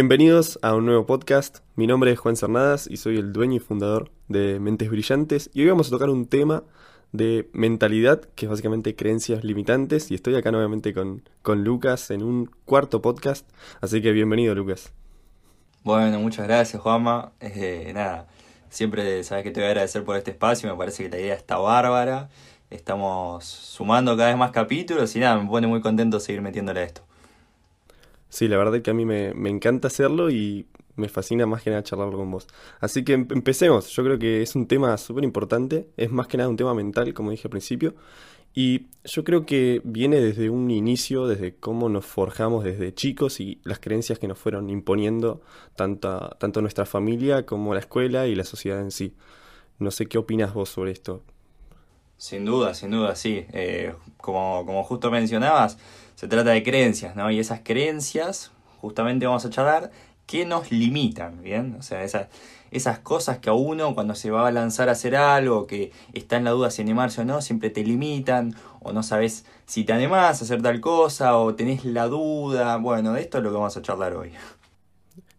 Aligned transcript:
Bienvenidos 0.00 0.58
a 0.62 0.74
un 0.74 0.86
nuevo 0.86 1.04
podcast. 1.04 1.58
Mi 1.76 1.86
nombre 1.86 2.10
es 2.10 2.18
Juan 2.18 2.34
Cernadas 2.34 2.86
y 2.90 2.96
soy 2.96 3.18
el 3.18 3.34
dueño 3.34 3.56
y 3.56 3.58
fundador 3.58 4.10
de 4.28 4.58
Mentes 4.58 4.88
Brillantes. 4.88 5.50
Y 5.52 5.60
hoy 5.60 5.68
vamos 5.68 5.88
a 5.88 5.90
tocar 5.90 6.08
un 6.08 6.26
tema 6.26 6.62
de 7.12 7.50
mentalidad, 7.52 8.22
que 8.34 8.46
es 8.46 8.50
básicamente 8.50 8.96
creencias 8.96 9.44
limitantes. 9.44 10.10
Y 10.10 10.14
estoy 10.14 10.36
acá 10.36 10.52
nuevamente 10.52 10.94
con, 10.94 11.22
con 11.42 11.64
Lucas 11.64 12.10
en 12.10 12.22
un 12.22 12.50
cuarto 12.64 13.02
podcast. 13.02 13.46
Así 13.82 14.00
que 14.00 14.12
bienvenido, 14.12 14.54
Lucas. 14.54 14.90
Bueno, 15.84 16.18
muchas 16.18 16.48
gracias, 16.48 16.80
Juanma. 16.80 17.32
Eh, 17.40 17.92
nada, 17.92 18.26
siempre 18.70 19.22
sabes 19.22 19.44
que 19.44 19.50
te 19.50 19.60
voy 19.60 19.66
a 19.66 19.70
agradecer 19.72 20.02
por 20.02 20.16
este 20.16 20.30
espacio. 20.30 20.70
Me 20.70 20.78
parece 20.78 21.02
que 21.02 21.10
la 21.10 21.18
idea 21.18 21.34
está 21.34 21.58
bárbara. 21.58 22.30
Estamos 22.70 23.44
sumando 23.44 24.16
cada 24.16 24.30
vez 24.30 24.38
más 24.38 24.50
capítulos 24.50 25.14
y 25.14 25.18
nada, 25.20 25.36
me 25.36 25.46
pone 25.46 25.66
muy 25.66 25.82
contento 25.82 26.20
seguir 26.20 26.40
metiéndole 26.40 26.80
a 26.80 26.84
esto. 26.84 27.02
Sí, 28.30 28.48
la 28.48 28.58
verdad 28.58 28.76
es 28.76 28.82
que 28.82 28.90
a 28.90 28.94
mí 28.94 29.06
me, 29.06 29.34
me 29.34 29.50
encanta 29.50 29.88
hacerlo 29.88 30.30
y 30.30 30.66
me 30.96 31.08
fascina 31.08 31.46
más 31.46 31.62
que 31.62 31.70
nada 31.70 31.82
charlarlo 31.82 32.18
con 32.18 32.30
vos. 32.30 32.48
Así 32.80 33.04
que 33.04 33.14
em- 33.14 33.28
empecemos. 33.30 33.88
Yo 33.90 34.04
creo 34.04 34.18
que 34.18 34.42
es 34.42 34.56
un 34.56 34.66
tema 34.68 34.96
súper 34.98 35.24
importante. 35.24 35.88
Es 35.96 36.10
más 36.12 36.28
que 36.28 36.38
nada 36.38 36.48
un 36.50 36.56
tema 36.56 36.74
mental, 36.74 37.14
como 37.14 37.32
dije 37.32 37.48
al 37.48 37.50
principio. 37.50 37.94
Y 38.54 38.88
yo 39.04 39.24
creo 39.24 39.46
que 39.46 39.80
viene 39.84 40.20
desde 40.20 40.50
un 40.50 40.70
inicio, 40.70 41.26
desde 41.28 41.56
cómo 41.56 41.88
nos 41.88 42.06
forjamos 42.06 42.64
desde 42.64 42.94
chicos 42.94 43.40
y 43.40 43.60
las 43.64 43.80
creencias 43.80 44.18
que 44.18 44.28
nos 44.28 44.38
fueron 44.38 44.70
imponiendo 44.70 45.42
tanto, 45.76 46.30
tanto 46.40 46.60
nuestra 46.62 46.86
familia 46.86 47.46
como 47.46 47.74
la 47.74 47.80
escuela 47.80 48.26
y 48.28 48.34
la 48.36 48.44
sociedad 48.44 48.80
en 48.80 48.90
sí. 48.92 49.14
No 49.78 49.90
sé 49.92 50.06
qué 50.06 50.18
opinas 50.18 50.54
vos 50.54 50.70
sobre 50.70 50.92
esto. 50.92 51.22
Sin 52.20 52.44
duda, 52.44 52.74
sin 52.74 52.90
duda, 52.90 53.16
sí. 53.16 53.46
Eh, 53.54 53.94
como, 54.18 54.66
como 54.66 54.84
justo 54.84 55.10
mencionabas, 55.10 55.78
se 56.16 56.28
trata 56.28 56.50
de 56.50 56.62
creencias, 56.62 57.16
¿no? 57.16 57.30
Y 57.30 57.38
esas 57.38 57.60
creencias, 57.64 58.52
justamente 58.82 59.24
vamos 59.24 59.46
a 59.46 59.48
charlar, 59.48 59.90
que 60.26 60.44
nos 60.44 60.70
limitan, 60.70 61.40
¿bien? 61.40 61.76
O 61.78 61.82
sea, 61.82 62.04
esas, 62.04 62.28
esas 62.70 62.98
cosas 62.98 63.38
que 63.38 63.48
a 63.48 63.54
uno 63.54 63.94
cuando 63.94 64.14
se 64.14 64.30
va 64.30 64.46
a 64.46 64.52
lanzar 64.52 64.90
a 64.90 64.92
hacer 64.92 65.16
algo, 65.16 65.66
que 65.66 65.92
está 66.12 66.36
en 66.36 66.44
la 66.44 66.50
duda 66.50 66.70
si 66.70 66.82
animarse 66.82 67.22
o 67.22 67.24
no, 67.24 67.40
siempre 67.40 67.70
te 67.70 67.82
limitan, 67.84 68.54
o 68.80 68.92
no 68.92 69.02
sabes 69.02 69.46
si 69.64 69.84
te 69.84 69.94
animás 69.94 70.42
a 70.42 70.44
hacer 70.44 70.60
tal 70.60 70.78
cosa, 70.82 71.38
o 71.38 71.54
tenés 71.54 71.86
la 71.86 72.06
duda. 72.06 72.76
Bueno, 72.76 73.14
de 73.14 73.22
esto 73.22 73.38
es 73.38 73.44
lo 73.44 73.48
que 73.48 73.56
vamos 73.56 73.78
a 73.78 73.80
charlar 73.80 74.12
hoy. 74.14 74.32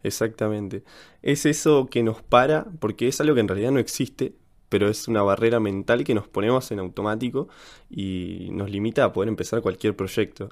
Exactamente. 0.02 0.84
Es 1.22 1.46
eso 1.46 1.90
que 1.92 2.02
nos 2.02 2.24
para, 2.24 2.66
porque 2.80 3.08
es 3.08 3.22
algo 3.22 3.36
que 3.36 3.42
en 3.42 3.50
realidad 3.50 3.70
no 3.70 3.80
existe, 3.80 4.34
pero 4.72 4.88
es 4.88 5.10
una 5.10 5.22
barrera 5.22 5.60
mental 5.60 6.06
que 6.06 6.16
nos 6.16 6.30
ponemos 6.30 6.72
en 6.72 6.80
automático 6.80 7.50
y 7.90 8.48
nos 8.54 8.72
limita 8.72 9.04
a 9.04 9.12
poder 9.12 9.28
empezar 9.28 9.62
cualquier 9.62 9.98
proyecto. 9.98 10.48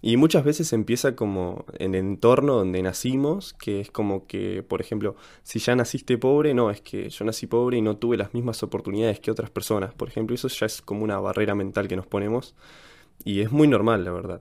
Y 0.00 0.16
muchas 0.16 0.44
veces 0.44 0.72
empieza 0.72 1.14
como 1.14 1.66
en 1.78 1.94
el 1.94 2.00
entorno 2.00 2.54
donde 2.54 2.80
nacimos, 2.82 3.52
que 3.52 3.82
es 3.82 3.90
como 3.90 4.26
que, 4.26 4.62
por 4.62 4.80
ejemplo, 4.80 5.14
si 5.42 5.58
ya 5.58 5.76
naciste 5.76 6.16
pobre, 6.16 6.54
no, 6.54 6.70
es 6.70 6.80
que 6.80 7.10
yo 7.10 7.22
nací 7.26 7.46
pobre 7.46 7.76
y 7.76 7.82
no 7.82 7.98
tuve 7.98 8.16
las 8.16 8.32
mismas 8.32 8.62
oportunidades 8.62 9.20
que 9.20 9.30
otras 9.30 9.50
personas, 9.50 9.92
por 9.92 10.08
ejemplo, 10.08 10.34
eso 10.34 10.48
ya 10.48 10.64
es 10.64 10.80
como 10.80 11.04
una 11.04 11.18
barrera 11.20 11.54
mental 11.54 11.86
que 11.86 11.96
nos 11.96 12.06
ponemos 12.06 12.54
y 13.26 13.42
es 13.42 13.52
muy 13.52 13.68
normal, 13.68 14.06
la 14.06 14.12
verdad. 14.12 14.40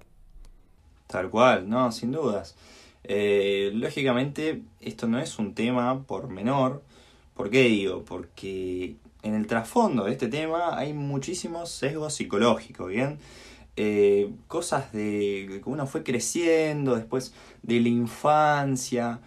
Tal 1.08 1.30
cual, 1.30 1.68
no, 1.68 1.92
sin 1.92 2.14
dudas. 2.14 2.56
Eh, 3.04 3.72
lógicamente, 3.74 4.62
esto 4.80 5.10
no 5.10 5.20
es 5.20 5.38
un 5.40 5.56
tema 5.56 6.04
por 6.04 6.30
menor. 6.30 6.84
¿Por 7.34 7.50
qué 7.50 7.64
digo? 7.64 8.04
Porque 8.06 8.96
en 9.22 9.36
el 9.36 9.48
trasfondo 9.48 10.06
de 10.06 10.12
este 10.12 10.28
tema 10.28 10.78
hay 10.78 10.94
muchísimos 10.94 11.70
sesgos 11.70 12.14
psicológicos, 12.14 12.88
¿bien? 12.88 13.20
Eh, 13.76 14.32
cosas 14.48 14.92
de 14.92 15.62
que 15.64 15.70
uno 15.70 15.88
fue 15.88 16.04
creciendo, 16.04 16.96
después 16.96 17.34
de 17.64 17.80
la 17.80 17.90
infancia. 17.90 19.20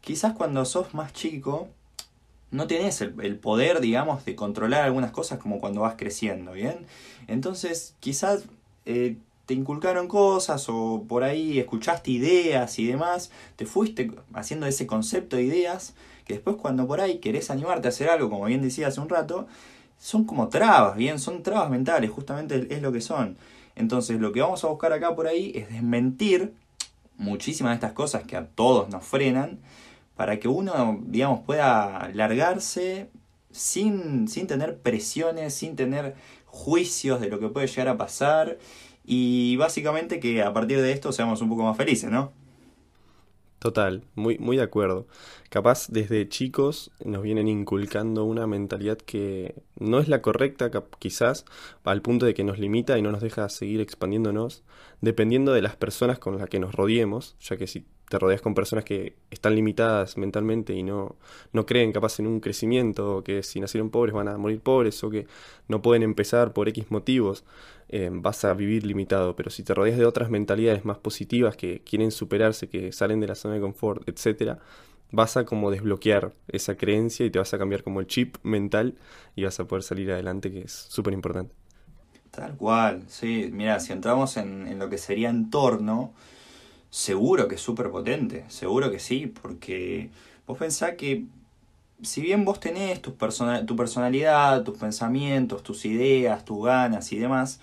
Quizás 0.00 0.34
cuando 0.34 0.64
sos 0.64 0.94
más 0.94 1.12
chico 1.12 1.68
no 2.50 2.66
tenés 2.66 3.00
el, 3.00 3.36
poder, 3.36 3.80
digamos, 3.80 4.24
de 4.24 4.34
controlar 4.36 4.82
algunas 4.82 5.10
cosas 5.10 5.38
como 5.38 5.58
cuando 5.58 5.80
vas 5.80 5.94
creciendo, 5.96 6.52
¿bien? 6.52 6.86
Entonces, 7.26 7.94
quizás 7.98 8.44
eh, 8.84 9.16
te 9.46 9.54
inculcaron 9.54 10.06
cosas 10.06 10.66
o 10.68 11.04
por 11.08 11.24
ahí 11.24 11.58
escuchaste 11.58 12.10
ideas 12.10 12.78
y 12.78 12.86
demás, 12.86 13.30
te 13.56 13.64
fuiste 13.64 14.12
haciendo 14.34 14.66
ese 14.66 14.86
concepto 14.86 15.36
de 15.36 15.44
ideas 15.44 15.94
que 16.24 16.34
después 16.34 16.56
cuando 16.56 16.86
por 16.86 17.00
ahí 17.00 17.18
querés 17.18 17.50
animarte 17.50 17.88
a 17.88 17.90
hacer 17.90 18.08
algo, 18.08 18.30
como 18.30 18.46
bien 18.46 18.62
decía 18.62 18.88
hace 18.88 19.00
un 19.00 19.08
rato, 19.08 19.46
son 19.98 20.24
como 20.24 20.48
trabas, 20.48 20.96
bien, 20.96 21.18
son 21.18 21.42
trabas 21.42 21.70
mentales, 21.70 22.10
justamente 22.10 22.66
es 22.70 22.82
lo 22.82 22.92
que 22.92 23.00
son. 23.00 23.36
Entonces 23.76 24.20
lo 24.20 24.32
que 24.32 24.40
vamos 24.40 24.64
a 24.64 24.68
buscar 24.68 24.92
acá 24.92 25.14
por 25.14 25.26
ahí 25.26 25.52
es 25.54 25.68
desmentir 25.70 26.54
muchísimas 27.16 27.72
de 27.72 27.74
estas 27.74 27.92
cosas 27.92 28.24
que 28.24 28.36
a 28.36 28.46
todos 28.46 28.88
nos 28.88 29.04
frenan, 29.04 29.60
para 30.16 30.38
que 30.38 30.48
uno, 30.48 31.00
digamos, 31.06 31.40
pueda 31.40 32.10
largarse 32.14 33.08
sin, 33.50 34.28
sin 34.28 34.46
tener 34.46 34.78
presiones, 34.78 35.54
sin 35.54 35.76
tener 35.76 36.14
juicios 36.46 37.20
de 37.20 37.28
lo 37.28 37.38
que 37.40 37.48
puede 37.48 37.66
llegar 37.66 37.88
a 37.88 37.96
pasar 37.96 38.58
y 39.04 39.56
básicamente 39.56 40.20
que 40.20 40.42
a 40.42 40.52
partir 40.52 40.80
de 40.80 40.92
esto 40.92 41.12
seamos 41.12 41.40
un 41.40 41.48
poco 41.48 41.64
más 41.64 41.76
felices, 41.76 42.10
¿no? 42.10 42.32
Total, 43.62 44.02
muy, 44.16 44.38
muy 44.38 44.56
de 44.56 44.64
acuerdo. 44.64 45.06
Capaz 45.48 45.86
desde 45.88 46.28
chicos 46.28 46.90
nos 47.04 47.22
vienen 47.22 47.46
inculcando 47.46 48.24
una 48.24 48.48
mentalidad 48.48 48.98
que 48.98 49.54
no 49.78 50.00
es 50.00 50.08
la 50.08 50.20
correcta, 50.20 50.68
quizás, 50.98 51.44
al 51.84 52.02
punto 52.02 52.26
de 52.26 52.34
que 52.34 52.42
nos 52.42 52.58
limita 52.58 52.98
y 52.98 53.02
no 53.02 53.12
nos 53.12 53.20
deja 53.20 53.48
seguir 53.48 53.80
expandiéndonos, 53.80 54.64
dependiendo 55.00 55.52
de 55.52 55.62
las 55.62 55.76
personas 55.76 56.18
con 56.18 56.38
las 56.38 56.48
que 56.48 56.58
nos 56.58 56.74
rodeemos, 56.74 57.36
ya 57.38 57.56
que 57.56 57.68
si 57.68 57.86
te 58.12 58.18
rodeas 58.18 58.42
con 58.42 58.52
personas 58.52 58.84
que 58.84 59.16
están 59.30 59.54
limitadas 59.54 60.18
mentalmente 60.18 60.74
y 60.74 60.82
no, 60.82 61.16
no 61.54 61.64
creen 61.64 61.92
capaz 61.92 62.20
en 62.20 62.26
un 62.26 62.40
crecimiento, 62.40 63.16
o 63.16 63.24
que 63.24 63.42
si 63.42 63.58
nacieron 63.58 63.88
pobres 63.88 64.14
van 64.14 64.28
a 64.28 64.36
morir 64.36 64.60
pobres, 64.60 65.02
o 65.02 65.08
que 65.08 65.26
no 65.66 65.80
pueden 65.80 66.02
empezar 66.02 66.52
por 66.52 66.68
X 66.68 66.90
motivos, 66.90 67.42
eh, 67.88 68.10
vas 68.12 68.44
a 68.44 68.52
vivir 68.52 68.84
limitado. 68.84 69.34
Pero 69.34 69.48
si 69.48 69.62
te 69.62 69.72
rodeas 69.72 69.96
de 69.96 70.04
otras 70.04 70.28
mentalidades 70.28 70.84
más 70.84 70.98
positivas 70.98 71.56
que 71.56 71.80
quieren 71.80 72.10
superarse, 72.10 72.68
que 72.68 72.92
salen 72.92 73.18
de 73.20 73.28
la 73.28 73.34
zona 73.34 73.54
de 73.54 73.62
confort, 73.62 74.06
etcétera, 74.06 74.58
vas 75.10 75.38
a 75.38 75.46
como 75.46 75.70
desbloquear 75.70 76.34
esa 76.48 76.76
creencia 76.76 77.24
y 77.24 77.30
te 77.30 77.38
vas 77.38 77.54
a 77.54 77.58
cambiar 77.58 77.82
como 77.82 78.00
el 78.00 78.06
chip 78.08 78.36
mental 78.42 78.98
y 79.36 79.44
vas 79.44 79.58
a 79.58 79.66
poder 79.66 79.84
salir 79.84 80.12
adelante, 80.12 80.50
que 80.52 80.60
es 80.60 80.72
súper 80.72 81.14
importante. 81.14 81.54
Tal 82.30 82.56
cual, 82.58 83.04
sí. 83.08 83.48
Mira, 83.52 83.80
si 83.80 83.92
entramos 83.92 84.36
en, 84.36 84.66
en 84.66 84.78
lo 84.78 84.90
que 84.90 84.98
sería 84.98 85.30
entorno, 85.30 86.12
seguro 86.92 87.48
que 87.48 87.54
es 87.54 87.60
súper 87.62 87.90
potente, 87.90 88.44
seguro 88.48 88.90
que 88.90 88.98
sí, 88.98 89.26
porque 89.26 90.10
vos 90.46 90.58
pensás 90.58 90.94
que 90.96 91.24
si 92.02 92.20
bien 92.20 92.44
vos 92.44 92.60
tenés 92.60 93.00
tu, 93.00 93.14
persona, 93.14 93.64
tu 93.64 93.76
personalidad, 93.76 94.62
tus 94.62 94.76
pensamientos, 94.76 95.62
tus 95.62 95.86
ideas, 95.86 96.44
tus 96.44 96.66
ganas 96.66 97.10
y 97.12 97.18
demás, 97.18 97.60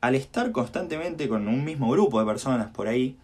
al 0.00 0.14
estar 0.14 0.52
constantemente 0.52 1.28
con 1.28 1.48
un 1.48 1.64
mismo 1.64 1.90
grupo 1.90 2.20
de 2.20 2.26
personas 2.26 2.70
por 2.70 2.86
ahí, 2.86 3.16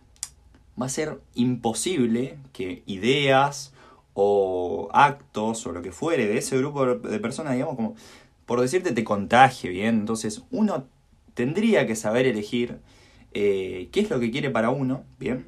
va 0.81 0.87
a 0.87 0.88
ser 0.88 1.21
imposible 1.34 2.37
que 2.53 2.82
ideas 2.87 3.72
o 4.15 4.88
actos 4.93 5.65
o 5.66 5.72
lo 5.72 5.82
que 5.82 5.93
fuere 5.93 6.26
de 6.26 6.38
ese 6.38 6.59
grupo 6.59 6.84
de 6.84 7.20
personas, 7.20 7.53
digamos, 7.53 7.76
como 7.76 7.94
por 8.44 8.60
decirte, 8.60 8.91
te 8.93 9.05
contagie 9.05 9.70
bien. 9.70 10.00
Entonces, 10.00 10.43
uno 10.50 10.87
tendría 11.34 11.87
que 11.87 11.94
saber 11.94 12.26
elegir 12.26 12.81
eh, 13.40 13.88
qué 13.93 14.00
es 14.00 14.11
lo 14.11 14.19
que 14.19 14.32
quiere 14.32 14.50
para 14.50 14.70
uno, 14.70 15.05
¿bien? 15.20 15.46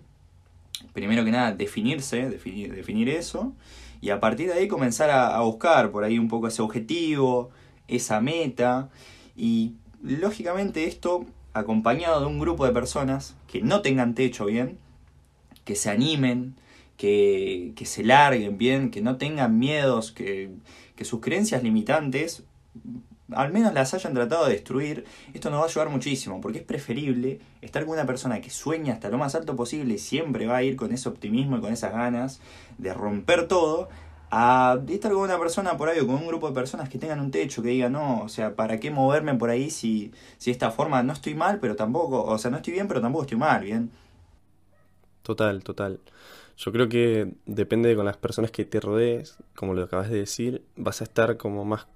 Primero 0.93 1.25
que 1.25 1.33
nada, 1.33 1.53
definirse, 1.53 2.31
definir, 2.31 2.73
definir 2.73 3.09
eso, 3.09 3.53
y 4.01 4.11
a 4.11 4.21
partir 4.21 4.47
de 4.47 4.55
ahí 4.55 4.69
comenzar 4.69 5.11
a, 5.11 5.37
a, 5.37 5.41
buscar 5.41 5.91
por 5.91 6.05
ahí 6.05 6.17
un 6.17 6.29
poco 6.29 6.47
ese 6.47 6.63
objetivo, 6.63 7.51
esa 7.89 8.21
meta, 8.21 8.91
y 9.37 9.73
lógicamente 10.05 10.85
esto 10.85 11.27
acompañado 11.53 12.21
de 12.21 12.27
un 12.27 12.39
grupo 12.39 12.65
de 12.65 12.71
personas 12.71 13.37
que 13.49 13.61
no 13.61 13.83
tengan 13.83 14.15
techo 14.15 14.45
bien, 14.45 14.79
que 15.65 15.75
se 15.75 15.91
animen, 15.91 16.55
que, 16.97 17.73
que 17.75 17.87
se 17.87 18.05
larguen 18.05 18.57
bien, 18.57 18.93
que 18.93 19.01
no 19.01 19.17
tengan 19.17 19.59
miedos, 19.59 20.13
que, 20.13 20.53
que 20.95 21.05
sus 21.05 21.21
creencias 21.21 21.65
limitantes 21.65 22.45
al 23.33 23.53
menos 23.53 23.73
las 23.73 23.95
hayan 23.95 24.15
tratado 24.15 24.47
de 24.47 24.53
destruir, 24.53 25.05
esto 25.35 25.51
nos 25.51 25.61
va 25.61 25.65
a 25.65 25.69
ayudar 25.69 25.89
muchísimo, 25.89 26.41
porque 26.41 26.59
es 26.59 26.65
preferible 26.65 27.41
estar 27.61 27.85
con 27.85 27.95
una 27.95 28.07
persona 28.07 28.41
que 28.41 28.51
sueña 28.51 28.95
hasta 28.95 29.09
lo 29.09 29.19
más 29.19 29.35
alto 29.35 29.57
posible 29.57 29.95
y 29.95 29.99
siempre 29.99 30.47
va 30.47 30.57
a 30.57 30.63
ir 30.63 30.77
con 30.77 30.93
ese 30.93 31.09
optimismo 31.09 31.57
y 31.57 31.61
con 31.61 31.73
esas 31.73 31.93
ganas 31.93 32.41
de 32.79 32.95
romper 32.95 33.49
todo, 33.49 33.89
a 34.31 34.79
estar 34.89 35.13
con 35.13 35.23
una 35.23 35.39
persona 35.39 35.77
por 35.77 35.89
ahí 35.89 35.99
o 35.99 36.07
con 36.07 36.17
un 36.17 36.27
grupo 36.27 36.49
de 36.49 36.55
personas 36.55 36.89
que 36.89 36.99
tengan 36.99 37.21
un 37.21 37.31
techo, 37.31 37.63
que 37.63 37.71
digan, 37.71 37.93
no, 37.93 38.23
o 38.23 38.29
sea, 38.29 38.55
¿para 38.55 38.79
qué 38.79 38.91
moverme 38.91 39.35
por 39.35 39.51
ahí 39.51 39.71
si, 39.71 40.13
si 40.39 40.51
de 40.51 40.53
esta 40.53 40.71
forma 40.71 41.03
no 41.03 41.13
estoy 41.13 41.35
mal, 41.35 41.59
pero 41.59 41.75
tampoco, 41.75 42.23
o 42.23 42.39
sea, 42.39 42.51
no 42.51 42.59
estoy 42.59 42.75
bien, 42.75 42.87
pero 42.87 43.01
tampoco 43.01 43.25
estoy 43.25 43.39
mal, 43.39 43.63
bien? 43.63 43.91
Total, 45.23 45.63
total. 45.65 46.01
Yo 46.57 46.73
creo 46.73 46.89
que 46.89 47.33
depende 47.47 47.89
de 47.89 47.97
con 47.97 48.05
las 48.05 48.19
personas 48.19 48.51
que 48.51 48.65
te 48.65 48.81
rodees, 48.81 49.39
como 49.57 49.75
lo 49.75 49.83
acabas 49.83 50.11
de 50.11 50.19
decir, 50.19 50.63
vas 50.77 51.01
a 51.01 51.05
estar 51.05 51.37
como 51.37 51.65
más 51.65 51.87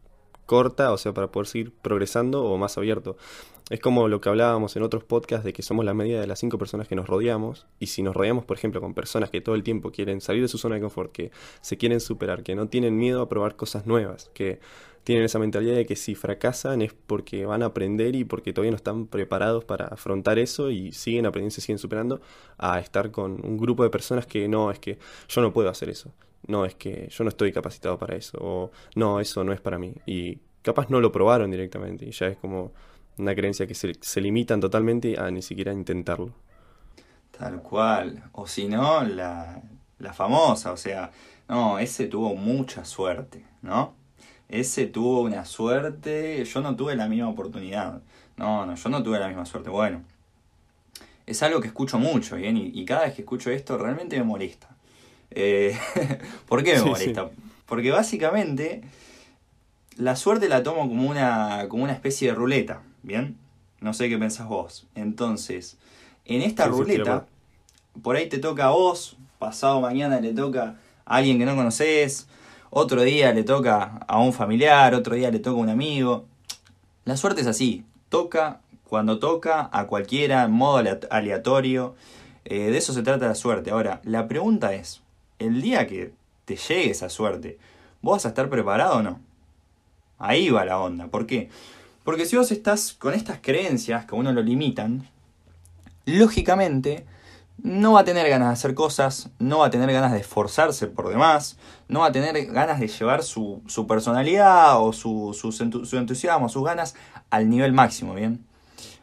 corta, 0.47 0.93
o 0.93 0.99
sea, 0.99 1.13
para 1.13 1.29
poder 1.29 1.47
seguir 1.47 1.73
progresando 1.73 2.45
o 2.45 2.57
más 2.59 2.79
abierto. 2.79 3.17
Es 3.71 3.81
como 3.81 4.09
lo 4.09 4.21
que 4.21 4.29
hablábamos 4.29 4.77
en 4.77 4.83
otros 4.83 5.05
podcasts 5.05 5.45
de 5.45 5.55
que 5.55 5.63
somos 5.63 5.87
la 5.87 5.95
media 5.95 6.21
de 6.21 6.27
las 6.27 6.39
cinco 6.39 6.59
personas 6.59 6.87
que 6.87 6.95
nos 6.95 7.07
rodeamos. 7.07 7.67
Y 7.79 7.87
si 7.87 8.03
nos 8.03 8.15
rodeamos, 8.15 8.45
por 8.45 8.59
ejemplo, 8.59 8.81
con 8.81 8.93
personas 8.93 9.31
que 9.31 9.41
todo 9.41 9.55
el 9.55 9.63
tiempo 9.63 9.91
quieren 9.91 10.21
salir 10.21 10.43
de 10.43 10.49
su 10.49 10.59
zona 10.59 10.75
de 10.75 10.83
confort, 10.83 11.13
que 11.13 11.31
se 11.63 11.79
quieren 11.79 12.01
superar, 12.01 12.43
que 12.43 12.55
no 12.55 12.69
tienen 12.69 12.97
miedo 12.99 13.23
a 13.23 13.29
probar 13.29 13.57
cosas 13.57 13.87
nuevas, 13.87 14.31
que 14.35 14.61
tienen 15.05 15.25
esa 15.25 15.39
mentalidad 15.39 15.77
de 15.77 15.87
que 15.87 15.97
si 15.97 16.15
fracasan 16.15 16.83
es 16.83 16.93
porque 16.95 17.47
van 17.47 17.63
a 17.63 17.67
aprender 17.67 18.17
y 18.17 18.25
porque 18.25 18.53
todavía 18.53 18.73
no 18.73 18.77
están 18.77 19.07
preparados 19.07 19.65
para 19.65 19.87
afrontar 19.87 20.39
eso 20.39 20.71
y 20.71 20.93
siguen 20.93 21.27
aprendiendo, 21.27 21.55
se 21.55 21.61
siguen 21.61 21.79
superando, 21.79 22.21
a 22.59 22.81
estar 22.81 23.11
con 23.11 23.45
un 23.47 23.59
grupo 23.59 23.83
de 23.83 23.91
personas 23.91 24.27
que 24.27 24.49
no, 24.49 24.71
es 24.71 24.79
que 24.79 24.99
yo 25.29 25.43
no 25.43 25.53
puedo 25.53 25.69
hacer 25.69 25.91
eso, 25.91 26.11
no, 26.47 26.65
es 26.65 26.75
que 26.75 27.09
yo 27.11 27.25
no 27.25 27.31
estoy 27.31 27.53
capacitado 27.53 27.99
para 27.99 28.17
eso, 28.17 28.39
o 28.41 28.71
no, 28.95 29.21
eso 29.21 29.45
no 29.45 29.53
es 29.53 29.61
para 29.61 29.79
mí. 29.79 29.95
Y 30.07 30.39
capaz 30.63 30.89
no 30.91 31.01
lo 31.01 31.13
probaron 31.13 31.51
directamente 31.51 32.07
y 32.07 32.11
ya 32.11 32.27
es 32.27 32.37
como 32.37 32.73
una 33.19 33.35
creencia 33.35 33.67
que 33.67 33.75
se, 33.75 34.21
limitan 34.21 34.61
totalmente 34.61 35.19
a 35.19 35.31
ni 35.31 35.43
siquiera 35.43 35.73
intentarlo. 35.73 36.33
Tal 37.37 37.63
cual. 37.63 38.25
O 38.33 38.47
si 38.47 38.69
no, 38.69 39.05
la, 39.05 39.63
la 39.99 40.13
famosa, 40.13 40.73
o 40.73 40.77
sea, 40.77 41.11
no, 41.49 41.79
ese 41.79 42.07
tuvo 42.07 42.35
mucha 42.35 42.85
suerte, 42.85 43.45
¿no? 43.63 43.95
Ese 44.49 44.87
tuvo 44.87 45.23
una 45.23 45.45
suerte, 45.45 46.45
yo 46.45 46.61
no 46.61 46.77
tuve 46.77 46.97
la 46.97 47.09
misma 47.09 47.29
oportunidad. 47.29 48.03
No, 48.37 48.67
no, 48.67 48.75
yo 48.75 48.89
no 48.89 49.03
tuve 49.03 49.19
la 49.19 49.29
misma 49.29 49.47
suerte. 49.47 49.71
Bueno, 49.71 50.03
es 51.27 51.43
algo 51.43 51.61
que 51.61 51.69
escucho 51.69 51.99
mucho. 51.99 52.39
Y, 52.39 52.85
cada 52.85 53.05
vez 53.05 53.15
que 53.15 53.23
escucho 53.23 53.51
esto 53.51 53.79
realmente 53.79 54.19
me 54.19 54.25
molesta. 54.25 54.74
Eh, 55.35 55.79
¿Por 56.49 56.63
qué 56.63 56.75
me 56.75 56.83
molesta? 56.83 57.31
Porque 57.67 57.91
básicamente 57.91 58.83
la 59.97 60.17
suerte 60.17 60.49
la 60.49 60.63
tomo 60.63 60.89
como 60.89 61.09
una, 61.09 61.67
como 61.69 61.85
una 61.85 61.93
especie 61.93 62.29
de 62.29 62.35
ruleta. 62.35 62.83
¿Bien? 63.03 63.37
No 63.81 63.93
sé 63.93 64.09
qué 64.09 64.19
pensás 64.19 64.49
vos. 64.49 64.87
Entonces, 64.95 65.77
en 66.25 66.43
esta 66.43 66.67
ruleta, 66.67 67.27
por 68.03 68.17
ahí 68.17 68.29
te 68.29 68.39
toca 68.39 68.67
a 68.67 68.71
vos, 68.71 69.17
pasado 69.39 69.81
mañana 69.81 70.21
le 70.21 70.33
toca 70.33 70.77
a 71.05 71.17
alguien 71.17 71.39
que 71.39 71.45
no 71.45 71.55
conoces, 71.55 72.27
otro 72.71 73.03
día 73.03 73.33
le 73.33 73.45
toca 73.45 74.01
a 74.09 74.19
un 74.19 74.33
familiar, 74.33 74.95
otro 74.95 75.15
día 75.15 75.31
le 75.31 75.39
toca 75.39 75.59
a 75.59 75.63
un 75.63 75.69
amigo. 75.69 76.25
La 77.05 77.17
suerte 77.17 77.43
es 77.43 77.47
así, 77.47 77.85
toca 78.09 78.61
cuando 78.89 79.19
toca 79.19 79.69
a 79.73 79.87
cualquiera 79.87 80.45
en 80.45 80.53
modo 80.53 80.83
aleatorio. 81.11 81.95
Eh, 82.47 82.71
de 82.71 82.79
eso 82.79 82.93
se 82.93 83.03
trata 83.03 83.29
la 83.29 83.35
suerte. 83.35 83.71
Ahora, 83.71 84.01
la 84.05 84.29
pregunta 84.29 84.75
es, 84.75 85.03
el 85.39 85.63
día 85.63 85.87
que 85.87 86.13
te 86.45 86.57
llegue 86.57 86.91
esa 86.91 87.09
suerte, 87.09 87.59
¿vos 88.03 88.17
vas 88.17 88.27
a 88.27 88.29
estar 88.29 88.49
preparado 88.49 88.99
o 88.99 89.03
no? 89.03 89.21
Ahí 90.19 90.51
va 90.51 90.65
la 90.65 90.79
onda. 90.79 91.09
¿Por 91.09 91.27
qué? 91.27 91.51
Porque 92.05 92.27
si 92.27 92.37
vos 92.37 92.53
estás 92.53 92.93
con 92.93 93.15
estas 93.15 93.39
creencias 93.41 94.05
que 94.05 94.15
a 94.15 94.19
uno 94.19 94.33
lo 94.33 94.43
limitan, 94.43 95.09
lógicamente 96.05 97.07
no 97.63 97.93
va 97.93 98.01
a 98.01 98.05
tener 98.05 98.29
ganas 98.29 98.49
de 98.49 98.55
hacer 98.55 98.75
cosas, 98.75 99.31
no 99.39 99.59
va 99.59 99.67
a 99.67 99.71
tener 99.71 99.91
ganas 99.93 100.13
de 100.13 100.21
esforzarse 100.21 100.87
por 100.87 101.09
demás, 101.09 101.57
no 101.89 102.01
va 102.01 102.07
a 102.07 102.13
tener 102.13 102.47
ganas 102.47 102.81
de 102.81 102.89
llevar 102.89 103.23
su, 103.23 103.63
personalidad 103.89 104.83
o 104.83 104.93
su, 104.93 105.33
su, 105.33 105.97
entusiasmo, 105.97 106.49
sus 106.49 106.65
ganas 106.65 106.95
al 107.31 107.49
nivel 107.49 107.73
máximo, 107.73 108.15
¿bien? 108.15 108.45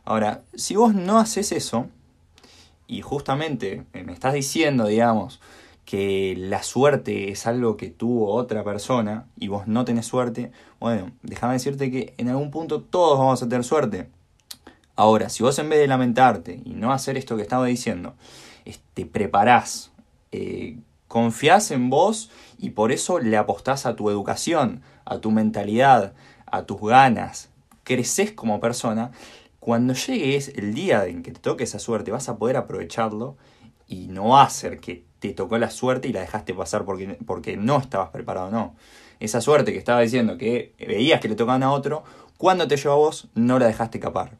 Ahora, 0.04 0.44
si 0.54 0.76
vos 0.76 0.94
no 0.94 1.20
haces 1.20 1.52
eso, 1.52 1.88
y 2.88 3.02
justamente 3.02 3.86
me 3.94 4.12
estás 4.12 4.34
diciendo, 4.34 4.86
digamos, 4.88 5.40
que 5.86 6.36
la 6.38 6.64
suerte 6.64 7.32
es 7.32 7.48
algo 7.48 7.78
que 7.78 7.90
tuvo 7.90 8.34
otra 8.34 8.64
persona 8.64 9.28
y 9.38 9.48
vos 9.48 9.68
no 9.68 9.84
tenés 9.86 10.06
suerte, 10.06 10.52
bueno, 10.80 11.12
déjame 11.24 11.54
decirte 11.54 11.92
que 11.92 12.14
en 12.18 12.30
algún 12.30 12.52
punto 12.52 12.82
todos 12.82 13.20
vamos 13.20 13.42
a 13.44 13.50
tener 13.50 13.64
suerte. 13.64 14.10
Ahora, 14.96 15.30
si 15.30 15.44
vos 15.44 15.58
en 15.60 15.70
vez 15.70 15.80
de 15.80 15.88
lamentarte 15.88 16.62
y 16.64 16.72
no 16.72 16.92
hacer 16.92 17.18
esto 17.18 17.36
que 17.36 17.42
estaba 17.42 17.66
diciendo, 17.66 18.16
te 18.94 19.06
preparás, 19.06 19.92
eh, 20.32 20.78
confiás 21.08 21.72
en 21.72 21.90
vos 21.90 22.30
y 22.58 22.72
por 22.72 22.92
eso 22.92 23.20
le 23.20 23.38
apostás 23.38 23.86
a 23.86 23.96
tu 23.96 24.10
educación, 24.10 24.82
a 25.06 25.20
tu 25.20 25.32
mentalidad, 25.32 26.14
a 26.46 26.64
tus 26.64 26.82
ganas, 26.82 27.50
creces 27.84 28.32
como 28.32 28.60
persona, 28.60 29.12
cuando 29.60 29.94
llegues 29.94 30.50
el 30.56 30.74
día 30.74 31.06
en 31.06 31.24
que 31.24 31.32
te 31.32 31.40
toque 31.40 31.64
esa 31.64 31.80
suerte 31.80 32.12
vas 32.12 32.30
a 32.30 32.38
poder 32.38 32.58
aprovecharlo 32.58 33.38
y 33.88 34.08
no 34.08 34.50
ser 34.50 34.80
que 34.80 35.06
te 35.22 35.34
tocó 35.34 35.60
la 35.60 35.70
suerte 35.70 36.08
y 36.08 36.14
la 36.14 36.22
dejaste 36.22 36.56
pasar 36.56 36.84
porque, 36.84 37.20
porque 37.28 37.56
no 37.56 37.78
estabas 37.78 38.10
preparado, 38.10 38.50
no. 38.50 38.76
Esa 39.20 39.40
suerte 39.40 39.72
que 39.72 39.78
estaba 39.78 40.02
diciendo 40.02 40.36
que 40.36 40.74
veías 40.80 41.22
que 41.22 41.30
le 41.30 41.36
tocaban 41.36 41.62
a 41.62 41.72
otro, 41.72 42.04
cuando 42.38 42.68
te 42.68 42.76
llevó 42.76 42.94
a 42.94 42.98
vos, 42.98 43.28
no 43.36 43.60
la 43.60 43.68
dejaste 43.68 44.00
escapar. 44.00 44.40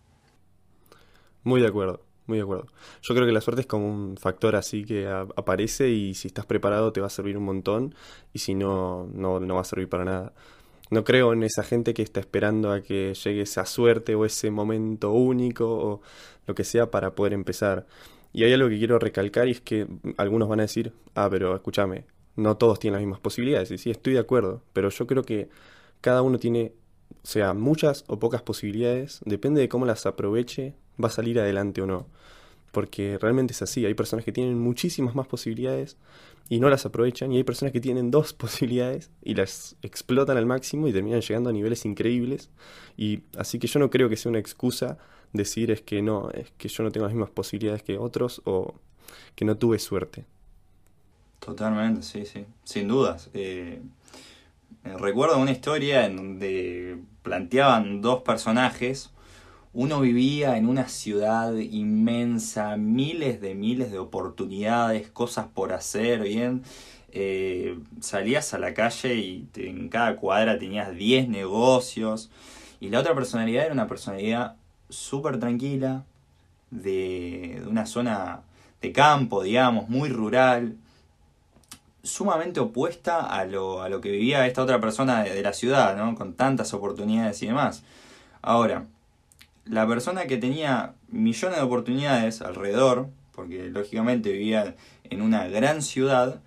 Muy 1.44 1.62
de 1.62 1.68
acuerdo, 1.68 2.02
muy 2.26 2.40
de 2.40 2.44
acuerdo. 2.44 2.66
Yo 3.04 3.14
creo 3.14 3.28
que 3.28 3.32
la 3.32 3.42
suerte 3.42 3.62
es 3.62 3.68
como 3.68 3.88
un 3.88 4.18
factor 4.18 4.56
así 4.56 4.84
que 4.84 5.08
aparece 5.08 5.90
y 5.90 6.16
si 6.16 6.28
estás 6.28 6.48
preparado 6.48 6.92
te 6.92 7.00
va 7.00 7.08
a 7.08 7.12
servir 7.12 7.38
un 7.38 7.44
montón 7.44 7.94
y 8.34 8.40
si 8.40 8.56
no, 8.56 9.08
no, 9.14 9.40
no 9.40 9.56
va 9.56 9.62
a 9.62 9.66
servir 9.66 9.88
para 9.88 10.04
nada. 10.04 10.34
No 10.90 11.04
creo 11.04 11.32
en 11.32 11.44
esa 11.44 11.62
gente 11.62 11.94
que 11.94 12.02
está 12.02 12.20
esperando 12.20 12.72
a 12.72 12.82
que 12.82 13.14
llegue 13.14 13.42
esa 13.44 13.68
suerte 13.68 14.16
o 14.16 14.26
ese 14.26 14.50
momento 14.50 15.12
único 15.12 15.68
o 15.70 16.02
lo 16.48 16.56
que 16.56 16.64
sea 16.64 16.90
para 16.90 17.14
poder 17.14 17.34
empezar. 17.34 17.86
Y 18.34 18.44
hay 18.44 18.54
algo 18.54 18.70
que 18.70 18.78
quiero 18.78 18.98
recalcar 19.00 19.48
y 19.48 19.52
es 19.52 19.62
que 19.62 19.88
algunos 20.18 20.48
van 20.48 20.60
a 20.60 20.64
decir, 20.64 20.94
ah, 21.16 21.28
pero 21.30 21.56
escúchame, 21.56 22.06
no 22.36 22.58
todos 22.58 22.80
tienen 22.80 22.94
las 22.94 23.02
mismas 23.02 23.20
posibilidades. 23.20 23.72
Y 23.72 23.78
sí, 23.78 23.92
estoy 23.92 24.14
de 24.14 24.20
acuerdo, 24.20 24.64
pero 24.74 24.90
yo 24.90 25.08
creo 25.08 25.24
que 25.24 25.50
cada 26.00 26.22
uno 26.22 26.40
tiene, 26.40 26.74
o 27.24 27.28
sea, 27.28 27.54
muchas 27.54 28.04
o 28.08 28.20
pocas 28.20 28.42
posibilidades, 28.42 29.20
depende 29.26 29.62
de 29.62 29.70
cómo 29.70 29.86
las 29.86 30.06
aproveche, 30.06 30.76
va 31.02 31.10
a 31.10 31.12
salir 31.12 31.40
adelante 31.40 31.82
o 31.82 31.86
no. 31.86 32.08
Porque 32.72 33.18
realmente 33.18 33.52
es 33.52 33.62
así, 33.62 33.86
hay 33.86 33.94
personas 33.94 34.24
que 34.24 34.32
tienen 34.32 34.58
muchísimas 34.58 35.14
más 35.14 35.28
posibilidades 35.28 35.98
y 36.48 36.60
no 36.60 36.70
las 36.70 36.86
aprovechan, 36.86 37.32
y 37.32 37.38
hay 37.38 37.44
personas 37.44 37.74
que 37.74 37.82
tienen 37.82 38.12
dos 38.12 38.34
posibilidades 38.34 39.10
y 39.22 39.36
las 39.36 39.76
explotan 39.82 40.38
al 40.38 40.46
máximo 40.46 40.88
y 40.88 40.94
terminan 40.94 41.22
llegando 41.22 41.50
a 41.50 41.54
niveles 41.54 41.86
increíbles. 41.86 42.50
Y 42.96 43.24
así 43.38 43.60
que 43.60 43.68
yo 43.68 43.80
no 43.80 43.90
creo 43.90 44.08
que 44.08 44.16
sea 44.16 44.30
una 44.30 44.40
excusa 44.40 44.98
decir 45.34 45.72
es 45.72 45.82
que 45.82 46.02
no, 46.02 46.30
es 46.32 46.52
que 46.58 46.68
yo 46.68 46.84
no 46.84 46.92
tengo 46.92 47.06
las 47.06 47.14
mismas 47.14 47.32
posibilidades 47.32 47.84
que 47.84 47.98
otros 47.98 48.42
o 48.46 48.74
que 49.36 49.46
no 49.46 49.58
tuve 49.58 49.80
suerte. 49.80 50.26
Totalmente, 51.40 52.04
sí, 52.04 52.26
sí, 52.26 52.46
sin 52.64 52.88
dudas. 52.88 53.30
Eh, 53.34 53.82
recuerdo 54.84 55.40
una 55.40 55.52
historia 55.52 56.06
en 56.06 56.16
donde 56.16 56.98
planteaban 57.24 58.02
dos 58.02 58.22
personajes. 58.24 59.12
Uno 59.74 60.02
vivía 60.02 60.58
en 60.58 60.68
una 60.68 60.88
ciudad 60.90 61.56
inmensa, 61.56 62.76
miles 62.78 63.42
de 63.42 63.56
miles 63.56 63.92
de 63.92 64.00
oportunidades, 64.00 65.10
cosas 65.10 65.48
por 65.48 65.74
hacer, 65.74 66.22
bien. 66.22 66.64
Eh, 67.14 67.78
salías 68.02 68.54
a 68.54 68.60
la 68.60 68.74
calle 68.74 69.16
y 69.16 69.48
en 69.56 69.90
cada 69.90 70.16
cuadra 70.18 70.60
tenías 70.60 70.94
10 70.94 71.28
negocios. 71.30 72.30
Y 72.80 72.90
la 72.90 73.00
otra 73.00 73.16
personalidad 73.16 73.66
era 73.66 73.74
una 73.74 73.88
personalidad 73.88 74.58
súper 74.92 75.40
tranquila, 75.40 76.04
de, 76.70 77.64
una 77.68 77.86
zona 77.86 78.42
de 78.82 78.92
campo, 78.92 79.44
digamos, 79.44 79.90
muy 79.90 80.10
rural, 80.10 80.78
sumamente 82.04 82.60
opuesta 82.60 83.22
a 83.22 83.46
lo, 83.46 83.82
a 83.82 83.90
lo 83.90 84.02
que 84.02 84.10
vivía 84.10 84.48
esta 84.48 84.64
otra 84.64 84.80
persona 84.82 85.24
de, 85.24 85.42
la 85.42 85.54
ciudad, 85.54 85.96
¿no? 85.96 86.16
Con 86.16 86.34
tantas 86.34 86.74
oportunidades 86.74 87.42
y 87.44 87.48
demás. 87.48 87.84
Ahora, 88.42 88.86
la 89.66 89.88
persona 89.88 90.26
que 90.26 90.38
tenía 90.38 90.94
millones 91.10 91.58
de 91.58 91.64
oportunidades 91.64 92.42
alrededor, 92.42 93.10
porque 93.34 93.70
lógicamente 93.70 94.32
vivía 94.32 94.76
en 95.04 95.22
una 95.22 95.48
gran 95.48 95.82
ciudad, 95.82 96.42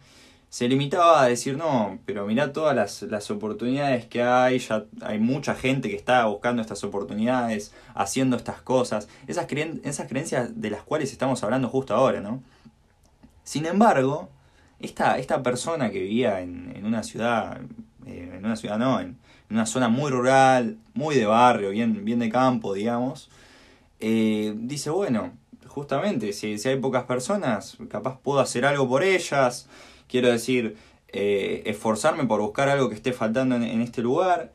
se 0.55 0.69
limitaba 0.69 1.21
a 1.21 1.27
decir, 1.27 1.57
no, 1.57 1.99
pero 2.07 2.27
mirá 2.27 2.53
todas 2.53 3.03
las, 3.03 3.31
oportunidades 3.33 4.07
que 4.07 4.23
hay, 4.23 4.61
ya 4.61 4.85
hay 5.01 5.19
mucha 5.19 5.57
gente 5.57 5.91
que 5.91 5.97
está 5.97 6.27
buscando 6.27 6.63
estas 6.63 6.85
oportunidades, 6.85 7.75
haciendo 7.97 8.37
estas 8.37 8.63
cosas, 8.63 9.09
esas, 9.27 9.49
esas 9.51 10.07
creencias 10.07 10.61
de 10.61 10.71
las 10.71 10.85
cuales 10.85 11.11
estamos 11.11 11.43
hablando 11.43 11.69
justo 11.69 11.93
ahora, 11.93 12.21
¿no? 12.21 12.41
Sin 13.43 13.67
embargo, 13.67 14.29
esta, 14.79 15.19
esta 15.19 15.43
persona 15.43 15.91
que 15.91 15.99
vivía 15.99 16.41
en, 16.41 16.87
una 16.87 17.03
ciudad, 17.03 17.61
eh, 18.07 18.35
en 18.37 18.45
una 18.45 18.55
ciudad 18.55 18.79
no, 18.79 19.01
en, 19.01 19.19
una 19.51 19.67
zona 19.67 19.89
muy 19.89 20.13
rural, 20.13 20.79
muy 20.95 21.17
de 21.17 21.27
barrio, 21.27 21.71
bien, 21.71 22.05
bien 22.05 22.21
de 22.21 22.29
campo, 22.29 22.75
digamos, 22.75 23.29
eh, 23.99 24.55
dice, 24.57 24.91
bueno, 24.91 25.33
justamente, 25.67 26.33
si, 26.33 26.59
si 26.59 26.69
hay 26.69 26.77
pocas 26.77 27.03
personas, 27.03 27.77
capaz 27.91 28.21
puedo 28.21 28.39
hacer 28.39 28.65
algo 28.65 28.89
por 28.89 29.03
ellas, 29.03 29.69
Quiero 30.09 30.29
decir, 30.31 30.77
eh, 31.09 31.63
esforzarme 31.67 32.25
por 32.25 32.41
buscar 32.41 32.69
algo 32.69 32.89
que 32.89 32.95
esté 32.95 33.13
faltando 33.13 33.57
en, 33.57 33.81
este 33.81 34.03
lugar. 34.03 34.53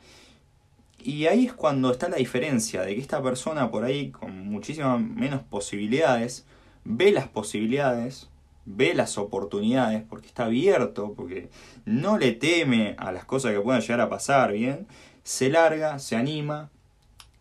Y 1.01 1.27
ahí 1.27 1.45
es 1.45 1.53
cuando 1.53 1.91
está 1.91 2.09
la 2.09 2.17
diferencia 2.17 2.81
de 2.81 2.95
que 2.95 3.01
esta 3.01 3.21
persona 3.21 3.71
por 3.71 3.85
ahí 3.85 4.11
con 4.11 4.47
muchísimas 4.47 5.01
menos 5.01 5.41
posibilidades 5.43 6.45
ve 6.83 7.11
las 7.11 7.27
posibilidades, 7.27 8.29
ve 8.65 8.93
las 8.93 9.17
oportunidades, 9.17 10.03
porque 10.09 10.27
está 10.27 10.45
abierto, 10.45 11.13
porque 11.15 11.49
no 11.85 12.17
le 12.17 12.33
teme 12.33 12.95
a 12.97 13.11
las 13.11 13.25
cosas 13.25 13.53
que 13.53 13.61
puedan 13.61 13.81
llegar 13.81 14.01
a 14.01 14.09
pasar, 14.09 14.51
¿bien? 14.51 14.87
se 15.29 15.49
larga, 15.49 15.99
se 15.99 16.15
anima 16.15 16.71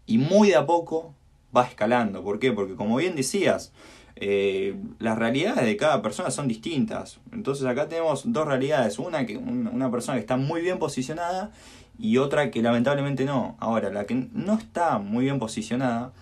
y 0.05 0.19
muy 0.19 0.49
de 0.49 0.57
a 0.57 0.67
poco 0.67 1.15
va 1.57 1.65
escalando. 1.65 2.23
¿Por 2.23 2.39
qué? 2.39 2.53
Porque 2.53 2.75
como 2.75 2.97
bien 2.97 3.17
decías, 3.17 3.73
eh, 4.21 4.75
las 4.99 5.17
realidades 5.17 5.65
de 5.65 5.77
cada 5.77 6.03
persona 6.03 6.31
son 6.31 6.49
distintas. 6.49 7.21
Entonces 7.33 7.65
acá 7.67 7.89
tenemos 7.89 8.33
dos 8.33 8.47
realidades. 8.47 8.99
Una, 8.99 9.25
que, 9.27 9.37
una 9.37 9.91
persona 9.91 10.17
que 10.17 10.21
está 10.21 10.37
muy 10.37 10.61
bien 10.61 10.81
posicionada 10.81 11.53
y 11.99 12.19
otra 12.19 12.51
que 12.51 12.61
lamentablemente 12.61 13.25
no. 13.25 13.57
Ahora, 13.61 13.91
la 13.91 14.07
que 14.07 14.29
no 14.33 14.55
está 14.55 14.99
muy 14.99 15.25
bien 15.25 15.39
posicionada, 15.39 16.13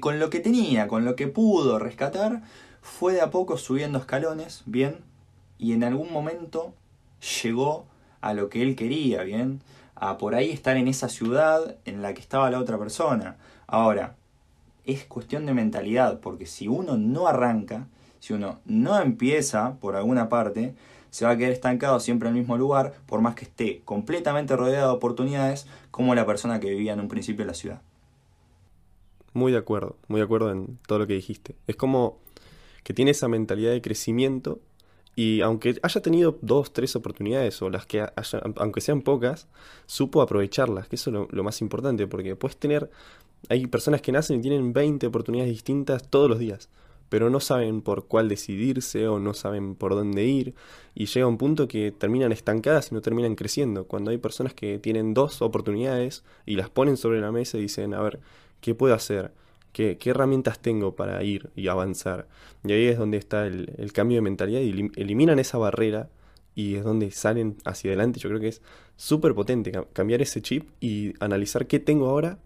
con 0.00 0.18
lo 0.18 0.30
que 0.30 0.40
tenía, 0.40 0.88
con 0.88 1.04
lo 1.04 1.16
que 1.16 1.26
pudo 1.28 1.78
rescatar, 1.78 2.42
fue 2.80 3.12
de 3.12 3.20
a 3.20 3.30
poco 3.30 3.58
subiendo 3.58 3.98
escalones, 3.98 4.62
bien, 4.64 4.96
y 5.58 5.72
en 5.72 5.84
algún 5.84 6.12
momento 6.12 6.72
llegó 7.42 7.86
a 8.22 8.32
lo 8.32 8.48
que 8.48 8.62
él 8.62 8.74
quería, 8.74 9.22
bien, 9.22 9.60
a 9.94 10.16
por 10.16 10.34
ahí 10.34 10.50
estar 10.50 10.76
en 10.76 10.88
esa 10.88 11.08
ciudad 11.08 11.76
en 11.84 12.00
la 12.00 12.14
que 12.14 12.20
estaba 12.20 12.50
la 12.50 12.58
otra 12.58 12.78
persona. 12.78 13.36
Ahora, 13.66 14.16
es 14.88 15.04
cuestión 15.04 15.46
de 15.46 15.52
mentalidad, 15.54 16.18
porque 16.20 16.46
si 16.46 16.66
uno 16.66 16.96
no 16.96 17.28
arranca, 17.28 17.86
si 18.20 18.32
uno 18.32 18.58
no 18.64 18.98
empieza 19.00 19.74
por 19.80 19.94
alguna 19.94 20.30
parte, 20.30 20.74
se 21.10 21.26
va 21.26 21.32
a 21.32 21.36
quedar 21.36 21.52
estancado 21.52 22.00
siempre 22.00 22.28
en 22.28 22.34
el 22.34 22.40
mismo 22.40 22.56
lugar, 22.56 22.94
por 23.06 23.20
más 23.20 23.34
que 23.34 23.44
esté 23.44 23.82
completamente 23.84 24.56
rodeado 24.56 24.90
de 24.90 24.96
oportunidades, 24.96 25.66
como 25.90 26.14
la 26.14 26.24
persona 26.24 26.58
que 26.58 26.70
vivía 26.70 26.94
en 26.94 27.00
un 27.00 27.08
principio 27.08 27.42
en 27.42 27.48
la 27.48 27.54
ciudad. 27.54 27.82
Muy 29.34 29.52
de 29.52 29.58
acuerdo, 29.58 29.96
muy 30.08 30.20
de 30.20 30.24
acuerdo 30.24 30.50
en 30.50 30.78
todo 30.86 30.98
lo 30.98 31.06
que 31.06 31.12
dijiste. 31.12 31.54
Es 31.66 31.76
como 31.76 32.18
que 32.82 32.94
tiene 32.94 33.10
esa 33.10 33.28
mentalidad 33.28 33.72
de 33.72 33.82
crecimiento 33.82 34.58
y 35.18 35.40
aunque 35.40 35.80
haya 35.82 36.00
tenido 36.00 36.38
dos, 36.42 36.72
tres 36.72 36.94
oportunidades 36.94 37.60
o 37.60 37.70
las 37.70 37.86
que 37.86 38.02
haya, 38.02 38.12
aunque 38.54 38.80
sean 38.80 39.02
pocas, 39.02 39.48
supo 39.86 40.22
aprovecharlas, 40.22 40.86
que 40.86 40.94
eso 40.94 41.10
es 41.10 41.32
lo 41.32 41.42
más 41.42 41.60
importante, 41.60 42.06
porque 42.06 42.36
puedes 42.36 42.56
tener 42.56 42.88
hay 43.48 43.66
personas 43.66 44.00
que 44.00 44.12
nacen 44.12 44.38
y 44.38 44.42
tienen 44.42 44.72
20 44.72 45.08
oportunidades 45.08 45.50
distintas 45.50 46.08
todos 46.08 46.30
los 46.30 46.38
días, 46.38 46.68
pero 47.08 47.30
no 47.30 47.40
saben 47.40 47.82
por 47.82 48.06
cuál 48.06 48.28
decidirse 48.28 49.08
o 49.08 49.18
no 49.18 49.34
saben 49.34 49.74
por 49.74 49.96
dónde 49.96 50.24
ir 50.24 50.54
y 50.94 51.06
llega 51.06 51.26
un 51.26 51.36
punto 51.36 51.66
que 51.66 51.90
terminan 51.90 52.30
estancadas 52.30 52.92
y 52.92 52.94
no 52.94 53.00
terminan 53.00 53.34
creciendo. 53.34 53.88
Cuando 53.88 54.12
hay 54.12 54.18
personas 54.18 54.54
que 54.54 54.78
tienen 54.78 55.14
dos 55.14 55.42
oportunidades 55.42 56.22
y 56.46 56.54
las 56.54 56.70
ponen 56.70 56.96
sobre 56.96 57.20
la 57.20 57.32
mesa 57.32 57.58
y 57.58 57.62
dicen, 57.62 57.92
a 57.92 58.00
ver, 58.02 58.20
¿qué 58.60 58.72
puedo 58.76 58.94
hacer? 58.94 59.32
¿Qué, 59.72 59.98
herramientas 60.04 60.58
tengo 60.58 60.96
para 60.96 61.22
ir 61.22 61.50
y 61.54 61.68
avanzar? 61.68 62.26
Y 62.64 62.72
ahí 62.72 62.86
es 62.86 62.98
donde 62.98 63.18
está 63.18 63.46
el, 63.46 63.74
el 63.78 63.92
cambio 63.92 64.16
de 64.16 64.22
mentalidad 64.22 64.60
y 64.60 64.90
eliminan 64.96 65.38
esa 65.38 65.58
barrera 65.58 66.08
y 66.54 66.74
es 66.74 66.82
donde 66.82 67.10
salen 67.12 67.56
hacia 67.64 67.90
adelante. 67.90 68.18
Yo 68.18 68.28
creo 68.28 68.40
que 68.40 68.48
es 68.48 68.62
súper 68.96 69.34
potente 69.34 69.72
cambiar 69.92 70.20
ese 70.22 70.42
chip 70.42 70.68
y 70.80 71.14
analizar 71.20 71.68
qué 71.68 71.78
tengo 71.78 72.08
ahora 72.08 72.38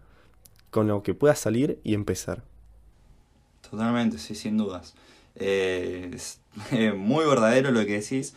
con 0.71 0.87
lo 0.87 1.03
que 1.03 1.15
pueda 1.15 1.35
salir 1.35 1.79
y 1.83 1.95
empezar. 1.95 2.45
Totalmente, 3.71 4.19
sí, 4.19 4.35
sin 4.35 4.59
dudas. 4.59 4.95
Eh, 5.37 6.11
es 6.13 6.41
muy 6.97 7.25
verdadero 7.25 7.71
lo 7.71 7.81
que 7.87 8.01
decís. 8.01 8.35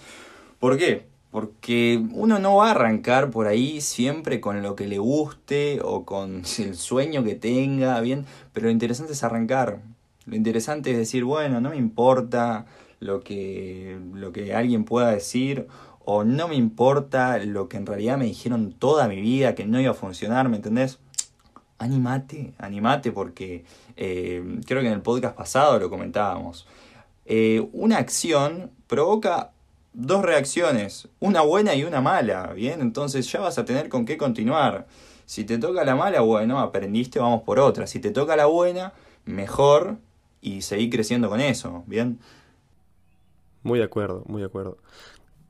¿Por 0.59 0.77
qué? 0.77 1.05
Porque 1.35 2.01
uno 2.13 2.39
no 2.39 2.55
va 2.55 2.69
a 2.69 2.71
arrancar 2.71 3.29
por 3.29 3.47
ahí 3.47 3.81
siempre 3.81 4.39
con 4.39 4.61
lo 4.61 4.77
que 4.77 4.87
le 4.87 4.99
guste 4.99 5.81
o 5.83 6.05
con 6.05 6.43
el 6.59 6.75
sueño 6.77 7.25
que 7.25 7.35
tenga, 7.35 7.99
bien, 7.99 8.25
pero 8.53 8.67
lo 8.67 8.71
interesante 8.71 9.11
es 9.11 9.21
arrancar. 9.21 9.81
Lo 10.25 10.37
interesante 10.37 10.91
es 10.91 10.97
decir, 10.97 11.25
bueno, 11.25 11.59
no 11.59 11.71
me 11.71 11.75
importa 11.75 12.67
lo 13.01 13.19
que, 13.19 13.99
lo 14.13 14.31
que 14.31 14.55
alguien 14.55 14.85
pueda 14.85 15.11
decir 15.11 15.67
o 16.05 16.23
no 16.23 16.47
me 16.47 16.55
importa 16.55 17.37
lo 17.39 17.67
que 17.67 17.75
en 17.75 17.85
realidad 17.85 18.17
me 18.17 18.23
dijeron 18.23 18.71
toda 18.71 19.09
mi 19.09 19.19
vida 19.19 19.55
que 19.55 19.65
no 19.65 19.81
iba 19.81 19.91
a 19.91 19.93
funcionar, 19.93 20.47
¿me 20.47 20.55
entendés? 20.55 20.99
animate, 21.79 22.53
animate 22.59 23.11
porque 23.11 23.65
eh, 23.97 24.41
creo 24.65 24.81
que 24.81 24.87
en 24.87 24.93
el 24.93 25.01
podcast 25.01 25.35
pasado 25.35 25.77
lo 25.79 25.89
comentábamos. 25.89 26.65
Eh, 27.25 27.67
una 27.73 27.97
acción 27.97 28.71
provoca 28.87 29.51
dos 29.95 30.23
reacciones, 30.23 31.07
una 31.19 31.41
buena 31.41 31.73
y 31.75 31.83
una 31.83 32.01
mala, 32.01 32.53
¿bien? 32.53 32.81
Entonces 32.81 33.31
ya 33.31 33.39
vas 33.39 33.57
a 33.57 33.65
tener 33.65 33.89
con 33.89 34.05
qué 34.05 34.17
continuar. 34.17 34.87
Si 35.25 35.43
te 35.43 35.57
toca 35.57 35.83
la 35.83 35.95
mala, 35.95 36.21
bueno, 36.21 36.59
aprendiste, 36.59 37.19
vamos 37.19 37.43
por 37.43 37.59
otra. 37.59 37.87
Si 37.87 37.99
te 37.99 38.11
toca 38.11 38.35
la 38.35 38.45
buena, 38.45 38.93
mejor 39.25 39.97
y 40.41 40.61
seguir 40.61 40.89
creciendo 40.91 41.29
con 41.29 41.41
eso, 41.41 41.83
¿bien? 41.87 42.19
Muy 43.63 43.79
de 43.79 43.85
acuerdo, 43.85 44.23
muy 44.27 44.41
de 44.41 44.47
acuerdo 44.47 44.77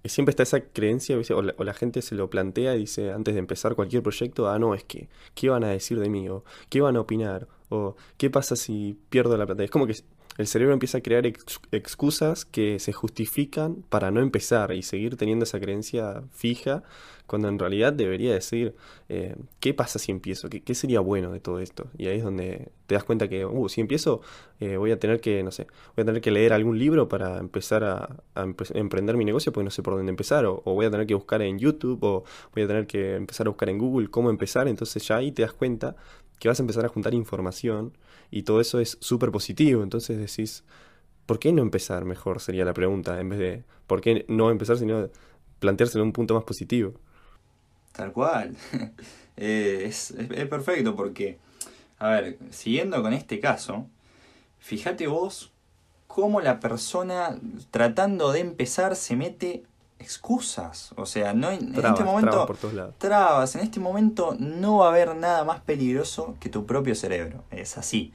siempre 0.07 0.31
está 0.31 0.43
esa 0.43 0.61
creencia, 0.61 1.17
o 1.17 1.41
la, 1.41 1.73
gente 1.73 2.01
se 2.01 2.15
lo 2.15 2.29
plantea 2.29 2.75
y 2.75 2.79
dice 2.79 3.11
antes 3.11 3.33
de 3.33 3.39
empezar 3.39 3.75
cualquier 3.75 4.03
proyecto, 4.03 4.49
ah, 4.49 4.59
no, 4.59 4.75
es 4.75 4.83
que, 4.83 5.09
¿qué 5.33 5.49
van 5.49 5.63
a 5.63 5.69
decir 5.69 5.99
de 5.99 6.09
mí? 6.09 6.29
O 6.29 6.43
¿qué 6.69 6.81
van 6.81 6.95
a 6.95 7.01
opinar? 7.01 7.47
O 7.69 7.95
¿qué 8.17 8.29
pasa 8.29 8.55
si 8.55 8.99
pierdo 9.09 9.37
la 9.37 9.45
plata? 9.45 9.63
Es 9.63 9.71
como 9.71 9.87
que 9.87 9.95
el 10.37 10.47
cerebro 10.47 10.73
empieza 10.73 10.97
a 10.97 11.01
crear 11.01 11.25
excusas 11.71 12.45
que 12.45 12.79
se 12.79 12.91
justifican 12.91 13.83
para 13.89 14.11
no 14.11 14.19
empezar 14.19 14.73
y 14.73 14.81
seguir 14.83 15.15
teniendo 15.15 15.43
esa 15.43 15.59
creencia 15.59 16.23
fija, 16.31 16.83
cuando 17.25 17.47
en 17.47 17.57
realidad 17.57 17.93
debería 17.93 18.33
decir, 18.33 18.75
eh, 19.09 19.35
¿qué 19.59 19.73
pasa 19.73 19.97
si 19.97 20.11
empiezo? 20.11 20.49
¿Qué, 20.49 20.75
sería 20.75 20.99
bueno 20.99 21.31
de 21.31 21.39
todo 21.39 21.59
esto? 21.59 21.87
Y 21.97 22.07
ahí 22.07 22.17
es 22.17 22.23
donde 22.23 22.69
te 22.85 22.95
das 22.95 23.03
cuenta 23.03 23.27
que, 23.27 23.45
uh, 23.45 23.69
si 23.69 23.81
empiezo, 23.81 24.21
eh, 24.59 24.77
voy 24.77 24.91
a 24.91 24.99
tener 24.99 25.21
que, 25.21 25.41
no 25.41 25.51
sé, 25.51 25.67
voy 25.95 26.03
a 26.03 26.05
tener 26.05 26.21
que 26.21 26.31
leer 26.31 26.53
algún 26.53 26.77
libro 26.77 27.07
para 27.07 27.39
empezar 27.39 27.83
a, 27.83 28.09
emprender 28.73 29.17
mi 29.17 29.25
negocio 29.25 29.51
porque 29.51 29.63
no 29.63 29.71
sé 29.71 29.81
por 29.81 29.95
dónde 29.95 30.09
empezar, 30.09 30.45
o, 30.45 30.61
o 30.65 30.73
voy 30.73 30.85
a 30.85 30.91
tener 30.91 31.07
que 31.07 31.15
buscar 31.15 31.41
en 31.41 31.57
YouTube, 31.57 32.03
o 32.03 32.25
voy 32.53 32.63
a 32.63 32.67
tener 32.67 32.85
que 32.87 33.15
empezar 33.15 33.47
a 33.47 33.49
buscar 33.49 33.69
en 33.69 33.77
Google 33.79 34.09
cómo 34.09 34.29
empezar, 34.29 34.67
entonces 34.67 35.07
ya 35.07 35.17
ahí 35.17 35.31
te 35.31 35.41
das 35.41 35.53
cuenta 35.53 35.95
que 36.39 36.47
vas 36.47 36.59
a 36.59 36.63
empezar 36.63 36.85
a 36.85 36.89
juntar 36.89 37.13
información 37.13 37.97
y 38.31 38.43
todo 38.43 38.61
eso 38.61 38.79
es 38.79 38.97
súper 39.01 39.31
positivo. 39.31 39.83
Entonces 39.83 40.17
decís, 40.17 40.63
¿por 41.25 41.39
qué 41.39 41.51
no 41.51 41.61
empezar 41.61 42.05
mejor? 42.05 42.41
Sería 42.41 42.65
la 42.65 42.73
pregunta, 42.73 43.19
en 43.19 43.29
vez 43.29 43.39
de, 43.39 43.63
¿por 43.87 44.01
qué 44.01 44.25
no 44.27 44.51
empezar, 44.51 44.77
sino 44.77 45.09
planteárselo 45.59 46.03
un 46.03 46.13
punto 46.13 46.33
más 46.33 46.43
positivo? 46.43 46.93
Tal 47.91 48.11
cual. 48.11 48.55
Eh, 49.37 49.83
es, 49.83 50.11
es, 50.11 50.47
perfecto 50.47 50.95
porque, 50.95 51.39
a 51.99 52.07
ver, 52.07 52.37
siguiendo 52.51 53.01
con 53.01 53.11
este 53.11 53.41
caso, 53.41 53.85
fíjate 54.59 55.07
vos 55.07 55.51
cómo 56.07 56.39
la 56.39 56.61
persona 56.61 57.37
tratando 57.69 58.31
de 58.31 58.39
empezar 58.39 58.95
se 58.95 59.17
mete 59.17 59.65
excusas. 59.99 60.91
O 60.97 61.05
sea, 61.05 61.33
no 61.33 61.51
en 61.51 61.75
este 61.75 62.03
momento 62.03 62.47
trabas, 62.97 63.55
En 63.55 63.61
este 63.61 63.79
momento 63.79 64.35
no 64.39 64.77
va 64.77 64.87
a 64.87 64.89
haber 64.89 65.15
nada 65.15 65.43
más 65.43 65.61
peligroso 65.61 66.35
que 66.39 66.49
tu 66.49 66.65
propio 66.65 66.95
cerebro. 66.95 67.43
Es 67.51 67.77
así. 67.77 68.13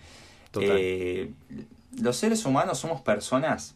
Eh, 0.61 1.33
los 2.01 2.17
seres 2.17 2.45
humanos 2.45 2.79
somos 2.79 3.01
personas 3.01 3.75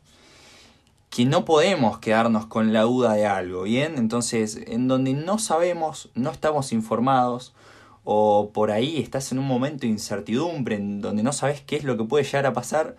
que 1.11 1.25
no 1.25 1.45
podemos 1.45 1.99
quedarnos 1.99 2.47
con 2.47 2.73
la 2.73 2.83
duda 2.83 3.15
de 3.15 3.27
algo, 3.27 3.63
¿bien? 3.63 3.99
Entonces, 3.99 4.59
en 4.67 4.89
donde 4.89 5.13
no 5.13 5.39
sabemos, 5.39 6.11
no 6.15 6.33
estamos 6.33 6.73
informados, 6.73 7.55
o 8.03 8.51
por 8.53 8.73
ahí 8.73 9.01
estás 9.01 9.31
en 9.31 9.39
un 9.39 9.47
momento 9.47 9.83
de 9.83 9.89
incertidumbre, 9.89 10.75
en 10.75 11.01
donde 11.01 11.23
no 11.23 11.33
sabes 11.33 11.61
qué 11.61 11.77
es 11.77 11.85
lo 11.85 11.97
que 11.97 12.05
puede 12.05 12.25
llegar 12.25 12.47
a 12.47 12.53
pasar, 12.53 12.97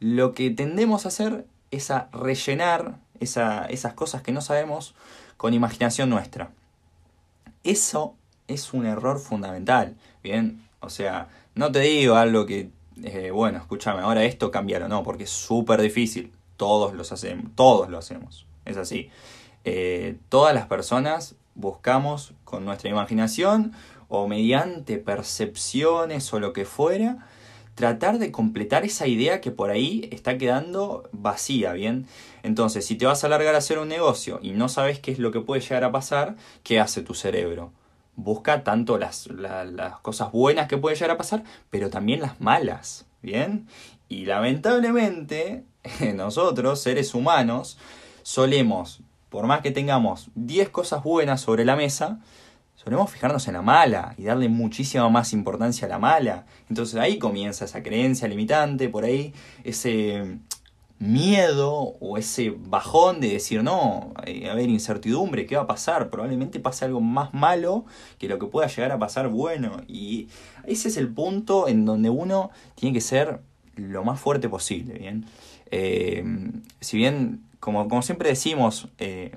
lo 0.00 0.32
que 0.32 0.50
tendemos 0.50 1.04
a 1.04 1.08
hacer 1.08 1.46
es 1.70 1.90
a 1.90 2.08
rellenar 2.12 2.98
esas 3.24 3.94
cosas 3.94 4.22
que 4.22 4.32
no 4.32 4.40
sabemos 4.40 4.94
con 5.36 5.54
imaginación 5.54 6.10
nuestra. 6.10 6.50
Eso 7.64 8.14
es 8.46 8.72
un 8.72 8.86
error 8.86 9.18
fundamental, 9.18 9.96
¿bien? 10.22 10.62
O 10.80 10.90
sea, 10.90 11.28
no 11.54 11.72
te 11.72 11.80
digo 11.80 12.16
algo 12.16 12.46
que, 12.46 12.70
eh, 13.02 13.30
bueno, 13.30 13.58
escúchame, 13.58 14.02
ahora 14.02 14.24
esto 14.24 14.50
cambiará, 14.50 14.88
no, 14.88 15.02
porque 15.02 15.24
es 15.24 15.30
súper 15.30 15.80
difícil. 15.80 16.32
Todos 16.56 16.94
los 16.94 17.10
hacemos, 17.10 17.50
todos 17.56 17.88
lo 17.88 17.98
hacemos, 17.98 18.46
es 18.64 18.76
así. 18.76 19.10
Eh, 19.64 20.18
todas 20.28 20.54
las 20.54 20.66
personas 20.66 21.34
buscamos 21.54 22.34
con 22.44 22.64
nuestra 22.64 22.90
imaginación 22.90 23.72
o 24.08 24.28
mediante 24.28 24.98
percepciones 24.98 26.32
o 26.32 26.38
lo 26.38 26.52
que 26.52 26.64
fuera, 26.64 27.26
tratar 27.74 28.18
de 28.18 28.30
completar 28.30 28.84
esa 28.84 29.06
idea 29.06 29.40
que 29.40 29.50
por 29.50 29.70
ahí 29.70 30.08
está 30.12 30.38
quedando 30.38 31.08
vacía, 31.12 31.72
¿bien? 31.72 32.06
Entonces, 32.42 32.86
si 32.86 32.96
te 32.96 33.06
vas 33.06 33.24
a 33.24 33.28
largar 33.28 33.54
a 33.54 33.58
hacer 33.58 33.78
un 33.78 33.88
negocio 33.88 34.38
y 34.42 34.52
no 34.52 34.68
sabes 34.68 35.00
qué 35.00 35.10
es 35.10 35.18
lo 35.18 35.32
que 35.32 35.40
puede 35.40 35.60
llegar 35.60 35.84
a 35.84 35.92
pasar, 35.92 36.36
¿qué 36.62 36.78
hace 36.78 37.02
tu 37.02 37.14
cerebro? 37.14 37.72
Busca 38.16 38.62
tanto 38.62 38.96
las, 38.96 39.26
las 39.26 39.98
cosas 40.00 40.30
buenas 40.30 40.68
que 40.68 40.78
puede 40.78 40.94
llegar 40.94 41.12
a 41.12 41.18
pasar, 41.18 41.42
pero 41.70 41.90
también 41.90 42.20
las 42.20 42.40
malas, 42.40 43.06
¿bien? 43.22 43.66
Y 44.08 44.26
lamentablemente, 44.26 45.64
nosotros, 46.14 46.80
seres 46.80 47.14
humanos, 47.14 47.78
solemos, 48.22 49.00
por 49.30 49.46
más 49.46 49.62
que 49.62 49.72
tengamos 49.72 50.28
10 50.36 50.68
cosas 50.68 51.02
buenas 51.02 51.40
sobre 51.40 51.64
la 51.64 51.74
mesa, 51.74 52.20
solemos 52.84 53.10
fijarnos 53.10 53.48
en 53.48 53.54
la 53.54 53.62
mala 53.62 54.14
y 54.18 54.24
darle 54.24 54.48
muchísima 54.48 55.08
más 55.08 55.32
importancia 55.32 55.86
a 55.86 55.88
la 55.88 55.98
mala. 55.98 56.44
Entonces 56.68 57.00
ahí 57.00 57.18
comienza 57.18 57.64
esa 57.64 57.82
creencia 57.82 58.28
limitante, 58.28 58.90
por 58.90 59.04
ahí 59.04 59.32
ese 59.64 60.38
miedo 60.98 61.72
o 61.72 62.18
ese 62.18 62.54
bajón 62.56 63.20
de 63.20 63.30
decir, 63.30 63.62
no, 63.62 64.12
eh, 64.26 64.48
a 64.50 64.54
ver, 64.54 64.68
incertidumbre, 64.68 65.46
¿qué 65.46 65.56
va 65.56 65.62
a 65.62 65.66
pasar? 65.66 66.10
Probablemente 66.10 66.60
pase 66.60 66.84
algo 66.84 67.00
más 67.00 67.32
malo 67.32 67.86
que 68.18 68.28
lo 68.28 68.38
que 68.38 68.46
pueda 68.46 68.68
llegar 68.68 68.92
a 68.92 68.98
pasar 68.98 69.28
bueno. 69.28 69.80
Y 69.88 70.28
ese 70.66 70.88
es 70.88 70.98
el 70.98 71.08
punto 71.08 71.68
en 71.68 71.86
donde 71.86 72.10
uno 72.10 72.50
tiene 72.74 72.92
que 72.92 73.00
ser 73.00 73.40
lo 73.76 74.04
más 74.04 74.20
fuerte 74.20 74.48
posible, 74.48 74.98
¿bien? 74.98 75.24
Eh, 75.70 76.22
si 76.80 76.98
bien, 76.98 77.42
como, 77.60 77.88
como 77.88 78.02
siempre 78.02 78.28
decimos, 78.28 78.88
eh, 78.98 79.36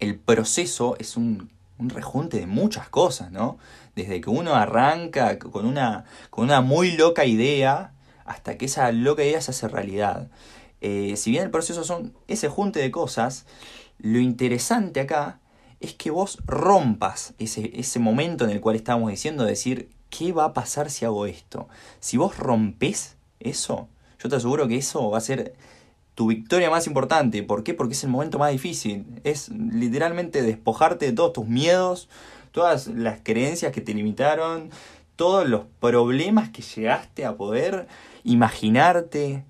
el 0.00 0.18
proceso 0.18 0.96
es 0.98 1.16
un, 1.16 1.50
un, 1.78 1.90
rejunte 1.90 2.38
de 2.40 2.46
muchas 2.46 2.88
cosas, 2.88 3.30
¿no? 3.30 3.58
Desde 3.94 4.20
que 4.20 4.30
uno 4.30 4.54
arranca 4.54 5.38
con 5.38 5.66
una, 5.66 6.04
con 6.30 6.44
una 6.44 6.60
muy 6.60 6.92
loca 6.92 7.24
idea 7.24 7.92
hasta 8.24 8.58
que 8.58 8.66
esa 8.66 8.92
loca 8.92 9.24
idea 9.24 9.40
se 9.40 9.52
hace 9.52 9.68
realidad. 9.68 10.28
Eh, 10.80 11.14
si 11.16 11.30
bien 11.30 11.44
el 11.44 11.50
proceso 11.50 11.84
son 11.84 12.14
ese 12.28 12.48
junte 12.48 12.80
de 12.80 12.90
cosas, 12.90 13.46
lo 13.98 14.20
interesante 14.20 15.00
acá 15.00 15.40
es 15.80 15.94
que 15.94 16.10
vos 16.10 16.38
rompas 16.44 17.34
ese, 17.38 17.70
ese 17.74 17.98
momento 17.98 18.44
en 18.44 18.50
el 18.50 18.60
cual 18.60 18.76
estábamos 18.76 19.10
diciendo, 19.10 19.44
decir, 19.44 19.90
¿qué 20.10 20.32
va 20.32 20.44
a 20.44 20.52
pasar 20.52 20.90
si 20.90 21.04
hago 21.04 21.26
esto? 21.26 21.68
Si 22.00 22.16
vos 22.16 22.36
rompes 22.36 23.16
eso, 23.40 23.88
yo 24.18 24.28
te 24.28 24.36
aseguro 24.36 24.66
que 24.68 24.76
eso 24.76 25.10
va 25.10 25.18
a 25.18 25.22
ser 25.22 25.54
tu 26.18 26.26
victoria 26.26 26.68
más 26.68 26.88
importante. 26.88 27.44
¿Por 27.44 27.62
qué? 27.62 27.74
Porque 27.74 27.94
es 27.94 28.02
el 28.02 28.10
momento 28.10 28.40
más 28.40 28.50
difícil. 28.50 29.06
Es 29.22 29.50
literalmente 29.50 30.42
despojarte 30.42 31.06
de 31.06 31.12
todos 31.12 31.32
tus 31.32 31.46
miedos, 31.46 32.08
todas 32.50 32.88
las 32.88 33.20
creencias 33.22 33.70
que 33.70 33.80
te 33.80 33.94
limitaron, 33.94 34.70
todos 35.14 35.48
los 35.48 35.66
problemas 35.78 36.50
que 36.50 36.60
llegaste 36.60 37.24
a 37.24 37.36
poder 37.36 37.86
imaginarte. 38.24 39.44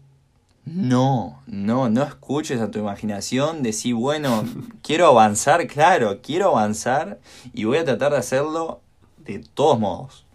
No, 0.66 1.42
no, 1.46 1.88
no 1.88 2.02
escuches 2.02 2.60
a 2.60 2.70
tu 2.70 2.78
imaginación, 2.78 3.62
decir, 3.62 3.94
bueno, 3.94 4.44
quiero 4.82 5.06
avanzar, 5.06 5.66
claro, 5.68 6.20
quiero 6.22 6.48
avanzar 6.48 7.18
y 7.54 7.64
voy 7.64 7.78
a 7.78 7.87
tratar 7.87 8.12
de 8.12 8.18
hacerlo 8.18 8.82
de 9.25 9.38
todos 9.54 9.80
modos. 9.80 10.26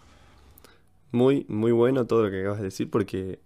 Muy, 1.12 1.46
muy 1.48 1.74
bueno 1.74 2.08
todo 2.08 2.24
lo 2.24 2.32
que 2.32 2.40
acabas 2.40 2.58
de 2.58 2.66
decir 2.66 2.90
porque 2.90 3.38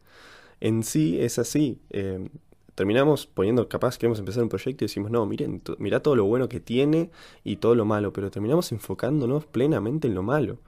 en 0.61 0.83
sí 0.83 1.19
es 1.19 1.37
así. 1.37 1.81
Eh, 1.89 2.29
terminamos 2.77 3.25
poniendo, 3.25 3.67
capaz 3.67 3.97
queremos 3.97 4.19
empezar 4.19 4.43
un 4.43 4.49
proyecto 4.49 4.83
y 4.83 4.87
decimos, 4.87 5.09
no, 5.09 5.25
miren, 5.25 5.63
mira 5.79 5.99
todo 5.99 6.15
lo 6.15 6.25
bueno 6.25 6.47
que 6.47 6.59
tiene 6.59 7.09
y 7.43 7.55
todo 7.55 7.73
lo 7.73 7.85
malo, 7.85 8.13
pero 8.13 8.29
terminamos 8.29 8.71
enfocándonos 8.71 9.47
plenamente 9.47 10.07
en 10.07 10.13
lo 10.13 10.21
malo. 10.21 10.59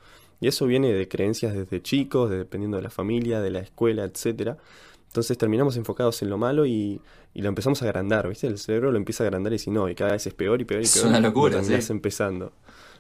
Y 0.42 0.48
eso 0.48 0.66
viene 0.66 0.92
de 0.92 1.08
creencias 1.08 1.54
desde 1.54 1.84
chicos, 1.84 2.32
dependiendo 2.32 2.78
de 2.78 2.84
la 2.84 2.90
familia, 2.90 3.42
de 3.42 3.52
la 3.52 3.60
escuela, 3.60 4.06
etcétera. 4.06 4.58
Entonces 5.06 5.38
terminamos 5.38 5.78
enfocados 5.78 6.20
en 6.24 6.32
lo 6.32 6.40
malo 6.40 6.66
y, 6.66 7.00
y, 7.36 7.44
lo 7.44 7.50
empezamos 7.50 7.84
a 7.84 7.86
agrandar, 7.86 8.28
¿viste? 8.28 8.48
El 8.48 8.58
cerebro 8.58 8.92
lo 8.92 8.98
empieza 8.98 9.24
a 9.24 9.28
agrandar 9.28 9.54
y 9.54 9.58
dice, 9.58 9.70
no, 9.70 9.88
y 9.88 9.94
cada 9.94 10.14
vez 10.14 10.26
es 10.26 10.34
peor 10.34 10.60
y 10.62 10.66
peor 10.66 10.82
y 10.82 10.88
peor. 10.88 11.06
Es 11.06 11.06
una 11.06 11.20
locura, 11.20 11.64
sí. 11.64 11.76
empezando. 11.92 12.54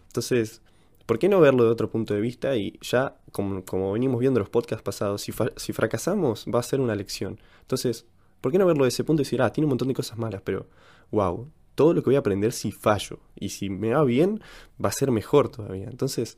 Entonces, 0.05 0.61
¿por 1.07 1.17
qué 1.17 1.29
no 1.29 1.39
verlo 1.39 1.63
de 1.63 1.71
otro 1.71 1.89
punto 1.89 2.13
de 2.13 2.21
vista? 2.21 2.55
Y 2.55 2.77
ya, 2.81 3.15
como, 3.31 3.65
como 3.65 3.91
venimos 3.91 4.19
viendo 4.19 4.39
los 4.39 4.49
podcasts 4.49 4.83
pasados, 4.83 5.23
si, 5.23 5.33
si 5.55 5.73
fracasamos 5.73 6.45
va 6.53 6.59
a 6.59 6.63
ser 6.63 6.79
una 6.79 6.93
lección. 6.93 7.39
Entonces, 7.61 8.05
¿por 8.41 8.51
qué 8.51 8.58
no 8.58 8.65
verlo 8.65 8.84
de 8.84 8.89
ese 8.89 9.03
punto 9.03 9.22
y 9.22 9.25
decir, 9.25 9.41
ah, 9.41 9.51
tiene 9.51 9.65
un 9.65 9.69
montón 9.69 9.88
de 9.88 9.93
cosas 9.93 10.17
malas, 10.17 10.41
pero, 10.43 10.67
wow, 11.12 11.50
todo 11.75 11.93
lo 11.93 12.01
que 12.03 12.10
voy 12.10 12.15
a 12.15 12.19
aprender 12.19 12.51
si 12.51 12.72
fallo. 12.72 13.19
Y 13.36 13.50
si 13.50 13.69
me 13.69 13.93
va 13.93 14.03
bien, 14.03 14.41
va 14.84 14.89
a 14.89 14.91
ser 14.91 15.12
mejor 15.12 15.50
todavía. 15.50 15.88
Entonces, 15.89 16.38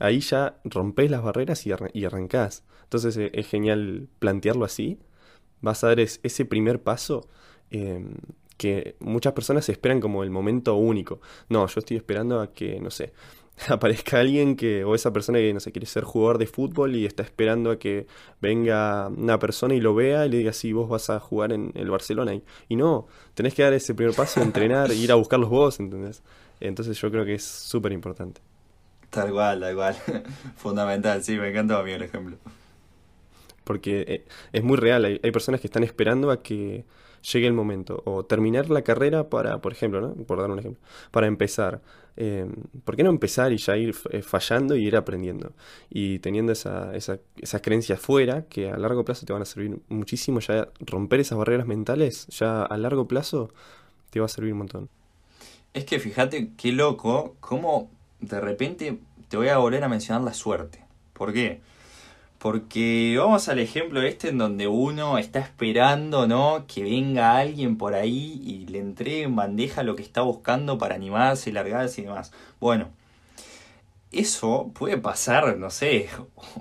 ahí 0.00 0.20
ya 0.20 0.58
rompes 0.64 1.10
las 1.10 1.22
barreras 1.22 1.66
y, 1.66 1.72
y 1.92 2.04
arrancás. 2.04 2.64
Entonces 2.84 3.16
eh, 3.16 3.30
es 3.34 3.46
genial 3.48 4.08
plantearlo 4.18 4.64
así. 4.64 4.98
Vas 5.60 5.84
a 5.84 5.88
dar 5.88 6.00
ese 6.00 6.44
primer 6.44 6.82
paso 6.82 7.28
em, 7.70 8.14
que 8.56 8.96
muchas 9.00 9.32
personas 9.32 9.68
esperan 9.68 10.00
como 10.00 10.22
el 10.22 10.30
momento 10.30 10.74
único. 10.76 11.20
No, 11.48 11.66
yo 11.66 11.78
estoy 11.80 11.96
esperando 11.96 12.40
a 12.40 12.52
que, 12.52 12.80
no 12.80 12.90
sé, 12.90 13.12
aparezca 13.68 14.20
alguien 14.20 14.56
que, 14.56 14.84
o 14.84 14.94
esa 14.94 15.12
persona 15.12 15.38
que, 15.38 15.52
no 15.52 15.60
sé, 15.60 15.72
quiere 15.72 15.86
ser 15.86 16.04
jugador 16.04 16.38
de 16.38 16.46
fútbol 16.46 16.96
y 16.96 17.06
está 17.06 17.22
esperando 17.22 17.70
a 17.70 17.78
que 17.78 18.06
venga 18.40 19.08
una 19.08 19.38
persona 19.38 19.74
y 19.74 19.80
lo 19.80 19.94
vea 19.94 20.26
y 20.26 20.30
le 20.30 20.38
diga, 20.38 20.52
sí, 20.52 20.72
vos 20.72 20.88
vas 20.88 21.10
a 21.10 21.20
jugar 21.20 21.52
en 21.52 21.72
el 21.74 21.90
Barcelona. 21.90 22.34
Y, 22.34 22.42
y 22.68 22.76
no, 22.76 23.06
tenés 23.34 23.54
que 23.54 23.62
dar 23.62 23.72
ese 23.72 23.94
primer 23.94 24.14
paso, 24.14 24.42
entrenar, 24.42 24.90
ir 24.92 25.12
a 25.12 25.14
buscarlos 25.14 25.50
vos, 25.50 25.78
¿entendés? 25.80 26.22
Entonces 26.60 26.98
yo 27.00 27.10
creo 27.10 27.24
que 27.24 27.34
es 27.34 27.44
súper 27.44 27.92
importante. 27.92 28.40
Tal 29.10 29.30
cual, 29.30 29.60
tal 29.60 29.74
cual. 29.74 29.94
Fundamental, 30.56 31.22
sí, 31.22 31.36
me 31.36 31.50
encanta 31.50 31.78
a 31.78 31.82
mí 31.82 31.92
el 31.92 32.02
ejemplo. 32.02 32.36
Porque 33.62 34.04
eh, 34.08 34.24
es 34.52 34.62
muy 34.62 34.76
real, 34.76 35.04
hay, 35.04 35.30
personas 35.30 35.60
que 35.60 35.68
están 35.68 35.84
esperando 35.84 36.30
a 36.30 36.42
que 36.42 36.84
llegue 37.32 37.46
el 37.46 37.52
momento, 37.52 38.02
o 38.04 38.24
terminar 38.24 38.70
la 38.70 38.82
carrera 38.82 39.28
para, 39.28 39.58
por 39.60 39.72
ejemplo, 39.72 40.14
por 40.26 40.40
dar 40.40 40.50
un 40.50 40.58
ejemplo, 40.58 40.80
para 41.10 41.26
empezar. 41.26 41.80
Eh, 42.16 42.46
¿Por 42.84 42.96
qué 42.96 43.02
no 43.02 43.10
empezar 43.10 43.52
y 43.52 43.56
ya 43.56 43.76
ir 43.76 43.94
eh, 44.10 44.22
fallando 44.22 44.76
y 44.76 44.86
ir 44.86 44.96
aprendiendo? 44.96 45.52
Y 45.90 46.20
teniendo 46.20 46.52
esa, 46.52 46.94
esa, 46.94 47.18
esas 47.36 47.60
creencias 47.60 47.98
fuera, 47.98 48.44
que 48.46 48.70
a 48.70 48.76
largo 48.76 49.04
plazo 49.04 49.26
te 49.26 49.32
van 49.32 49.42
a 49.42 49.46
servir 49.46 49.78
muchísimo, 49.88 50.40
ya 50.40 50.68
romper 50.80 51.20
esas 51.20 51.38
barreras 51.38 51.66
mentales, 51.66 52.26
ya 52.28 52.62
a 52.62 52.76
largo 52.76 53.08
plazo 53.08 53.50
te 54.10 54.20
va 54.20 54.26
a 54.26 54.28
servir 54.28 54.52
un 54.52 54.58
montón. 54.58 54.88
Es 55.72 55.84
que 55.84 55.98
fíjate 55.98 56.52
qué 56.56 56.72
loco, 56.72 57.36
cómo 57.40 57.90
de 58.20 58.40
repente 58.40 58.98
te 59.28 59.36
voy 59.36 59.48
a 59.48 59.58
volver 59.58 59.82
a 59.82 59.88
mencionar 59.88 60.22
la 60.22 60.34
suerte. 60.34 60.84
¿Por 61.12 61.32
qué? 61.32 61.60
Porque 62.44 63.14
vamos 63.16 63.48
al 63.48 63.58
ejemplo 63.58 64.02
este 64.02 64.28
en 64.28 64.36
donde 64.36 64.68
uno 64.68 65.16
está 65.16 65.38
esperando, 65.38 66.26
¿no? 66.26 66.66
Que 66.66 66.82
venga 66.82 67.38
alguien 67.38 67.78
por 67.78 67.94
ahí 67.94 68.38
y 68.44 68.66
le 68.66 68.80
entregue 68.80 69.22
en 69.22 69.34
bandeja 69.34 69.82
lo 69.82 69.96
que 69.96 70.02
está 70.02 70.20
buscando 70.20 70.76
para 70.76 70.94
animarse, 70.94 71.54
largarse 71.54 72.02
y 72.02 72.04
demás. 72.04 72.32
Bueno, 72.60 72.90
eso 74.12 74.70
puede 74.74 74.98
pasar, 74.98 75.56
no 75.56 75.70
sé, 75.70 76.10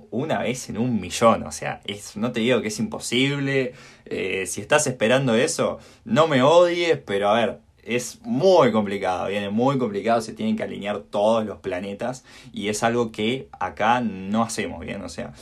una 0.09 0.39
vez 0.39 0.69
en 0.69 0.77
un 0.77 1.01
millón. 1.01 1.43
O 1.43 1.51
sea, 1.51 1.81
no 2.15 2.31
te 2.31 2.39
digo 2.39 2.61
que 2.61 2.69
es 2.69 2.79
imposible. 2.79 3.73
Eh, 4.05 4.45
si 4.47 4.61
estás 4.61 4.87
esperando 4.87 5.35
eso, 5.35 5.79
no 6.05 6.27
me 6.29 6.43
odies, 6.43 6.97
pero 7.05 7.27
a 7.27 7.33
ver, 7.33 7.59
es 7.83 8.21
muy 8.21 8.71
complicado, 8.71 9.27
viene 9.27 9.49
muy 9.49 9.77
complicado, 9.77 10.21
se 10.21 10.31
tienen 10.31 10.55
que 10.55 10.63
alinear 10.63 10.99
todos 10.99 11.45
los 11.45 11.59
planetas 11.59 12.23
y 12.53 12.69
es 12.69 12.83
algo 12.83 13.11
que 13.11 13.49
acá 13.59 13.99
no 13.99 14.43
hacemos 14.43 14.79
bien, 14.79 15.01
o 15.01 15.09
sea, 15.09 15.33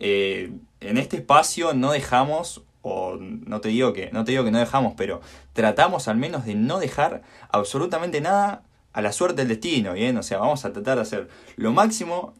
eh, 0.00 0.50
en 0.80 0.98
este 0.98 1.18
espacio 1.18 1.74
no 1.74 1.92
dejamos, 1.92 2.62
o 2.82 3.16
no 3.20 3.60
te, 3.60 3.68
digo 3.68 3.92
que, 3.92 4.10
no 4.12 4.24
te 4.24 4.32
digo 4.32 4.44
que 4.44 4.50
no 4.50 4.58
dejamos, 4.58 4.94
pero 4.96 5.20
tratamos 5.52 6.08
al 6.08 6.16
menos 6.16 6.46
de 6.46 6.54
no 6.54 6.78
dejar 6.78 7.22
absolutamente 7.50 8.20
nada 8.20 8.62
a 8.92 9.02
la 9.02 9.12
suerte 9.12 9.42
del 9.42 9.48
destino, 9.48 9.92
o 10.18 10.22
sea, 10.22 10.38
vamos 10.38 10.64
a 10.64 10.72
tratar 10.72 10.96
de 10.96 11.02
hacer 11.02 11.28
lo 11.56 11.72
máximo 11.72 12.34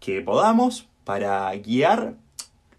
que 0.00 0.20
podamos 0.20 0.88
para 1.04 1.54
guiar 1.54 2.14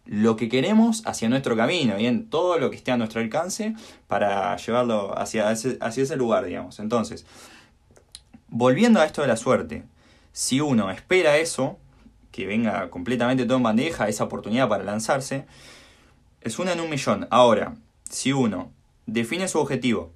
lo 0.05 0.35
que 0.35 0.49
queremos 0.49 1.01
hacia 1.05 1.29
nuestro 1.29 1.55
camino, 1.55 1.95
bien, 1.95 2.29
todo 2.29 2.59
lo 2.59 2.69
que 2.69 2.75
esté 2.75 2.91
a 2.91 2.97
nuestro 2.97 3.21
alcance 3.21 3.73
para 4.07 4.55
llevarlo 4.57 5.17
hacia 5.17 5.51
ese, 5.51 5.77
hacia 5.81 6.03
ese 6.03 6.15
lugar, 6.15 6.45
digamos. 6.45 6.79
Entonces, 6.79 7.25
volviendo 8.47 8.99
a 8.99 9.05
esto 9.05 9.21
de 9.21 9.27
la 9.27 9.37
suerte, 9.37 9.83
si 10.31 10.61
uno 10.61 10.91
espera 10.91 11.37
eso, 11.37 11.79
que 12.35 12.45
venga 12.45 12.89
completamente 12.89 13.45
todo 13.45 13.55
en 13.55 13.63
bandeja, 13.63 14.09
esa 14.09 14.25
oportunidad 14.25 14.67
para 14.67 14.83
lanzarse, 14.83 15.45
es 16.41 16.59
una 16.59 16.73
en 16.73 16.81
un 16.81 16.89
millón. 16.89 17.29
Ahora, 17.31 17.75
si 18.09 18.33
uno 18.33 18.73
define 19.05 19.47
su 19.47 19.57
objetivo, 19.57 20.11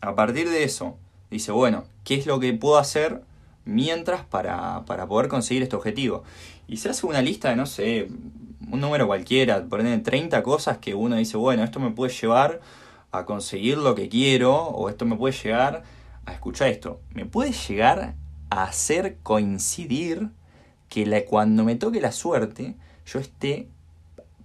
a 0.00 0.14
partir 0.14 0.48
de 0.48 0.64
eso, 0.64 0.96
dice, 1.30 1.52
bueno, 1.52 1.84
¿qué 2.04 2.14
es 2.14 2.24
lo 2.24 2.40
que 2.40 2.54
puedo 2.54 2.78
hacer 2.78 3.22
mientras 3.66 4.24
para, 4.24 4.86
para 4.86 5.06
poder 5.06 5.28
conseguir 5.28 5.62
este 5.62 5.76
objetivo? 5.76 6.24
Y 6.68 6.78
se 6.78 6.88
hace 6.88 7.04
una 7.04 7.20
lista 7.20 7.50
de, 7.50 7.56
no 7.56 7.66
sé, 7.66 8.08
un 8.70 8.80
número 8.80 9.06
cualquiera, 9.06 9.62
poner 9.66 10.02
30 10.02 10.42
cosas 10.42 10.78
que 10.78 10.94
uno 10.94 11.16
dice, 11.16 11.36
bueno, 11.36 11.64
esto 11.64 11.80
me 11.80 11.90
puede 11.90 12.14
llevar 12.14 12.62
a 13.12 13.26
conseguir 13.26 13.76
lo 13.76 13.94
que 13.94 14.08
quiero, 14.08 14.56
o 14.56 14.88
esto 14.88 15.04
me 15.04 15.16
puede 15.16 15.36
llegar 15.36 15.82
a 16.24 16.32
escuchar 16.32 16.68
esto, 16.68 17.02
me 17.12 17.26
puede 17.26 17.52
llegar 17.52 18.14
a 18.48 18.62
hacer 18.62 19.18
coincidir 19.22 20.30
que 20.88 21.06
la, 21.06 21.24
cuando 21.24 21.64
me 21.64 21.76
toque 21.76 22.00
la 22.00 22.12
suerte, 22.12 22.76
yo 23.06 23.18
esté 23.18 23.68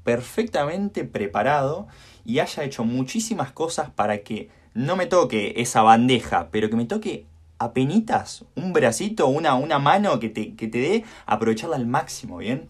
perfectamente 0.04 1.06
preparado 1.06 1.88
y 2.26 2.40
haya 2.40 2.64
hecho 2.64 2.84
muchísimas 2.84 3.52
cosas 3.52 3.90
para 3.90 4.20
que 4.20 4.50
no 4.74 4.96
me 4.96 5.06
toque 5.06 5.54
esa 5.58 5.82
bandeja, 5.82 6.50
pero 6.52 6.70
que 6.70 6.76
me 6.76 6.86
toque 6.86 7.26
apenitas, 7.60 8.44
un 8.56 8.74
bracito, 8.74 9.28
una, 9.28 9.56
una 9.56 9.80
mano 9.80 10.20
que 10.20 10.30
te, 10.30 10.56
que 10.56 10.68
te 10.68 10.80
dé 10.80 11.04
aprovecharla 11.26 11.78
al 11.78 11.86
máximo, 11.86 12.38
¿bien? 12.38 12.68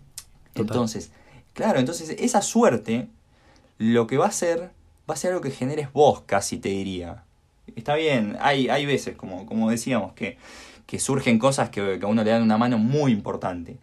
Entonces, 0.54 1.12
Claro, 1.54 1.80
entonces 1.80 2.16
esa 2.20 2.42
suerte 2.42 3.08
lo 3.78 4.08
que 4.08 4.18
va 4.18 4.26
a 4.26 4.30
hacer 4.30 4.72
va 5.10 5.14
a 5.14 5.18
ser 5.18 5.32
algo 5.32 5.42
que 5.42 5.52
generes 5.52 5.92
vos, 5.94 6.22
casi 6.26 6.58
te 6.58 6.70
diría. 6.70 7.26
Está 7.76 7.96
bien, 7.96 8.38
hay, 8.40 8.70
hay 8.70 8.86
veces, 8.86 9.16
como, 9.16 9.46
como 9.46 9.70
decíamos, 9.70 10.14
que, 10.14 10.38
que 10.86 11.00
surgen 11.00 11.40
cosas 11.40 11.70
que, 11.70 12.00
que 12.00 12.06
a 12.06 12.10
uno 12.10 12.24
le 12.24 12.32
dan 12.32 12.44
una 12.44 12.58
mano 12.58 12.78
muy 12.78 13.12
importante. 13.12 13.78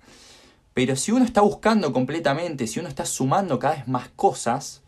Pero 0.74 0.96
si 0.96 1.12
uno 1.12 1.24
está 1.24 1.40
buscando 1.40 1.92
completamente, 1.92 2.66
si 2.66 2.80
uno 2.80 2.88
está 2.88 3.04
sumando 3.04 3.58
cada 3.58 3.76
vez 3.76 3.88
más 3.88 4.08
cosas, 4.10 4.82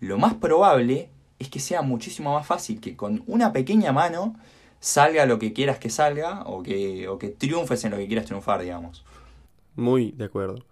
lo 0.00 0.18
más 0.18 0.34
probable 0.34 1.10
es 1.38 1.48
que 1.48 1.60
sea 1.60 1.82
muchísimo 1.82 2.34
más 2.34 2.46
fácil 2.46 2.80
que 2.80 2.96
con 2.96 3.22
una 3.26 3.52
pequeña 3.52 3.92
mano 3.92 4.36
salga 4.78 5.26
lo 5.26 5.38
que 5.38 5.52
quieras 5.52 5.78
que 5.78 5.90
salga 5.90 6.42
o 6.46 6.62
que, 6.62 7.08
o 7.08 7.18
que 7.18 7.28
triunfes 7.28 7.84
en 7.84 7.90
lo 7.90 7.96
que 7.96 8.06
quieras 8.06 8.26
triunfar, 8.26 8.62
digamos. 8.62 9.04
Muy 9.76 10.12
de 10.12 10.24
acuerdo. 10.24 10.64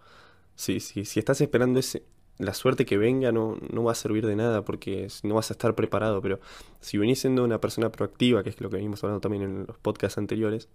Sí, 0.55 0.81
sí, 0.81 1.05
si 1.05 1.19
estás 1.19 1.41
esperando 1.41 1.79
ese, 1.79 2.03
la 2.39 2.55
suerte 2.55 2.87
que 2.87 2.97
venga 2.97 3.33
no, 3.33 3.57
no 3.73 3.83
va 3.83 3.93
a 3.93 3.95
servir 3.97 4.25
de 4.25 4.37
nada 4.37 4.65
porque 4.65 5.09
no 5.25 5.35
vas 5.35 5.51
a 5.51 5.55
estar 5.55 5.75
preparado, 5.75 6.23
pero 6.23 6.39
si 6.81 6.97
venís 6.97 7.21
siendo 7.21 7.45
una 7.45 7.61
persona 7.61 7.91
proactiva, 7.91 8.45
que 8.45 8.51
es 8.51 8.61
lo 8.61 8.71
que 8.71 8.77
venimos 8.77 9.03
hablando 9.03 9.21
también 9.21 9.43
en 9.43 9.67
los 9.67 9.77
podcasts 9.79 10.19
anteriores, 10.19 10.69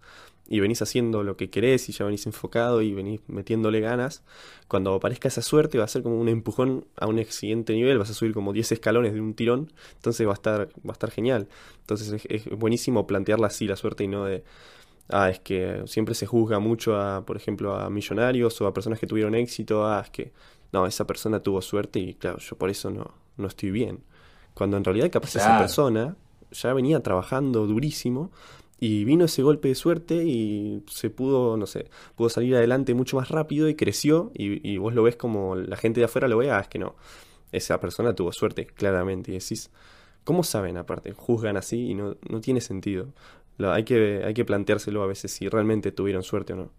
y 0.48 0.60
venís 0.60 0.82
haciendo 0.82 1.24
lo 1.24 1.38
que 1.38 1.50
querés 1.50 1.88
y 1.88 1.94
ya 1.94 2.04
venís 2.06 2.26
enfocado 2.26 2.82
y 2.82 2.94
venís 2.94 3.22
metiéndole 3.28 3.80
ganas, 3.80 4.24
cuando 4.68 4.94
aparezca 4.94 5.30
esa 5.30 5.42
suerte 5.42 5.78
va 5.78 5.86
a 5.86 5.88
ser 5.88 6.04
como 6.04 6.20
un 6.20 6.28
empujón 6.28 6.86
a 6.98 7.08
un 7.08 7.24
siguiente 7.26 7.74
nivel, 7.74 7.98
vas 7.98 8.10
a 8.10 8.14
subir 8.14 8.34
como 8.34 8.52
10 8.52 8.74
escalones 8.74 9.14
de 9.14 9.22
un 9.22 9.34
tirón, 9.34 9.72
entonces 9.96 10.28
va 10.28 10.32
a 10.32 10.36
estar, 10.36 10.68
va 10.86 10.90
a 10.90 10.94
estar 10.94 11.12
genial. 11.12 11.48
Entonces 11.80 12.26
es, 12.28 12.50
buenísimo 12.58 13.08
plantearla 13.08 13.48
así 13.48 13.68
la 13.68 13.78
suerte 13.78 14.04
y 14.04 14.08
no 14.10 14.26
de 14.26 14.44
ah, 15.10 15.30
es 15.30 15.40
que 15.40 15.84
siempre 15.86 16.16
se 16.16 16.26
juzga 16.26 16.60
mucho 16.60 16.98
a, 16.98 17.26
por 17.26 17.38
ejemplo, 17.38 17.76
a 17.76 17.90
millonarios 17.90 18.60
o 18.62 18.68
a 18.68 18.74
personas 18.74 19.00
que 19.00 19.08
tuvieron 19.08 19.36
éxito, 19.36 19.86
ah, 19.86 20.02
es 20.04 20.10
que 20.10 20.32
no, 20.74 20.88
esa 20.88 21.06
persona 21.06 21.40
tuvo 21.40 21.62
suerte 21.62 22.00
y 22.00 22.16
claro, 22.16 22.40
yo 22.40 22.58
por 22.58 22.70
eso 22.70 22.90
no, 22.90 23.14
no 23.38 23.48
estoy 23.48 23.72
bien. 23.72 24.04
Cuando 24.54 24.76
en 24.76 24.84
realidad 24.84 25.10
capaz 25.12 25.36
esa 25.36 25.58
persona 25.60 26.18
ya 26.52 26.74
venía 26.74 27.00
trabajando 27.02 27.66
durísimo 27.66 28.32
y 28.80 29.06
vino 29.06 29.26
ese 29.26 29.44
golpe 29.44 29.70
de 29.70 29.76
suerte 29.76 30.16
y 30.26 30.84
se 30.88 31.10
pudo, 31.10 31.58
no 31.58 31.68
sé, 31.68 31.90
pudo 32.16 32.30
salir 32.30 32.56
adelante 32.56 32.94
mucho 32.94 33.18
más 33.18 33.30
rápido 33.30 33.70
y 33.70 33.76
creció 33.76 34.32
y, 34.34 34.78
vos 34.78 34.94
lo 34.94 35.04
ves 35.04 35.16
como 35.16 35.56
la 35.56 35.78
gente 35.78 36.02
de 36.02 36.06
afuera 36.06 36.28
lo 36.28 36.38
ve, 36.38 36.52
ah, 36.52 36.60
es 36.60 36.68
que 36.68 36.80
no, 36.80 36.96
esa 37.52 37.80
persona 37.80 38.14
tuvo 38.14 38.32
suerte, 38.34 38.66
claramente. 38.66 39.32
Y 39.32 39.36
decís, 39.36 39.70
¿cómo 40.24 40.44
saben 40.44 40.78
aparte? 40.78 41.14
Juzgan 41.14 41.56
así 41.56 41.92
y 41.92 41.94
no, 41.94 42.18
no 42.30 42.42
tiene 42.42 42.62
sentido. 42.62 43.14
hay, 43.60 43.84
que, 43.84 44.24
hay 44.26 44.34
que 44.34 44.44
planteárselo 44.44 45.04
a 45.04 45.08
veces 45.08 45.32
si 45.32 45.48
realmente 45.48 45.92
tuvieron 45.92 46.24
suerte 46.24 46.54
o 46.54 46.56
no. 46.56 46.72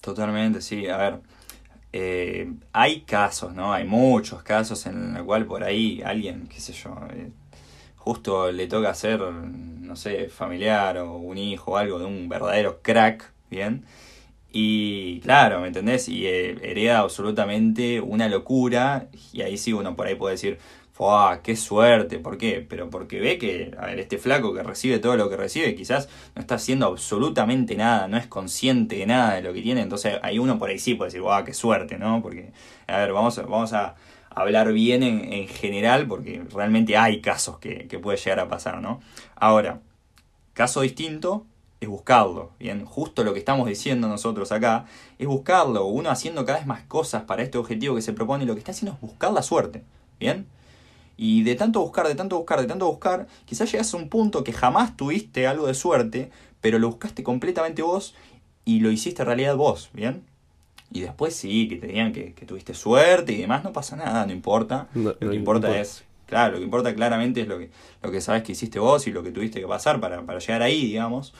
Totalmente, 0.00 0.60
sí. 0.60 0.88
A 0.88 0.96
ver, 0.96 1.20
eh, 1.92 2.52
hay 2.72 3.00
casos, 3.02 3.54
¿no? 3.54 3.72
Hay 3.72 3.84
muchos 3.84 4.42
casos 4.42 4.86
en 4.86 5.14
los 5.14 5.24
cual 5.24 5.46
por 5.46 5.64
ahí 5.64 6.02
alguien, 6.04 6.48
qué 6.48 6.60
sé 6.60 6.72
yo, 6.72 6.96
eh, 7.12 7.30
justo 7.96 8.52
le 8.52 8.66
toca 8.66 8.94
ser, 8.94 9.20
no 9.20 9.96
sé, 9.96 10.28
familiar 10.28 10.98
o 10.98 11.16
un 11.16 11.38
hijo 11.38 11.72
o 11.72 11.76
algo 11.76 11.98
de 11.98 12.06
un 12.06 12.28
verdadero 12.28 12.80
crack, 12.82 13.32
¿bien? 13.50 13.84
Y 14.52 15.20
claro, 15.20 15.60
¿me 15.60 15.68
entendés? 15.68 16.08
Y 16.08 16.26
eh, 16.26 16.58
hereda 16.62 17.00
absolutamente 17.00 18.00
una 18.00 18.28
locura 18.28 19.08
y 19.32 19.42
ahí 19.42 19.56
sí 19.56 19.72
uno 19.72 19.94
por 19.94 20.06
ahí 20.06 20.16
puede 20.16 20.34
decir, 20.34 20.58
¡Wow! 21.00 21.40
¡Qué 21.42 21.56
suerte! 21.56 22.18
¿Por 22.18 22.36
qué? 22.36 22.66
Pero 22.68 22.90
porque 22.90 23.20
ve 23.20 23.38
que, 23.38 23.74
a 23.78 23.86
ver, 23.86 24.00
este 24.00 24.18
flaco 24.18 24.52
que 24.52 24.62
recibe 24.62 24.98
todo 24.98 25.16
lo 25.16 25.30
que 25.30 25.36
recibe, 25.38 25.74
quizás 25.74 26.10
no 26.34 26.42
está 26.42 26.56
haciendo 26.56 26.84
absolutamente 26.84 27.74
nada, 27.74 28.06
no 28.06 28.18
es 28.18 28.26
consciente 28.26 28.96
de 28.96 29.06
nada 29.06 29.36
de 29.36 29.40
lo 29.40 29.54
que 29.54 29.62
tiene. 29.62 29.80
Entonces, 29.80 30.18
hay 30.22 30.38
uno 30.38 30.58
por 30.58 30.68
ahí 30.68 30.78
sí 30.78 30.94
puede 30.96 31.08
decir, 31.08 31.22
¡Wow! 31.22 31.42
¡Qué 31.44 31.54
suerte! 31.54 31.96
¿No? 31.96 32.20
Porque, 32.20 32.52
a 32.86 32.98
ver, 32.98 33.14
vamos, 33.14 33.34
vamos 33.48 33.72
a 33.72 33.94
hablar 34.28 34.74
bien 34.74 35.02
en, 35.02 35.48
general, 35.48 36.06
porque 36.06 36.42
realmente 36.52 36.98
hay 36.98 37.22
casos 37.22 37.58
que, 37.60 37.88
que 37.88 37.98
puede 37.98 38.18
llegar 38.18 38.40
a 38.40 38.48
pasar, 38.48 38.82
¿no? 38.82 39.00
Ahora, 39.36 39.80
caso 40.52 40.82
distinto 40.82 41.46
es 41.80 41.88
buscarlo, 41.88 42.50
¿bien? 42.58 42.84
Justo 42.84 43.24
lo 43.24 43.32
que 43.32 43.38
estamos 43.38 43.66
diciendo 43.66 44.06
nosotros 44.06 44.52
acá 44.52 44.84
es 45.18 45.26
buscarlo, 45.26 45.86
uno 45.86 46.10
haciendo 46.10 46.44
cada 46.44 46.58
vez 46.58 46.66
más 46.66 46.82
cosas 46.82 47.22
para 47.22 47.42
este 47.42 47.56
objetivo 47.56 47.94
que 47.94 48.02
se 48.02 48.12
propone, 48.12 48.44
lo 48.44 48.52
que 48.52 48.58
está 48.58 48.72
haciendo 48.72 48.96
es 48.96 49.00
buscar 49.00 49.32
la 49.32 49.40
suerte, 49.40 49.82
¿bien? 50.18 50.46
Y 51.22 51.42
de 51.42 51.54
tanto 51.54 51.80
buscar, 51.80 52.08
de 52.08 52.14
tanto 52.14 52.38
buscar, 52.38 52.62
de 52.62 52.66
tanto 52.66 52.86
buscar, 52.86 53.26
quizás 53.44 53.70
llegas 53.70 53.92
a 53.92 53.98
un 53.98 54.08
punto 54.08 54.42
que 54.42 54.54
jamás 54.54 54.96
tuviste 54.96 55.46
algo 55.46 55.66
de 55.66 55.74
suerte, 55.74 56.30
pero 56.62 56.78
lo 56.78 56.88
buscaste 56.88 57.22
completamente 57.22 57.82
vos 57.82 58.14
y 58.64 58.80
lo 58.80 58.90
hiciste 58.90 59.22
realidad 59.22 59.54
vos, 59.54 59.90
¿bien? 59.92 60.22
Y 60.90 61.00
después 61.00 61.36
sí, 61.36 61.68
que 61.68 61.76
te 61.76 61.88
digan 61.88 62.14
que, 62.14 62.32
tuviste 62.46 62.72
suerte 62.72 63.34
y 63.34 63.42
demás, 63.42 63.62
no 63.64 63.70
pasa 63.70 63.96
nada, 63.96 64.24
no 64.24 64.32
importa. 64.32 64.88
lo 64.94 65.14
que 65.14 65.36
importa 65.36 65.78
es, 65.78 66.04
claro, 66.24 66.52
lo 66.52 66.58
que 66.60 66.64
importa 66.64 66.94
claramente 66.94 67.42
es 67.42 67.48
lo 67.48 67.58
que, 67.58 67.68
lo 68.02 68.10
que 68.10 68.22
sabes 68.22 68.42
que 68.42 68.52
hiciste 68.52 68.78
vos 68.78 69.06
y 69.06 69.12
lo 69.12 69.22
que 69.22 69.30
tuviste 69.30 69.60
que 69.60 69.66
pasar 69.66 70.00
para, 70.00 70.22
para 70.22 70.38
llegar 70.38 70.62
ahí, 70.62 70.86
digamos. 70.86 71.34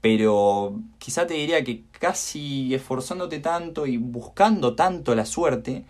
Pero 0.00 0.80
quizá 0.96 1.26
te 1.26 1.34
diría 1.34 1.62
que 1.62 1.82
casi 2.00 2.74
esforzándote 2.74 3.40
tanto 3.40 3.86
y 3.86 3.98
buscando 3.98 4.74
tanto 4.74 5.14
la 5.14 5.26
suerte, 5.26 5.84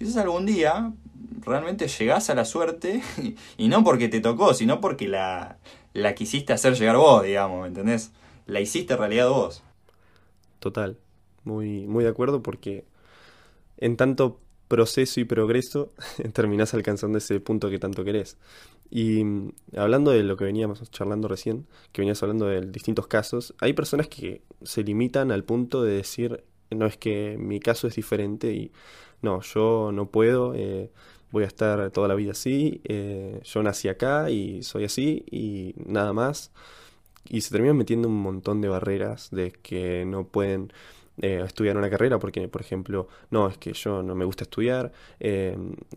quizás 0.00 0.16
algún 0.16 0.46
día 0.46 0.94
realmente 1.44 1.86
llegás 1.86 2.30
a 2.30 2.34
la 2.34 2.46
suerte 2.46 3.02
y, 3.58 3.68
no 3.68 3.84
porque 3.84 4.08
te 4.08 4.20
tocó, 4.20 4.54
sino 4.54 4.80
porque 4.80 5.06
la, 5.06 5.58
la 5.92 6.14
quisiste 6.14 6.54
hacer 6.54 6.74
llegar 6.74 6.96
vos, 6.96 7.22
digamos, 7.22 7.60
¿me 7.60 7.68
entendés? 7.68 8.10
La 8.46 8.60
hiciste 8.60 8.96
realidad 8.96 9.28
vos. 9.28 9.62
Total, 10.58 10.96
muy, 11.44 11.86
muy 11.86 12.02
de 12.02 12.10
acuerdo 12.10 12.42
porque 12.42 12.84
en 13.76 13.98
tanto 13.98 14.40
proceso 14.68 15.20
y 15.20 15.24
progreso 15.24 15.92
terminás 16.32 16.72
alcanzando 16.72 17.18
ese 17.18 17.38
punto 17.38 17.68
que 17.68 17.78
tanto 17.78 18.02
querés. 18.02 18.38
Y 18.90 19.22
mm, 19.22 19.52
hablando 19.76 20.12
de 20.12 20.22
lo 20.22 20.38
que 20.38 20.44
veníamos 20.44 20.90
charlando 20.90 21.28
recién, 21.28 21.66
que 21.92 22.00
venías 22.00 22.22
hablando 22.22 22.46
de 22.46 22.62
distintos 22.62 23.06
casos, 23.06 23.54
hay 23.60 23.74
personas 23.74 24.08
que 24.08 24.40
se 24.62 24.82
limitan 24.82 25.30
al 25.30 25.44
punto 25.44 25.82
de 25.82 25.92
decir, 25.92 26.42
no 26.70 26.86
es 26.86 26.96
que 26.96 27.36
mi 27.38 27.60
caso 27.60 27.86
es 27.86 27.96
diferente 27.96 28.52
y 28.54 28.72
no, 29.22 29.40
yo 29.42 29.90
no 29.92 30.06
puedo, 30.10 30.54
eh, 30.54 30.90
voy 31.30 31.44
a 31.44 31.46
estar 31.46 31.90
toda 31.90 32.08
la 32.08 32.14
vida 32.14 32.32
así, 32.32 32.80
eh, 32.84 33.40
yo 33.44 33.62
nací 33.62 33.88
acá 33.88 34.30
y 34.30 34.62
soy 34.62 34.84
así 34.84 35.24
y 35.30 35.74
nada 35.86 36.12
más. 36.12 36.52
Y 37.28 37.42
se 37.42 37.50
terminan 37.50 37.76
metiendo 37.76 38.08
un 38.08 38.20
montón 38.20 38.60
de 38.60 38.68
barreras 38.68 39.30
de 39.30 39.52
que 39.52 40.04
no 40.06 40.26
pueden 40.26 40.72
eh, 41.22 41.42
estudiar 41.44 41.76
una 41.76 41.90
carrera 41.90 42.18
porque, 42.18 42.48
por 42.48 42.62
ejemplo, 42.62 43.08
no, 43.30 43.48
es 43.48 43.58
que 43.58 43.72
yo 43.74 44.02
no 44.02 44.14
me 44.14 44.24
gusta 44.24 44.44
estudiar, 44.44 44.92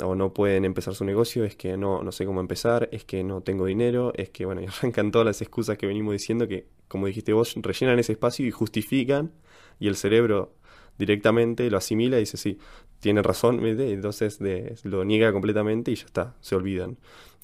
o 0.03 0.15
no 0.15 0.33
pueden 0.33 0.65
empezar 0.65 0.93
su 0.95 1.05
negocio, 1.05 1.45
es 1.45 1.55
que 1.55 1.77
no, 1.77 2.03
no 2.03 2.11
sé 2.11 2.25
cómo 2.25 2.41
empezar, 2.41 2.89
es 2.91 3.05
que 3.05 3.23
no 3.23 3.41
tengo 3.41 3.65
dinero, 3.65 4.11
es 4.15 4.29
que, 4.29 4.45
bueno, 4.45 4.61
y 4.63 4.65
arrancan 4.65 5.11
todas 5.11 5.25
las 5.25 5.41
excusas 5.41 5.77
que 5.77 5.87
venimos 5.87 6.13
diciendo 6.13 6.47
que, 6.47 6.67
como 6.87 7.07
dijiste 7.07 7.33
vos, 7.33 7.55
rellenan 7.55 7.99
ese 7.99 8.11
espacio 8.13 8.45
y 8.45 8.51
justifican, 8.51 9.31
y 9.79 9.87
el 9.87 9.95
cerebro 9.95 10.53
directamente 10.97 11.69
lo 11.69 11.77
asimila 11.77 12.17
y 12.17 12.21
dice, 12.21 12.37
sí, 12.37 12.59
tiene 12.99 13.21
razón, 13.21 13.65
entonces 13.65 14.39
lo 14.83 15.03
niega 15.03 15.31
completamente 15.33 15.91
y 15.91 15.95
ya 15.95 16.05
está, 16.05 16.35
se 16.41 16.55
olvidan, 16.55 16.97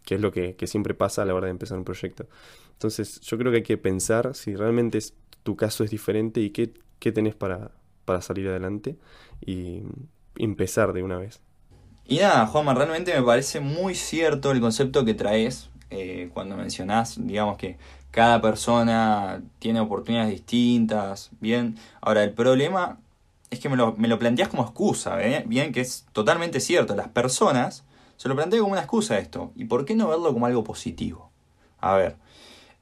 que 0.05 0.15
es 0.15 0.21
lo 0.21 0.31
que, 0.31 0.55
siempre 0.65 0.93
pasa 0.93 1.23
a 1.23 1.25
la 1.25 1.35
hora 1.35 1.45
de 1.45 1.51
empezar 1.51 1.77
un 1.77 1.83
proyecto. 1.83 2.27
Entonces 2.73 3.19
yo 3.21 3.37
creo 3.37 3.51
que 3.51 3.57
hay 3.57 3.63
que 3.63 3.77
pensar 3.77 4.35
si 4.35 4.55
realmente 4.55 4.99
tu 5.43 5.55
caso 5.55 5.83
es 5.83 5.91
diferente 5.91 6.39
y 6.39 6.51
qué, 6.51 6.73
qué 6.99 7.11
tenés 7.11 7.35
para, 7.35 7.71
para 8.05 8.21
salir 8.21 8.47
adelante 8.47 8.95
y 9.45 9.81
empezar 10.37 10.93
de 10.93 11.03
una 11.03 11.17
vez. 11.17 11.41
Y 12.05 12.17
nada, 12.17 12.47
Juanma, 12.47 12.73
realmente 12.73 13.13
me 13.13 13.21
parece 13.21 13.59
muy 13.59 13.93
cierto 13.93 14.51
el 14.51 14.61
concepto 14.61 15.05
que 15.05 15.13
traes 15.13 15.69
eh, 15.91 16.29
cuando 16.33 16.55
mencionás, 16.55 17.17
digamos 17.19 17.57
que 17.57 17.77
cada 18.11 18.41
persona 18.41 19.43
tiene 19.59 19.79
oportunidades 19.79 20.31
distintas, 20.31 21.29
bien. 21.39 21.75
Ahora, 22.01 22.23
el 22.23 22.33
problema 22.33 22.97
es 23.49 23.59
que 23.59 23.69
me 23.69 23.75
lo, 23.75 23.95
me 23.97 24.07
lo 24.07 24.19
planteas 24.19 24.49
como 24.49 24.63
excusa, 24.63 25.23
¿eh? 25.23 25.43
Bien, 25.47 25.71
que 25.71 25.81
es 25.81 26.05
totalmente 26.13 26.59
cierto. 26.59 26.95
Las 26.95 27.07
personas 27.09 27.83
se 28.17 28.29
lo 28.29 28.35
plantean 28.35 28.61
como 28.61 28.73
una 28.73 28.81
excusa 28.81 29.17
esto. 29.17 29.51
¿Y 29.55 29.65
por 29.65 29.85
qué 29.85 29.95
no 29.95 30.09
verlo 30.09 30.33
como 30.33 30.45
algo 30.45 30.63
positivo? 30.63 31.31
A 31.79 31.95
ver, 31.95 32.17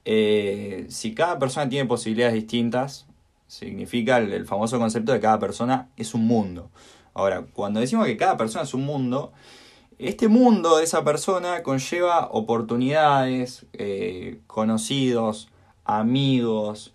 eh, 0.04 0.86
si 0.88 1.14
cada 1.14 1.38
persona 1.38 1.68
tiene 1.68 1.86
posibilidades 1.86 2.34
distintas, 2.34 3.06
significa 3.46 4.18
el, 4.18 4.46
famoso 4.46 4.78
concepto 4.78 5.12
de 5.12 5.20
cada 5.20 5.38
persona 5.38 5.88
es 5.96 6.14
un 6.14 6.26
mundo. 6.26 6.70
Ahora, 7.14 7.44
cuando 7.52 7.80
decimos 7.80 8.06
que 8.06 8.16
cada 8.16 8.36
persona 8.36 8.64
es 8.64 8.74
un 8.74 8.84
mundo, 8.84 9.32
este 9.98 10.28
mundo 10.28 10.76
de 10.78 10.84
esa 10.84 11.04
persona 11.04 11.62
conlleva 11.62 12.28
oportunidades, 12.30 13.66
eh, 13.72 14.40
conocidos, 14.46 15.48
amigos, 15.84 16.92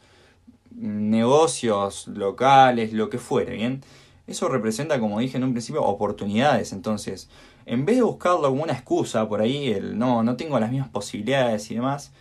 negocios 0.76 2.08
locales, 2.08 2.94
lo 2.94 3.10
que 3.10 3.18
fuere, 3.18 3.56
¿bien? 3.56 3.82
Eso 4.28 4.48
representa, 4.48 5.00
como 5.00 5.20
dije 5.20 5.38
en 5.38 5.44
un 5.44 5.52
principio, 5.52 5.84
oportunidades. 5.84 6.74
Entonces, 6.74 7.30
en 7.66 7.86
vez 7.86 7.98
de 7.98 8.04
buscarlo 8.04 8.50
como 8.50 8.64
una 8.64 8.74
excusa 8.74 9.28
por 9.28 9.42
ahí, 9.42 9.68
el 9.70 9.98
no, 9.98 10.24
no 10.24 10.36
tengo 10.36 10.60
las 10.60 10.72
mismas 10.72 10.90
posibilidades 10.90 11.70
y 11.72 11.76
demás, 11.76 12.14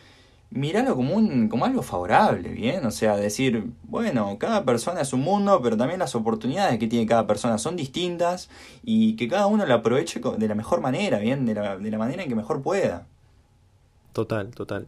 miralo 0.51 0.95
como, 0.97 1.15
un, 1.15 1.49
como 1.49 1.65
algo 1.65 1.83
favorable, 1.83 2.51
¿bien? 2.51 2.85
O 2.85 2.91
sea, 2.91 3.17
decir, 3.17 3.71
bueno, 3.85 4.37
cada 4.39 4.65
persona 4.65 5.01
es 5.01 5.13
un 5.13 5.21
mundo, 5.21 5.61
pero 5.63 5.77
también 5.77 6.01
las 6.01 6.15
oportunidades 6.15 6.79
que 6.79 6.87
tiene 6.87 7.07
cada 7.07 7.27
persona 7.27 7.59
son 7.59 7.77
distintas 7.77 8.51
y 8.83 9.17
que 9.17 9.29
cada 9.29 9.47
uno 9.47 9.65
lo 9.65 9.75
aproveche 9.75 10.21
de 10.21 10.49
la 10.49 10.55
mejor 10.55 10.81
manera, 10.81 11.19
¿bien? 11.19 11.47
De 11.47 11.55
la, 11.55 11.79
de 11.79 11.91
la 11.91 11.99
manera 11.99 12.23
en 12.23 12.29
que 12.29 12.35
mejor 12.35 12.63
pueda. 12.63 13.07
Total, 14.13 14.51
total. 14.51 14.87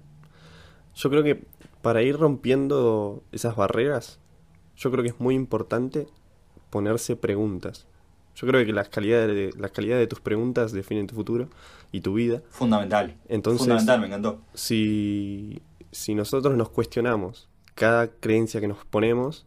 Yo 0.95 1.11
creo 1.11 1.23
que 1.23 1.45
para 1.85 2.01
ir 2.01 2.17
rompiendo 2.17 3.23
esas 3.31 3.57
barreras, 3.57 4.19
yo 4.75 4.91
creo 4.91 5.03
que 5.03 5.11
es 5.11 5.21
muy 5.21 5.35
importante 5.35 6.07
ponerse 6.71 7.15
preguntas. 7.15 7.87
Yo 8.35 8.49
creo 8.49 8.65
que 8.65 8.73
las 8.73 8.89
calidades 8.89 9.29
de, 9.29 9.61
la 9.61 9.69
calidad 9.69 9.99
de 9.99 10.07
tus 10.07 10.19
preguntas 10.19 10.73
definen 10.73 11.07
tu 11.07 11.15
futuro 11.15 11.51
y 11.93 12.01
tu 12.01 12.15
vida. 12.15 12.41
Fundamental. 12.49 13.19
Entonces, 13.29 13.61
Fundamental, 13.61 14.01
me 14.01 14.07
encantó. 14.07 14.41
Si, 14.55 15.61
si 15.93 16.15
nosotros 16.15 16.57
nos 16.57 16.71
cuestionamos 16.71 17.51
cada 17.75 18.09
creencia 18.09 18.63
que 18.63 18.69
nos 18.69 18.87
ponemos, 18.87 19.45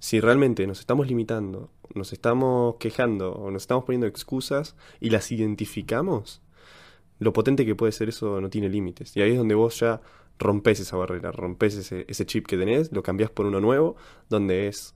si 0.00 0.20
realmente 0.20 0.66
nos 0.66 0.80
estamos 0.80 1.06
limitando, 1.06 1.70
nos 1.94 2.12
estamos 2.12 2.74
quejando 2.78 3.32
o 3.32 3.50
nos 3.50 3.62
estamos 3.62 3.84
poniendo 3.84 4.06
excusas 4.06 4.76
y 5.00 5.08
las 5.08 5.32
identificamos, 5.32 6.42
lo 7.20 7.32
potente 7.32 7.64
que 7.64 7.74
puede 7.74 7.92
ser 7.92 8.10
eso 8.10 8.38
no 8.42 8.50
tiene 8.50 8.68
límites. 8.68 9.16
Y 9.16 9.22
ahí 9.22 9.30
es 9.30 9.38
donde 9.38 9.54
vos 9.54 9.80
ya 9.80 10.02
rompes 10.40 10.80
esa 10.80 10.96
barrera, 10.96 11.30
rompes 11.30 11.92
ese, 11.92 12.26
chip 12.26 12.46
que 12.46 12.56
tenés, 12.56 12.90
lo 12.90 13.02
cambiás 13.04 13.30
por 13.30 13.46
uno 13.46 13.60
nuevo, 13.60 13.94
donde 14.28 14.66
es 14.66 14.94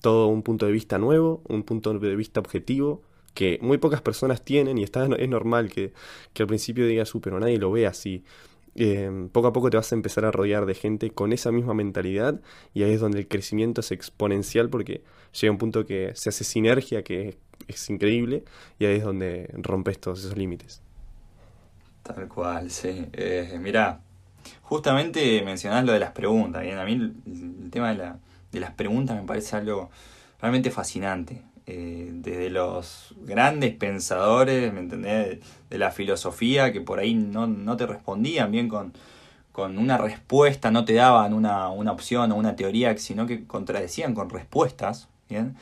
todo 0.00 0.28
un 0.28 0.42
punto 0.42 0.66
de 0.66 0.72
vista 0.72 0.98
nuevo, 0.98 1.42
un 1.48 1.64
punto 1.64 1.98
de 1.98 2.14
vista 2.14 2.38
objetivo, 2.38 3.02
que 3.34 3.58
muy 3.62 3.78
pocas 3.78 4.02
personas 4.02 4.44
tienen 4.44 4.78
y 4.78 4.84
está, 4.84 5.06
es 5.18 5.28
normal 5.28 5.70
que, 5.70 5.92
que 6.32 6.42
al 6.44 6.46
principio 6.46 6.86
digas, 6.86 7.12
uh, 7.14 7.20
pero 7.20 7.40
nadie 7.40 7.58
lo 7.58 7.72
ve 7.72 7.86
así. 7.86 8.22
Eh, 8.74 9.28
poco 9.32 9.48
a 9.48 9.52
poco 9.52 9.68
te 9.68 9.76
vas 9.76 9.92
a 9.92 9.94
empezar 9.94 10.24
a 10.24 10.30
rodear 10.30 10.64
de 10.64 10.74
gente 10.74 11.10
con 11.10 11.34
esa 11.34 11.52
misma 11.52 11.74
mentalidad 11.74 12.40
y 12.72 12.84
ahí 12.84 12.92
es 12.92 13.00
donde 13.00 13.18
el 13.18 13.28
crecimiento 13.28 13.82
es 13.82 13.92
exponencial 13.92 14.70
porque 14.70 15.04
llega 15.38 15.50
un 15.50 15.58
punto 15.58 15.84
que 15.84 16.12
se 16.14 16.30
hace 16.30 16.42
sinergia 16.42 17.04
que 17.04 17.36
es, 17.68 17.90
increíble 17.90 18.44
y 18.78 18.86
ahí 18.86 18.96
es 18.96 19.04
donde 19.04 19.50
rompes 19.58 19.98
todos 19.98 20.20
esos 20.20 20.38
límites. 20.38 20.80
Tal 22.02 22.28
cual, 22.28 22.70
sí. 22.70 23.06
Eh, 23.12 23.58
mira, 23.60 24.00
justamente 24.62 25.42
mencionás 25.42 25.84
lo 25.84 25.92
de 25.92 26.00
las 26.00 26.12
preguntas. 26.12 26.62
Bien, 26.62 26.78
a 26.78 26.84
mí 26.84 26.92
el, 26.92 27.70
tema 27.70 27.90
de, 27.90 27.96
la, 27.96 28.18
de 28.50 28.60
las 28.60 28.72
preguntas 28.72 29.16
me 29.16 29.26
parece 29.26 29.56
algo 29.56 29.90
realmente 30.40 30.70
fascinante. 30.70 31.42
Eh, 31.66 32.10
desde 32.12 32.50
los 32.50 33.14
grandes 33.20 33.74
pensadores, 33.76 34.72
¿me 34.72 34.80
entendés? 34.80 35.38
De, 35.70 35.78
la 35.78 35.90
filosofía, 35.90 36.72
que 36.72 36.80
por 36.80 36.98
ahí 36.98 37.14
no, 37.14 37.46
no 37.46 37.76
te 37.76 37.86
respondían 37.86 38.50
bien 38.50 38.68
con, 38.68 38.92
con, 39.52 39.78
una 39.78 39.96
respuesta, 39.96 40.70
no 40.70 40.84
te 40.84 40.94
daban 40.94 41.32
una, 41.32 41.68
una, 41.70 41.92
opción 41.92 42.32
o 42.32 42.36
una 42.36 42.56
teoría, 42.56 42.96
sino 42.98 43.26
que 43.26 43.46
contradecían 43.46 44.14
con 44.14 44.28
respuestas, 44.28 45.08
¿bien? 45.30 45.56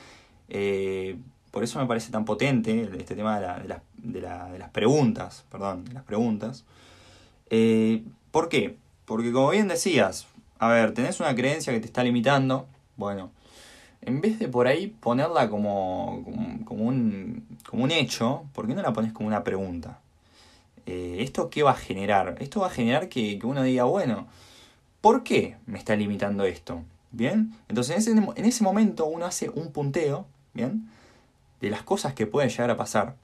Eh, 0.48 1.16
por 1.50 1.64
eso 1.64 1.78
me 1.78 1.86
parece 1.86 2.10
tan 2.10 2.24
potente 2.24 2.88
este 2.98 3.14
tema 3.14 3.38
de, 3.38 3.46
la, 3.46 3.58
de, 3.58 3.68
la, 3.68 3.82
de, 3.98 4.20
la, 4.20 4.52
de 4.52 4.58
las 4.58 4.70
preguntas, 4.70 5.44
perdón, 5.50 5.84
de 5.84 5.92
las 5.92 6.04
preguntas. 6.04 6.64
Eh, 7.50 8.02
¿Por 8.30 8.48
qué? 8.48 8.76
Porque 9.04 9.32
como 9.32 9.50
bien 9.50 9.68
decías, 9.68 10.26
a 10.58 10.68
ver, 10.68 10.92
tenés 10.94 11.20
una 11.20 11.34
creencia 11.34 11.72
que 11.72 11.80
te 11.80 11.86
está 11.86 12.04
limitando, 12.04 12.68
bueno, 12.96 13.30
en 14.02 14.20
vez 14.20 14.38
de 14.38 14.48
por 14.48 14.66
ahí 14.66 14.88
ponerla 14.88 15.50
como, 15.50 16.24
como, 16.64 16.84
un, 16.84 17.46
como 17.68 17.84
un 17.84 17.90
hecho, 17.90 18.44
¿por 18.52 18.66
qué 18.66 18.74
no 18.74 18.82
la 18.82 18.92
pones 18.92 19.12
como 19.12 19.26
una 19.26 19.44
pregunta? 19.44 20.00
Eh, 20.86 21.18
¿Esto 21.20 21.50
qué 21.50 21.62
va 21.62 21.72
a 21.72 21.76
generar? 21.76 22.36
Esto 22.40 22.60
va 22.60 22.68
a 22.68 22.70
generar 22.70 23.08
que, 23.08 23.38
uno 23.42 23.62
diga, 23.62 23.84
bueno, 23.84 24.26
¿por 25.00 25.22
qué 25.22 25.56
me 25.66 25.78
está 25.78 25.96
limitando 25.96 26.44
esto? 26.44 26.82
¿Bien? 27.12 27.54
Entonces 27.68 28.06
en 28.06 28.18
ese, 28.18 28.32
en 28.36 28.44
ese 28.44 28.62
momento 28.62 29.06
uno 29.06 29.26
hace 29.26 29.50
un 29.50 29.72
punteo, 29.72 30.26
¿bien? 30.54 30.88
De 31.60 31.70
las 31.70 31.82
cosas 31.82 32.14
que 32.14 32.26
pueden 32.26 32.50
llegar 32.50 32.70
a 32.70 32.76
pasar. 32.76 33.16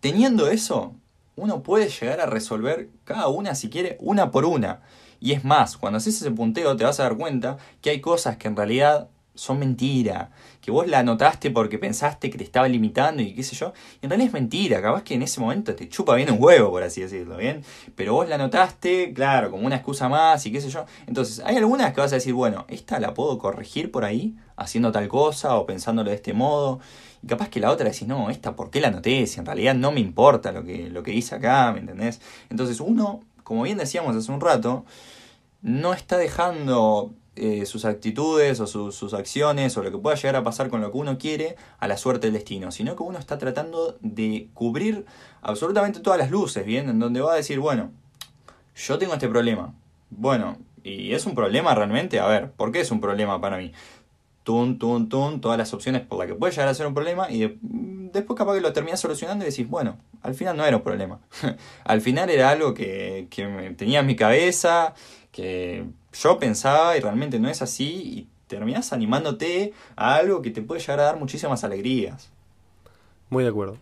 Teniendo 0.00 0.48
eso, 0.48 0.94
uno 1.36 1.62
puede 1.62 1.88
llegar 1.88 2.20
a 2.20 2.26
resolver 2.26 2.88
cada 3.04 3.28
una, 3.28 3.54
si 3.54 3.70
quiere, 3.70 3.96
una 4.00 4.30
por 4.30 4.44
una. 4.44 4.80
Y 5.20 5.32
es 5.32 5.44
más, 5.44 5.76
cuando 5.76 5.98
haces 5.98 6.16
ese 6.16 6.30
punteo 6.30 6.76
te 6.76 6.84
vas 6.84 6.98
a 6.98 7.04
dar 7.04 7.16
cuenta 7.16 7.58
que 7.80 7.90
hay 7.90 8.00
cosas 8.00 8.36
que 8.36 8.48
en 8.48 8.56
realidad 8.56 9.08
son 9.36 9.58
mentira, 9.60 10.30
que 10.60 10.70
vos 10.70 10.88
la 10.88 10.98
anotaste 10.98 11.50
porque 11.50 11.78
pensaste 11.78 12.30
que 12.30 12.38
te 12.38 12.44
estaba 12.44 12.68
limitando 12.68 13.22
y 13.22 13.34
qué 13.34 13.42
sé 13.42 13.54
yo, 13.54 13.72
y 14.02 14.06
en 14.06 14.10
realidad 14.10 14.28
es 14.28 14.32
mentira, 14.32 14.82
capaz 14.82 15.04
que 15.04 15.14
en 15.14 15.22
ese 15.22 15.40
momento 15.40 15.74
te 15.74 15.88
chupa 15.88 16.14
bien 16.16 16.30
un 16.30 16.38
huevo, 16.42 16.70
por 16.70 16.82
así 16.82 17.02
decirlo, 17.02 17.36
¿bien? 17.36 17.62
Pero 17.94 18.14
vos 18.14 18.28
la 18.28 18.34
anotaste, 18.34 19.12
claro, 19.12 19.50
como 19.50 19.66
una 19.66 19.76
excusa 19.76 20.08
más 20.08 20.44
y 20.46 20.52
qué 20.52 20.60
sé 20.60 20.70
yo. 20.70 20.84
Entonces, 21.06 21.40
hay 21.44 21.56
algunas 21.56 21.92
que 21.92 22.00
vas 22.00 22.12
a 22.12 22.16
decir, 22.16 22.34
bueno, 22.34 22.64
esta 22.68 22.98
la 22.98 23.14
puedo 23.14 23.38
corregir 23.38 23.92
por 23.92 24.04
ahí, 24.04 24.34
haciendo 24.56 24.90
tal 24.90 25.08
cosa 25.08 25.56
o 25.56 25.66
pensándolo 25.66 26.10
de 26.10 26.16
este 26.16 26.32
modo. 26.32 26.80
Y 27.22 27.26
capaz 27.26 27.48
que 27.48 27.60
la 27.60 27.70
otra 27.70 27.88
decís, 27.88 28.08
no, 28.08 28.30
esta, 28.30 28.56
¿por 28.56 28.70
qué 28.70 28.80
la 28.80 28.88
anoté? 28.88 29.26
Si 29.26 29.38
en 29.38 29.46
realidad 29.46 29.74
no 29.74 29.92
me 29.92 30.00
importa 30.00 30.52
lo 30.52 30.64
que, 30.64 30.88
lo 30.90 31.02
que 31.02 31.12
dice 31.12 31.34
acá, 31.34 31.72
¿me 31.72 31.80
entendés? 31.80 32.20
Entonces, 32.50 32.80
uno, 32.80 33.22
como 33.42 33.62
bien 33.62 33.78
decíamos 33.78 34.16
hace 34.16 34.32
un 34.32 34.40
rato, 34.40 34.84
no 35.62 35.94
está 35.94 36.16
dejando 36.16 37.12
eh, 37.38 37.66
sus 37.66 37.84
actitudes 37.84 38.60
o 38.60 38.66
sus 38.66 39.12
acciones 39.12 39.76
o 39.76 39.82
lo 39.82 39.90
que 39.90 39.98
pueda 39.98 40.16
llegar 40.16 40.36
a 40.36 40.42
pasar 40.42 40.70
con 40.70 40.80
lo 40.80 40.90
que 40.90 40.96
uno 40.96 41.18
quiere 41.18 41.56
a 41.78 41.86
la 41.86 41.98
suerte 41.98 42.28
del 42.28 42.34
destino, 42.34 42.72
sino 42.72 42.96
que 42.96 43.02
uno 43.02 43.18
está 43.18 43.36
tratando 43.36 43.98
de 44.00 44.48
cubrir 44.54 45.04
absolutamente 45.42 46.00
todas 46.00 46.18
las 46.18 46.30
luces, 46.30 46.64
¿bien? 46.64 46.88
En 46.88 46.98
donde 46.98 47.20
va 47.20 47.34
a 47.34 47.36
decir, 47.36 47.60
bueno, 47.60 47.90
yo 48.74 48.98
tengo 48.98 49.12
este 49.12 49.28
problema. 49.28 49.74
Bueno, 50.08 50.56
¿y 50.82 51.12
es 51.12 51.26
un 51.26 51.34
problema 51.34 51.74
realmente? 51.74 52.20
A 52.20 52.26
ver, 52.26 52.52
¿por 52.52 52.72
qué 52.72 52.80
es 52.80 52.90
un 52.90 53.02
problema 53.02 53.38
para 53.38 53.58
mí? 53.58 53.70
Tun, 54.42 54.78
tun, 54.78 55.10
tun, 55.10 55.40
todas 55.42 55.58
las 55.58 55.74
opciones 55.74 56.02
por 56.02 56.18
las 56.18 56.28
que 56.28 56.34
puede 56.34 56.52
llegar 56.52 56.68
a 56.68 56.74
ser 56.74 56.86
un 56.86 56.94
problema 56.94 57.30
y 57.30 57.58
después 57.60 58.38
capaz 58.38 58.54
que 58.54 58.60
lo 58.62 58.72
terminas 58.72 59.00
solucionando 59.00 59.44
y 59.44 59.50
decís, 59.50 59.68
bueno, 59.68 59.98
al 60.22 60.34
final 60.34 60.56
no 60.56 60.64
era 60.64 60.78
un 60.78 60.82
problema. 60.82 61.20
al 61.84 62.00
final 62.00 62.30
era 62.30 62.48
algo 62.48 62.72
que, 62.72 63.26
que 63.28 63.74
tenía 63.76 64.00
en 64.00 64.06
mi 64.06 64.16
cabeza, 64.16 64.94
que 65.36 65.84
yo 66.14 66.38
pensaba 66.38 66.96
y 66.96 67.00
realmente 67.00 67.38
no 67.38 67.50
es 67.50 67.60
así 67.60 67.84
y 67.84 68.28
terminas 68.46 68.94
animándote 68.94 69.74
a 69.94 70.14
algo 70.14 70.40
que 70.40 70.50
te 70.50 70.62
puede 70.62 70.80
llegar 70.80 71.00
a 71.00 71.02
dar 71.04 71.18
muchísimas 71.18 71.62
alegrías. 71.62 72.30
Muy 73.28 73.44
de 73.44 73.50
acuerdo. 73.50 73.76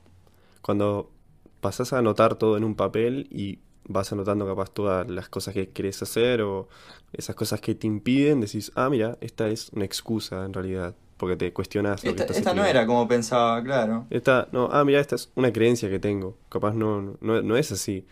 Cuando 0.63 1.13
pasas 1.61 1.93
a 1.93 1.99
anotar 1.99 2.35
todo 2.35 2.57
en 2.57 2.65
un 2.65 2.75
papel 2.75 3.29
y 3.31 3.61
vas 3.87 4.13
anotando 4.13 4.47
capaz 4.47 4.71
todas 4.71 5.09
las 5.09 5.29
cosas 5.29 5.55
que 5.55 5.69
querés 5.69 6.03
hacer 6.03 6.43
o 6.43 6.69
esas 7.13 7.37
cosas 7.37 7.61
que 7.61 7.77
te 7.77 7.87
impiden, 7.87 8.41
decís, 8.41 8.73
ah, 8.75 8.91
mira, 8.91 9.17
esta 9.21 9.47
es 9.47 9.71
una 9.71 9.85
excusa 9.85 10.45
en 10.45 10.55
realidad, 10.55 10.97
porque 11.19 11.37
te 11.37 11.53
cuestionas. 11.53 12.05
esta, 12.05 12.25
esta 12.25 12.53
no 12.53 12.65
era 12.65 12.85
como 12.85 13.07
pensaba, 13.07 13.63
claro. 13.63 14.07
Esta, 14.11 14.49
no, 14.51 14.71
ah, 14.73 14.85
mira, 14.85 14.99
esta 14.99 15.15
es 15.15 15.31
una 15.37 15.53
creencia 15.53 15.89
que 15.89 16.01
tengo, 16.01 16.37
capaz 16.49 16.75
no, 16.75 17.17
no, 17.21 17.43
no 17.43 17.57
es 17.57 17.71
así. 17.71 18.05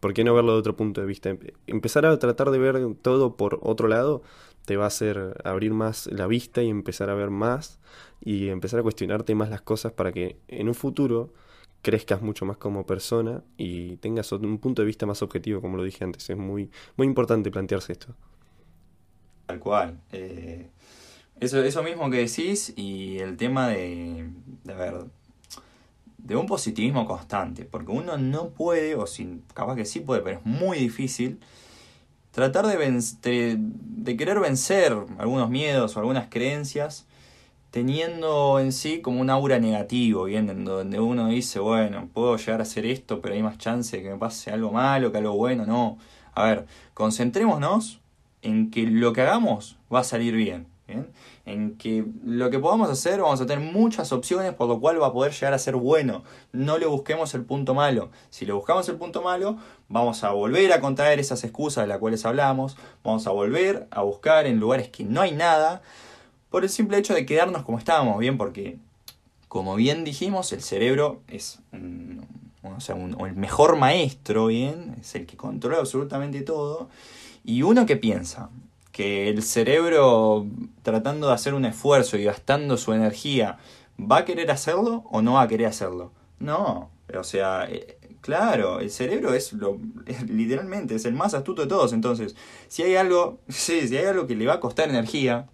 ¿Por 0.00 0.14
qué 0.14 0.24
no 0.24 0.34
verlo 0.34 0.52
de 0.52 0.58
otro 0.58 0.76
punto 0.76 1.00
de 1.00 1.06
vista? 1.06 1.36
Empezar 1.66 2.06
a 2.06 2.18
tratar 2.18 2.50
de 2.50 2.58
ver 2.58 2.94
todo 3.02 3.36
por 3.36 3.58
otro 3.62 3.88
lado 3.88 4.22
te 4.64 4.76
va 4.76 4.84
a 4.84 4.88
hacer 4.88 5.40
abrir 5.44 5.72
más 5.72 6.06
la 6.08 6.26
vista 6.26 6.62
y 6.62 6.68
empezar 6.68 7.10
a 7.10 7.14
ver 7.14 7.30
más 7.30 7.78
y 8.20 8.48
empezar 8.48 8.80
a 8.80 8.82
cuestionarte 8.82 9.34
más 9.34 9.48
las 9.50 9.62
cosas 9.62 9.92
para 9.92 10.12
que 10.12 10.36
en 10.48 10.68
un 10.68 10.74
futuro 10.74 11.32
crezcas 11.82 12.22
mucho 12.22 12.44
más 12.44 12.56
como 12.58 12.86
persona 12.86 13.42
y 13.56 13.96
tengas 13.96 14.30
un 14.32 14.58
punto 14.58 14.82
de 14.82 14.86
vista 14.86 15.06
más 15.06 15.22
objetivo, 15.22 15.60
como 15.60 15.76
lo 15.76 15.84
dije 15.84 16.04
antes. 16.04 16.28
Es 16.28 16.36
muy, 16.36 16.70
muy 16.96 17.06
importante 17.06 17.50
plantearse 17.50 17.92
esto. 17.92 18.14
Tal 19.46 19.58
cual. 19.58 19.98
Eh, 20.12 20.68
eso, 21.40 21.62
eso 21.62 21.82
mismo 21.82 22.10
que 22.10 22.18
decís 22.18 22.74
y 22.76 23.18
el 23.18 23.36
tema 23.36 23.68
de, 23.68 24.28
de 24.64 24.74
ver, 24.74 25.04
de 26.18 26.36
un 26.36 26.46
positivismo 26.46 27.06
constante, 27.06 27.64
porque 27.64 27.92
uno 27.92 28.18
no 28.18 28.50
puede, 28.50 28.94
o 28.96 29.06
sin, 29.06 29.42
capaz 29.54 29.76
que 29.76 29.84
sí 29.86 30.00
puede, 30.00 30.20
pero 30.20 30.38
es 30.38 30.46
muy 30.46 30.78
difícil, 30.78 31.38
tratar 32.32 32.66
de, 32.66 33.58
de, 33.58 34.16
querer 34.16 34.38
vencer 34.40 34.96
algunos 35.18 35.48
miedos 35.48 35.96
o 35.96 36.00
algunas 36.00 36.28
creencias 36.28 37.06
teniendo 37.70 38.60
en 38.60 38.72
sí 38.72 39.00
como 39.00 39.20
un 39.20 39.30
aura 39.30 39.58
negativo, 39.58 40.24
¿bien? 40.24 40.48
En 40.48 40.64
donde 40.64 41.00
uno 41.00 41.28
dice, 41.28 41.58
bueno, 41.58 42.08
puedo 42.12 42.36
llegar 42.36 42.60
a 42.60 42.62
hacer 42.62 42.86
esto, 42.86 43.20
pero 43.20 43.34
hay 43.34 43.42
más 43.42 43.58
chance 43.58 43.96
de 43.96 44.02
que 44.02 44.10
me 44.10 44.18
pase 44.18 44.50
algo 44.50 44.72
malo 44.72 45.12
que 45.12 45.18
algo 45.18 45.36
bueno, 45.36 45.66
no. 45.66 45.98
A 46.34 46.44
ver, 46.44 46.66
concentrémonos 46.94 48.00
en 48.42 48.70
que 48.70 48.82
lo 48.86 49.12
que 49.12 49.22
hagamos 49.22 49.76
va 49.92 50.00
a 50.00 50.04
salir 50.04 50.34
bien, 50.34 50.66
¿bien? 50.86 51.08
En 51.48 51.78
que 51.78 52.04
lo 52.24 52.50
que 52.50 52.58
podamos 52.58 52.90
hacer 52.90 53.22
vamos 53.22 53.40
a 53.40 53.46
tener 53.46 53.72
muchas 53.72 54.12
opciones 54.12 54.52
por 54.52 54.68
lo 54.68 54.80
cual 54.80 55.00
va 55.00 55.06
a 55.06 55.12
poder 55.12 55.32
llegar 55.32 55.54
a 55.54 55.58
ser 55.58 55.76
bueno. 55.76 56.22
No 56.52 56.76
le 56.76 56.86
busquemos 56.86 57.34
el 57.34 57.42
punto 57.44 57.74
malo. 57.74 58.10
Si 58.28 58.44
le 58.44 58.52
buscamos 58.52 58.88
el 58.90 58.96
punto 58.96 59.22
malo, 59.22 59.56
vamos 59.88 60.24
a 60.24 60.30
volver 60.30 60.72
a 60.74 60.80
contraer 60.80 61.18
esas 61.20 61.42
excusas 61.44 61.84
de 61.84 61.88
las 61.88 61.98
cuales 61.98 62.26
hablamos, 62.26 62.76
vamos 63.02 63.26
a 63.26 63.30
volver 63.30 63.88
a 63.90 64.02
buscar 64.02 64.46
en 64.46 64.60
lugares 64.60 64.88
que 64.88 65.04
no 65.04 65.22
hay 65.22 65.32
nada, 65.32 65.80
por 66.50 66.64
el 66.64 66.70
simple 66.70 66.98
hecho 66.98 67.14
de 67.14 67.24
quedarnos 67.24 67.62
como 67.62 67.78
estábamos, 67.78 68.18
bien, 68.18 68.36
porque 68.36 68.78
como 69.48 69.74
bien 69.74 70.04
dijimos, 70.04 70.52
el 70.52 70.62
cerebro 70.62 71.22
es 71.28 71.60
o 72.62 72.80
sea, 72.80 72.96
el 72.96 73.34
mejor 73.34 73.76
maestro, 73.76 74.46
bien, 74.46 74.96
es 75.00 75.14
el 75.14 75.24
que 75.24 75.36
controla 75.36 75.78
absolutamente 75.78 76.42
todo. 76.42 76.90
Y 77.42 77.62
uno 77.62 77.86
que 77.86 77.96
piensa, 77.96 78.50
que 78.98 79.28
el 79.28 79.44
cerebro 79.44 80.44
tratando 80.82 81.28
de 81.28 81.32
hacer 81.32 81.54
un 81.54 81.64
esfuerzo 81.64 82.16
y 82.16 82.24
gastando 82.24 82.76
su 82.76 82.92
energía, 82.92 83.58
¿va 83.96 84.16
a 84.16 84.24
querer 84.24 84.50
hacerlo 84.50 85.04
o 85.08 85.22
no 85.22 85.34
va 85.34 85.42
a 85.42 85.46
querer 85.46 85.68
hacerlo? 85.68 86.10
No, 86.40 86.90
o 87.16 87.22
sea, 87.22 87.68
eh, 87.70 87.96
claro, 88.20 88.80
el 88.80 88.90
cerebro 88.90 89.34
es 89.34 89.52
lo 89.52 89.78
literalmente 90.26 90.96
es 90.96 91.04
el 91.04 91.14
más 91.14 91.34
astuto 91.34 91.62
de 91.62 91.68
todos, 91.68 91.92
entonces, 91.92 92.34
si 92.66 92.82
hay 92.82 92.96
algo, 92.96 93.38
sí, 93.48 93.86
si 93.86 93.96
hay 93.96 94.06
algo 94.06 94.26
que 94.26 94.34
le 94.34 94.46
va 94.46 94.54
a 94.54 94.60
costar 94.60 94.88
energía, 94.88 95.46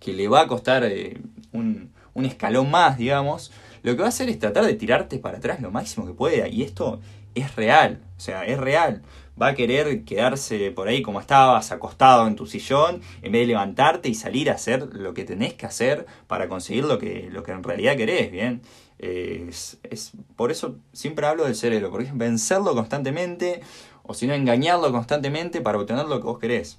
que 0.00 0.12
le 0.12 0.26
va 0.26 0.40
a 0.40 0.48
costar 0.48 0.82
eh, 0.82 1.20
un, 1.52 1.92
un 2.12 2.24
escalón 2.24 2.72
más, 2.72 2.98
digamos, 2.98 3.52
lo 3.84 3.94
que 3.94 4.00
va 4.00 4.06
a 4.06 4.08
hacer 4.08 4.28
es 4.28 4.40
tratar 4.40 4.64
de 4.64 4.74
tirarte 4.74 5.20
para 5.20 5.38
atrás 5.38 5.60
lo 5.60 5.70
máximo 5.70 6.08
que 6.08 6.12
pueda. 6.12 6.48
Y 6.48 6.64
esto 6.64 6.98
es 7.36 7.54
real, 7.54 8.00
o 8.16 8.20
sea, 8.20 8.44
es 8.44 8.58
real. 8.58 9.02
Va 9.40 9.48
a 9.48 9.54
querer 9.54 10.04
quedarse 10.04 10.70
por 10.70 10.88
ahí 10.88 11.02
como 11.02 11.20
estabas, 11.20 11.72
acostado 11.72 12.26
en 12.26 12.36
tu 12.36 12.46
sillón, 12.46 13.00
en 13.22 13.32
vez 13.32 13.42
de 13.42 13.46
levantarte 13.46 14.08
y 14.08 14.14
salir 14.14 14.50
a 14.50 14.54
hacer 14.54 14.94
lo 14.94 15.12
que 15.12 15.24
tenés 15.24 15.54
que 15.54 15.66
hacer 15.66 16.06
para 16.26 16.48
conseguir 16.48 16.84
lo 16.84 16.98
que, 16.98 17.28
lo 17.30 17.42
que 17.42 17.52
en 17.52 17.62
realidad 17.62 17.96
querés, 17.96 18.30
¿bien? 18.30 18.62
Es, 18.98 19.78
es, 19.82 20.12
por 20.36 20.52
eso 20.52 20.76
siempre 20.92 21.26
hablo 21.26 21.44
del 21.44 21.56
cerebro, 21.56 21.90
porque 21.90 22.06
es 22.06 22.16
vencerlo 22.16 22.74
constantemente, 22.74 23.60
o 24.04 24.14
si 24.14 24.26
no, 24.26 24.34
engañarlo 24.34 24.92
constantemente 24.92 25.60
para 25.60 25.78
obtener 25.78 26.06
lo 26.06 26.20
que 26.20 26.26
vos 26.26 26.38
querés. 26.38 26.78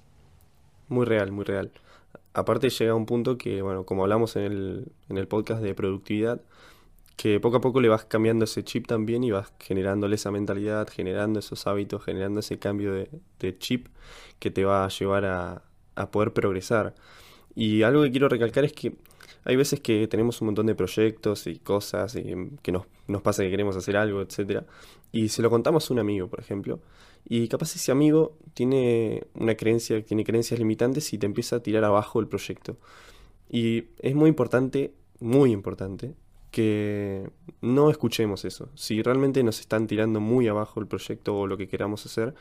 Muy 0.88 1.06
real, 1.06 1.32
muy 1.32 1.44
real. 1.44 1.72
Aparte 2.34 2.70
llega 2.70 2.94
un 2.94 3.06
punto 3.06 3.38
que, 3.38 3.62
bueno, 3.62 3.86
como 3.86 4.04
hablamos 4.04 4.36
en 4.36 4.44
el, 4.44 4.92
en 5.10 5.18
el 5.18 5.28
podcast 5.28 5.62
de 5.62 5.74
productividad, 5.74 6.42
que 7.16 7.40
poco 7.40 7.58
a 7.58 7.62
poco 7.62 7.80
le 7.82 7.90
vas 7.90 8.06
cambiando 8.06 8.46
ese 8.46 8.64
chip 8.64 8.88
también 8.88 9.24
y 9.24 9.32
vas 9.32 9.52
generándole 9.60 10.16
esa 10.16 10.32
mentalidad, 10.32 10.88
generando 10.90 11.40
esos 11.40 11.66
hábitos, 11.68 12.04
generando 12.04 12.42
ese 12.42 12.60
cambio 12.60 12.94
de, 12.94 13.58
chip 13.58 13.88
que 14.40 14.52
te 14.52 14.66
va 14.66 14.86
a 14.86 14.90
llevar 14.90 15.26
a, 15.26 15.62
poder 16.12 16.34
progresar. 16.34 16.94
Y 17.56 17.84
algo 17.84 18.04
que 18.04 18.12
quiero 18.12 18.28
recalcar 18.28 18.66
es 18.66 18.74
que 18.74 18.96
hay 19.46 19.56
veces 19.56 19.80
que 19.80 20.08
tenemos 20.08 20.42
un 20.42 20.48
montón 20.48 20.66
de 20.66 20.76
proyectos 20.76 21.48
y 21.48 21.60
cosas 21.60 22.16
y 22.16 22.24
que 22.62 22.72
nos, 22.72 22.86
nos 23.08 23.22
pasa 23.22 23.44
que 23.44 23.50
queremos 23.50 23.78
hacer 23.78 23.96
algo, 23.96 24.22
etcétera, 24.22 24.66
y 25.12 25.30
se 25.30 25.42
lo 25.42 25.50
contamos 25.50 25.90
a 25.90 25.94
un 25.94 26.00
amigo, 26.00 26.28
por 26.28 26.42
ejemplo, 26.42 26.82
y 27.28 27.48
capaz 27.48 27.76
ese 27.76 27.92
amigo 27.92 28.38
tiene 28.54 29.24
una 29.34 29.56
creencia, 29.56 30.04
tiene 30.04 30.24
creencias 30.24 30.60
limitantes 30.60 31.12
y 31.14 31.18
te 31.18 31.26
empieza 31.26 31.58
a 31.58 31.64
tirar 31.64 31.84
abajo 31.84 32.20
el 32.20 32.28
proyecto. 32.28 32.78
Y 33.50 33.86
es 34.00 34.14
muy 34.16 34.30
importante, 34.30 34.94
muy 35.20 35.52
importante, 35.52 36.14
que 36.56 37.30
no 37.60 37.90
escuchemos 37.90 38.46
eso. 38.46 38.70
Si 38.76 39.02
realmente 39.02 39.44
nos 39.44 39.60
están 39.60 39.88
tirando 39.88 40.22
muy 40.22 40.48
abajo 40.48 40.80
el 40.80 40.88
proyecto 40.88 41.38
o 41.38 41.48
lo 41.48 41.58
que 41.58 41.68
queramos 41.68 42.06
hacer, 42.06 42.34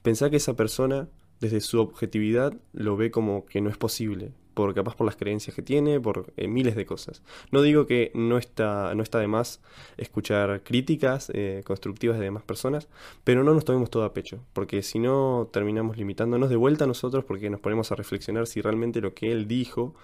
pensá 0.00 0.30
que 0.30 0.36
esa 0.36 0.54
persona, 0.54 1.08
desde 1.40 1.60
su 1.60 1.80
objetividad, 1.80 2.54
lo 2.72 2.96
ve 2.96 3.10
como 3.10 3.46
que 3.46 3.60
no 3.60 3.68
es 3.68 3.76
posible, 3.76 4.30
por 4.54 4.72
capaz 4.76 4.94
por 4.94 5.06
las 5.06 5.16
creencias 5.16 5.56
que 5.56 5.62
tiene, 5.62 5.98
por 5.98 6.32
eh, 6.36 6.46
miles 6.46 6.76
de 6.76 6.86
cosas. 6.86 7.20
No 7.50 7.60
digo 7.60 7.84
que 7.84 8.12
no 8.14 8.38
está, 8.38 8.94
no 8.94 9.02
está 9.02 9.18
de 9.18 9.26
más 9.26 9.60
escuchar 9.96 10.62
críticas 10.62 11.28
eh, 11.34 11.62
constructivas 11.64 12.16
de 12.16 12.26
demás 12.26 12.44
personas, 12.44 12.86
pero 13.24 13.42
no 13.42 13.54
nos 13.54 13.64
tomemos 13.64 13.90
todo 13.90 14.04
a 14.04 14.14
pecho, 14.14 14.38
porque 14.52 14.84
si 14.84 15.00
no 15.00 15.48
terminamos 15.52 15.96
limitándonos 15.96 16.48
de 16.48 16.54
vuelta 16.54 16.84
a 16.84 16.86
nosotros 16.86 17.24
porque 17.24 17.50
nos 17.50 17.58
ponemos 17.58 17.90
a 17.90 17.96
reflexionar 17.96 18.46
si 18.46 18.60
realmente 18.60 19.00
lo 19.00 19.14
que 19.14 19.32
él 19.32 19.48
dijo 19.48 19.96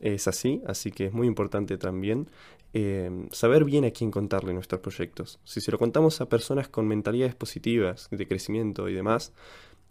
es 0.00 0.28
así, 0.28 0.62
así 0.66 0.90
que 0.90 1.06
es 1.06 1.12
muy 1.12 1.26
importante 1.26 1.78
también 1.78 2.28
eh, 2.74 3.10
saber 3.32 3.64
bien 3.64 3.84
a 3.84 3.90
quién 3.90 4.10
contarle 4.10 4.52
nuestros 4.52 4.80
proyectos. 4.80 5.40
Si 5.44 5.60
se 5.60 5.72
lo 5.72 5.78
contamos 5.78 6.20
a 6.20 6.28
personas 6.28 6.68
con 6.68 6.86
mentalidades 6.86 7.34
positivas, 7.34 8.08
de 8.10 8.28
crecimiento 8.28 8.88
y 8.88 8.94
demás, 8.94 9.32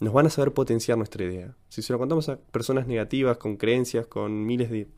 nos 0.00 0.12
van 0.12 0.26
a 0.26 0.30
saber 0.30 0.52
potenciar 0.52 0.96
nuestra 0.96 1.24
idea. 1.24 1.56
Si 1.68 1.82
se 1.82 1.92
lo 1.92 1.98
contamos 1.98 2.28
a 2.28 2.36
personas 2.38 2.86
negativas, 2.86 3.38
con 3.38 3.56
creencias, 3.56 4.06
con 4.06 4.46
miles 4.46 4.70
de, 4.70 4.88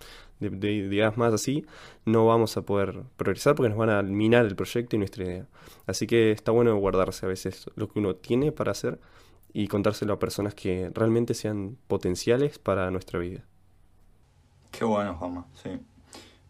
ideas 0.41 1.17
más 1.17 1.33
así, 1.33 1.65
no 2.05 2.27
vamos 2.27 2.57
a 2.57 2.63
poder 2.63 3.03
progresar 3.17 3.55
porque 3.55 3.71
nos 3.71 3.79
van 3.79 3.91
a 3.91 4.03
minar 4.03 4.45
el 4.47 4.57
proyecto 4.57 4.97
y 4.97 4.99
nuestra 4.99 5.25
idea. 5.25 5.47
Así 5.87 6.07
que 6.07 6.33
está 6.33 6.53
bueno 6.53 6.77
guardarse 6.77 7.25
a 7.25 7.29
veces 7.29 7.67
lo 7.77 7.89
que 7.89 7.99
uno 7.99 8.17
tiene 8.17 8.53
para 8.53 8.73
hacer 8.73 9.01
y 9.53 9.69
contárselo 9.69 10.13
a 10.13 10.19
personas 10.19 10.55
que 10.55 10.91
realmente 10.95 11.35
sean 11.35 11.79
potenciales 11.89 12.59
para 12.59 12.91
nuestra 12.91 13.19
vida. 13.19 13.47
Qué 14.71 14.85
bueno, 14.85 15.15
Juanma, 15.15 15.47
sí. 15.63 15.71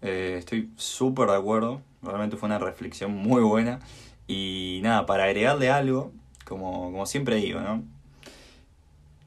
Eh, 0.02 0.36
estoy 0.38 0.70
súper 0.76 1.28
de 1.28 1.36
acuerdo, 1.36 1.82
realmente 2.02 2.36
fue 2.36 2.46
una 2.48 2.58
reflexión 2.58 3.12
muy 3.12 3.42
buena. 3.42 3.80
Y 4.26 4.80
nada, 4.82 5.06
para 5.06 5.24
agregarle 5.24 5.70
algo, 5.70 6.12
como, 6.44 6.92
como 6.92 7.06
siempre 7.06 7.36
digo, 7.36 7.60
¿no? 7.60 7.82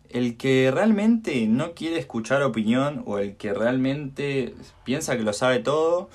El 0.10 0.38
que 0.38 0.72
realmente 0.72 1.48
no 1.48 1.74
quiere 1.74 1.98
escuchar 1.98 2.44
opinión 2.44 3.04
o 3.06 3.18
el 3.18 3.36
que 3.36 3.54
realmente 3.54 4.54
piensa 4.84 5.18
que 5.18 5.24
lo 5.24 5.34
sabe 5.34 5.60
todo, 5.60 6.10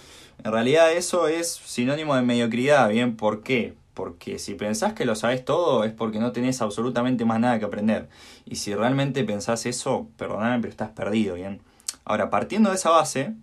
en 0.44 0.52
realidad 0.52 0.92
eso 0.92 1.26
es 1.28 1.50
sinónimo 1.52 2.14
de 2.14 2.22
mediocridad, 2.22 2.88
¿bien? 2.88 3.16
¿Por 3.16 3.42
qué? 3.42 3.74
Porque 3.94 4.38
si 4.38 4.54
pensás 4.54 4.92
que 4.92 5.04
lo 5.04 5.16
sabes 5.16 5.44
todo 5.44 5.82
es 5.82 5.92
porque 5.92 6.20
no 6.20 6.30
tenés 6.30 6.62
absolutamente 6.62 7.24
más 7.24 7.40
nada 7.40 7.58
que 7.58 7.64
aprender. 7.64 8.08
Y 8.46 8.56
si 8.56 8.74
realmente 8.74 9.24
pensás 9.24 9.66
eso, 9.66 10.08
perdóname, 10.16 10.60
pero 10.60 10.70
estás 10.70 10.90
perdido, 10.90 11.34
¿bien? 11.34 11.60
Ahora, 12.08 12.30
partiendo 12.30 12.70
de 12.70 12.76
esa 12.76 12.88
base, 12.88 13.34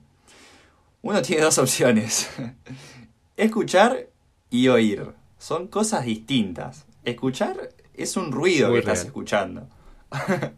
uno 1.04 1.22
tiene 1.22 1.44
dos 1.44 1.58
opciones. 1.60 2.30
Escuchar 3.38 4.08
y 4.50 4.68
oír. 4.70 5.12
Son 5.38 5.68
cosas 5.68 6.06
distintas. 6.06 6.86
Escuchar 7.04 7.70
es 7.94 8.18
un 8.18 8.32
ruido 8.32 8.74
que 8.74 8.80
estás 8.80 9.06
escuchando. 9.06 9.68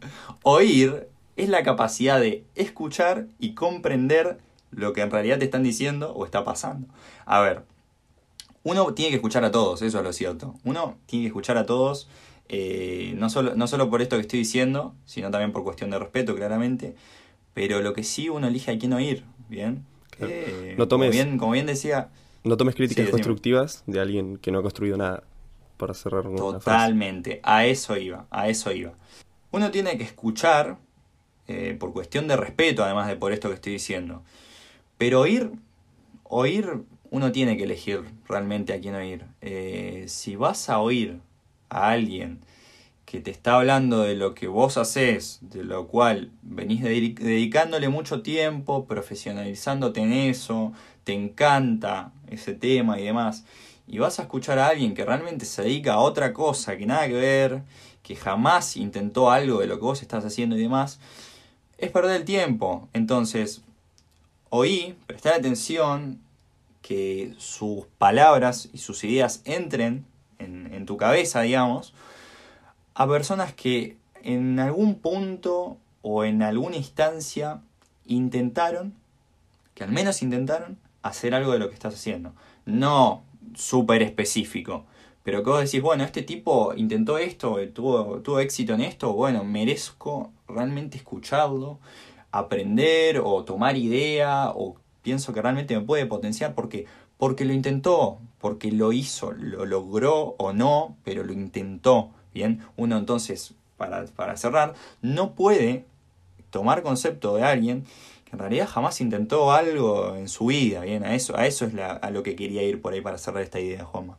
oír 0.42 1.08
es 1.36 1.48
la 1.50 1.62
capacidad 1.62 2.18
de 2.18 2.44
escuchar 2.54 3.26
y 3.38 3.54
comprender 3.54 4.38
lo 4.70 4.94
que 4.94 5.02
en 5.02 5.10
realidad 5.10 5.38
te 5.38 5.44
están 5.44 5.62
diciendo 5.62 6.12
o 6.14 6.24
está 6.24 6.44
pasando. 6.44 6.88
A 7.26 7.40
ver, 7.40 7.64
uno 8.62 8.94
tiene 8.94 9.10
que 9.10 9.16
escuchar 9.16 9.44
a 9.44 9.50
todos, 9.50 9.82
eso 9.82 9.98
es 9.98 10.04
lo 10.04 10.12
cierto. 10.14 10.54
Uno 10.64 10.96
tiene 11.04 11.24
que 11.24 11.28
escuchar 11.28 11.58
a 11.58 11.66
todos, 11.66 12.08
eh, 12.48 13.12
no, 13.16 13.28
solo, 13.28 13.54
no 13.54 13.66
solo 13.66 13.90
por 13.90 14.00
esto 14.00 14.16
que 14.16 14.22
estoy 14.22 14.38
diciendo, 14.38 14.94
sino 15.04 15.30
también 15.30 15.52
por 15.52 15.62
cuestión 15.62 15.90
de 15.90 15.98
respeto, 15.98 16.34
claramente. 16.34 16.96
Pero 17.58 17.80
lo 17.80 17.92
que 17.92 18.04
sí 18.04 18.28
uno 18.28 18.46
elige 18.46 18.70
a 18.70 18.78
quién 18.78 18.92
oír, 18.92 19.24
¿bien? 19.48 19.84
Eh, 20.20 20.76
no 20.78 20.86
tomes, 20.86 21.08
como, 21.08 21.10
bien, 21.10 21.38
como 21.38 21.52
bien 21.54 21.66
decía... 21.66 22.08
No 22.44 22.56
tomes 22.56 22.76
críticas 22.76 23.10
constructivas 23.10 23.82
de 23.88 23.98
alguien 23.98 24.36
que 24.36 24.52
no 24.52 24.60
ha 24.60 24.62
construido 24.62 24.96
nada, 24.96 25.24
para 25.76 25.92
cerrar 25.92 26.22
Totalmente, 26.36 27.40
a 27.42 27.66
eso 27.66 27.96
iba, 27.96 28.28
a 28.30 28.48
eso 28.48 28.70
iba. 28.70 28.92
Uno 29.50 29.72
tiene 29.72 29.98
que 29.98 30.04
escuchar, 30.04 30.78
eh, 31.48 31.76
por 31.76 31.92
cuestión 31.92 32.28
de 32.28 32.36
respeto, 32.36 32.84
además 32.84 33.08
de 33.08 33.16
por 33.16 33.32
esto 33.32 33.48
que 33.48 33.56
estoy 33.56 33.72
diciendo. 33.72 34.22
Pero 34.96 35.22
oír, 35.22 35.50
oír, 36.22 36.84
uno 37.10 37.32
tiene 37.32 37.56
que 37.56 37.64
elegir 37.64 38.04
realmente 38.28 38.72
a 38.72 38.80
quién 38.80 38.94
oír. 38.94 39.24
Eh, 39.40 40.04
si 40.06 40.36
vas 40.36 40.70
a 40.70 40.78
oír 40.78 41.18
a 41.70 41.90
alguien 41.90 42.38
que 43.08 43.20
te 43.20 43.30
está 43.30 43.54
hablando 43.54 44.02
de 44.02 44.16
lo 44.16 44.34
que 44.34 44.48
vos 44.48 44.76
haces, 44.76 45.38
de 45.40 45.64
lo 45.64 45.86
cual 45.86 46.30
venís 46.42 46.82
dedicándole 46.82 47.88
mucho 47.88 48.20
tiempo, 48.20 48.84
profesionalizándote 48.84 50.00
en 50.00 50.12
eso, 50.12 50.74
te 51.04 51.14
encanta 51.14 52.12
ese 52.28 52.52
tema 52.52 53.00
y 53.00 53.04
demás, 53.04 53.46
y 53.86 53.96
vas 53.98 54.18
a 54.18 54.24
escuchar 54.24 54.58
a 54.58 54.68
alguien 54.68 54.92
que 54.92 55.06
realmente 55.06 55.46
se 55.46 55.62
dedica 55.62 55.94
a 55.94 56.00
otra 56.00 56.34
cosa 56.34 56.76
que 56.76 56.84
nada 56.84 57.08
que 57.08 57.14
ver, 57.14 57.62
que 58.02 58.14
jamás 58.14 58.76
intentó 58.76 59.30
algo 59.30 59.60
de 59.60 59.68
lo 59.68 59.76
que 59.76 59.86
vos 59.86 60.02
estás 60.02 60.26
haciendo 60.26 60.58
y 60.58 60.60
demás, 60.60 61.00
es 61.78 61.90
perder 61.90 62.14
el 62.14 62.24
tiempo. 62.26 62.90
Entonces, 62.92 63.62
oí, 64.50 64.96
prestar 65.06 65.32
atención, 65.32 66.20
que 66.82 67.32
sus 67.38 67.86
palabras 67.96 68.68
y 68.74 68.78
sus 68.78 69.02
ideas 69.02 69.40
entren 69.46 70.04
en, 70.38 70.74
en 70.74 70.84
tu 70.84 70.98
cabeza, 70.98 71.40
digamos, 71.40 71.94
a 72.98 73.06
personas 73.06 73.54
que 73.54 73.96
en 74.24 74.58
algún 74.58 74.96
punto 74.96 75.76
o 76.02 76.24
en 76.24 76.42
alguna 76.42 76.74
instancia 76.74 77.62
intentaron, 78.06 78.92
que 79.74 79.84
al 79.84 79.92
menos 79.92 80.20
intentaron, 80.20 80.78
hacer 81.02 81.32
algo 81.32 81.52
de 81.52 81.60
lo 81.60 81.68
que 81.68 81.74
estás 81.74 81.94
haciendo. 81.94 82.32
No 82.66 83.22
súper 83.54 84.02
específico, 84.02 84.84
pero 85.22 85.44
que 85.44 85.50
vos 85.50 85.60
decís, 85.60 85.80
bueno, 85.80 86.02
este 86.02 86.22
tipo 86.22 86.74
intentó 86.74 87.18
esto, 87.18 87.58
tuvo, 87.72 88.20
tuvo 88.20 88.40
éxito 88.40 88.74
en 88.74 88.80
esto, 88.80 89.12
bueno, 89.12 89.44
merezco 89.44 90.32
realmente 90.48 90.96
escucharlo, 90.96 91.78
aprender 92.32 93.20
o 93.24 93.44
tomar 93.44 93.76
idea 93.76 94.50
o 94.50 94.74
pienso 95.02 95.32
que 95.32 95.40
realmente 95.40 95.78
me 95.78 95.84
puede 95.84 96.04
potenciar 96.04 96.56
porque 96.56 96.86
porque 97.16 97.44
lo 97.44 97.52
intentó, 97.52 98.18
porque 98.40 98.72
lo 98.72 98.92
hizo, 98.92 99.30
lo 99.32 99.66
logró 99.66 100.34
o 100.38 100.52
no, 100.52 100.96
pero 101.04 101.22
lo 101.22 101.32
intentó. 101.32 102.10
Bien, 102.38 102.60
uno 102.76 102.96
entonces, 102.96 103.52
para, 103.76 104.36
cerrar, 104.36 104.74
no 105.02 105.34
puede 105.34 105.84
tomar 106.50 106.84
concepto 106.84 107.34
de 107.34 107.42
alguien 107.42 107.82
que 108.26 108.36
en 108.36 108.38
realidad 108.38 108.68
jamás 108.68 109.00
intentó 109.00 109.50
algo 109.50 110.14
en 110.14 110.28
su 110.28 110.46
vida, 110.46 110.82
bien, 110.82 111.02
a 111.02 111.16
eso, 111.16 111.36
a 111.36 111.48
eso 111.48 111.64
es 111.64 111.74
a 111.74 112.10
lo 112.12 112.22
que 112.22 112.36
quería 112.36 112.62
ir 112.62 112.80
por 112.80 112.92
ahí 112.92 113.00
para 113.00 113.18
cerrar 113.18 113.42
esta 113.42 113.58
idea, 113.58 113.84
Juanma. 113.84 114.18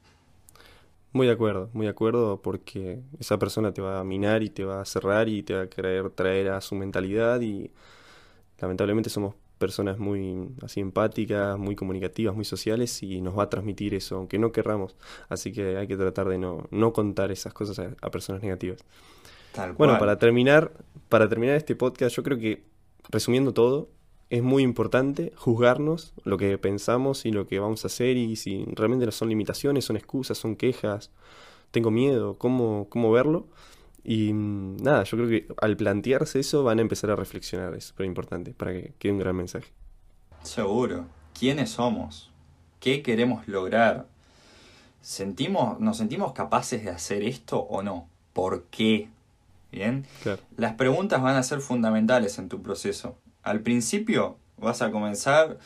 Muy 1.14 1.28
de 1.28 1.34
acuerdo, 1.34 1.70
muy 1.72 1.86
de 1.86 1.92
acuerdo, 1.92 2.42
porque 2.42 3.00
esa 3.22 3.40
persona 3.40 3.74
te 3.74 3.82
va 3.82 4.02
a 4.02 4.04
minar 4.04 4.44
y 4.44 4.50
te 4.50 4.66
va 4.66 4.82
a 4.82 4.86
cerrar 4.86 5.30
y 5.30 5.42
te 5.42 5.54
va 5.54 5.62
a 5.62 5.68
querer 5.68 6.10
traer 6.10 6.50
a 6.50 6.60
su 6.60 6.76
mentalidad 6.76 7.40
y 7.40 7.72
lamentablemente 8.60 9.10
somos 9.10 9.34
personas 9.60 10.00
muy 10.00 10.50
así 10.64 10.80
empáticas, 10.80 11.60
muy 11.60 11.76
comunicativas, 11.76 12.34
muy 12.36 12.46
sociales 12.46 13.04
y 13.04 13.22
nos 13.22 13.38
va 13.38 13.44
a 13.44 13.50
transmitir 13.50 13.94
eso, 13.94 14.16
aunque 14.16 14.40
no 14.40 14.52
querramos. 14.52 14.96
Así 15.28 15.52
que 15.52 15.78
hay 15.78 15.88
que 15.88 15.98
tratar 15.98 16.28
de 16.30 16.40
no, 16.40 16.68
no 16.72 16.94
contar 16.94 17.32
esas 17.32 17.54
cosas 17.54 17.80
a, 17.80 18.10
personas 18.10 18.42
negativas. 18.42 18.80
bueno, 19.78 20.00
para 20.00 20.18
terminar, 20.18 20.72
para 21.10 21.30
terminar 21.30 21.56
este 21.56 21.76
podcast, 21.76 22.16
yo 22.16 22.24
creo 22.24 22.40
que, 22.40 22.64
resumiendo 23.10 23.54
todo, 23.54 23.90
es 24.30 24.42
muy 24.42 24.64
importante 24.64 25.34
juzgarnos 25.36 26.14
lo 26.24 26.38
que 26.38 26.58
pensamos 26.58 27.26
y 27.26 27.32
lo 27.32 27.46
que 27.48 27.60
vamos 27.60 27.84
a 27.84 27.88
hacer 27.88 28.16
y 28.16 28.36
si 28.36 28.66
realmente 28.76 29.12
son 29.12 29.30
limitaciones, 29.30 29.86
son 29.86 29.98
excusas, 29.98 30.38
son 30.38 30.56
quejas, 30.56 31.12
tengo 31.72 31.92
miedo, 31.92 32.38
cómo, 32.38 32.88
cómo 32.90 33.12
verlo. 33.12 33.48
Y 34.04 34.34
mm, 34.34 34.78
nada, 34.78 35.04
yo 35.04 35.18
creo 35.18 35.30
que 35.30 35.48
al 35.62 35.78
plantearse 35.78 36.40
eso 36.40 36.64
van 36.64 36.80
a 36.80 36.82
empezar 36.82 37.12
a 37.12 37.16
reflexionar, 37.16 37.74
es 37.76 37.86
súper 37.86 38.06
importante 38.06 38.54
para 38.54 38.72
que 38.74 38.94
quede 38.98 39.12
un 39.14 39.20
gran 39.20 39.36
mensaje. 39.36 39.72
Seguro. 40.44 41.06
¿Quiénes 41.38 41.72
somos? 41.72 42.32
¿Qué 42.80 43.02
queremos 43.02 43.48
lograr? 43.48 44.08
¿Sentimos, 45.02 45.80
¿Nos 45.80 45.98
sentimos 45.98 46.34
capaces 46.34 46.84
de 46.84 46.92
hacer 46.92 47.24
esto 47.24 47.60
o 47.60 47.82
no? 47.82 48.10
¿Por 48.34 48.64
qué? 48.66 49.10
Bien. 49.72 50.06
Las 50.58 50.74
preguntas 50.74 51.22
van 51.22 51.36
a 51.36 51.44
ser 51.44 51.60
fundamentales 51.62 52.40
en 52.40 52.50
tu 52.50 52.62
proceso. 52.62 53.18
Al 53.44 53.62
principio 53.62 54.38
vas 54.58 54.82
a 54.82 54.92
comenzar 54.92 55.60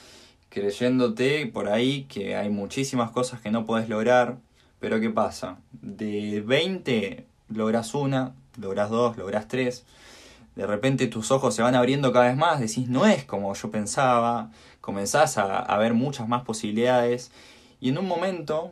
creyéndote 0.50 1.48
por 1.48 1.68
ahí 1.68 2.04
que 2.04 2.36
hay 2.36 2.50
muchísimas 2.50 3.12
cosas 3.12 3.42
que 3.42 3.50
no 3.50 3.66
puedes 3.66 3.90
lograr, 3.90 4.38
pero 4.80 5.00
¿qué 5.00 5.10
pasa? 5.10 5.58
De 5.72 6.42
20 6.42 7.26
logras 7.54 7.94
una, 7.94 8.34
logras 8.58 8.90
dos, 8.90 9.18
logras 9.18 9.48
tres, 9.48 9.86
de 10.56 10.68
repente 10.68 11.08
tus 11.08 11.32
ojos 11.32 11.56
se 11.56 11.62
van 11.62 11.76
abriendo 11.76 12.12
cada 12.12 12.28
vez 12.28 12.38
más, 12.38 12.60
decís, 12.60 12.88
no 12.88 13.06
es 13.06 13.26
como 13.26 13.54
yo 13.54 13.72
pensaba, 13.72 14.52
comenzás 14.82 15.38
a, 15.38 15.78
ver 15.78 15.94
muchas 15.94 16.28
más 16.28 16.44
posibilidades 16.44 17.32
y 17.80 17.90
en 17.90 17.98
un 17.98 18.08
momento, 18.08 18.72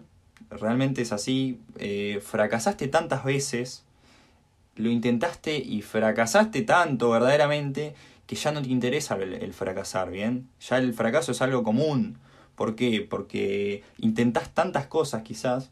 realmente 0.50 1.02
es 1.02 1.12
así, 1.12 1.60
eh, 1.78 2.22
fracasaste 2.24 2.88
tantas 2.88 3.24
veces, 3.24 3.84
lo 4.76 4.90
intentaste 4.90 5.58
y 5.58 5.82
fracasaste 5.82 6.62
tanto 6.62 7.10
verdaderamente 7.10 7.96
que 8.26 8.36
ya 8.36 8.52
no 8.52 8.62
te 8.62 8.70
interesa 8.70 9.16
el, 9.16 9.54
fracasar, 9.54 10.10
¿bien? 10.10 10.48
Ya 10.62 10.78
el 10.78 10.94
fracaso 10.94 11.34
es 11.34 11.42
algo 11.42 11.64
común. 11.64 12.18
¿Por 12.56 12.76
qué? 12.76 13.06
Porque 13.10 13.84
intentás 13.98 14.52
tantas 14.52 14.88
cosas 14.88 15.24
quizás 15.24 15.70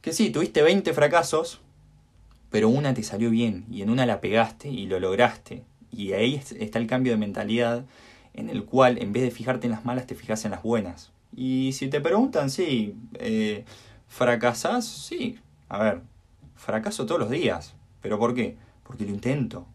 que 0.00 0.12
sí, 0.12 0.30
tuviste 0.30 0.62
20 0.62 0.92
fracasos, 0.94 1.60
pero 2.52 2.68
una 2.68 2.94
te 2.94 3.02
salió 3.02 3.30
bien 3.30 3.64
y 3.70 3.80
en 3.82 3.90
una 3.90 4.06
la 4.06 4.20
pegaste 4.20 4.68
y 4.68 4.86
lo 4.86 5.00
lograste. 5.00 5.64
Y 5.90 6.12
ahí 6.12 6.40
está 6.58 6.78
el 6.78 6.86
cambio 6.86 7.12
de 7.12 7.18
mentalidad 7.18 7.86
en 8.34 8.50
el 8.50 8.64
cual 8.64 8.98
en 8.98 9.12
vez 9.12 9.22
de 9.22 9.30
fijarte 9.30 9.66
en 9.66 9.72
las 9.72 9.84
malas 9.86 10.06
te 10.06 10.14
fijas 10.14 10.44
en 10.44 10.52
las 10.52 10.62
buenas. 10.62 11.10
Y 11.34 11.72
si 11.72 11.88
te 11.88 12.02
preguntan, 12.02 12.50
sí, 12.50 12.94
eh, 13.14 13.64
¿fracasás? 14.06 14.86
Sí, 14.86 15.38
a 15.70 15.82
ver, 15.82 16.02
fracaso 16.54 17.06
todos 17.06 17.20
los 17.20 17.30
días. 17.30 17.74
¿Pero 18.02 18.18
por 18.18 18.34
qué? 18.34 18.56
Porque 18.84 19.04
lo 19.04 19.10
intento. 19.10 19.66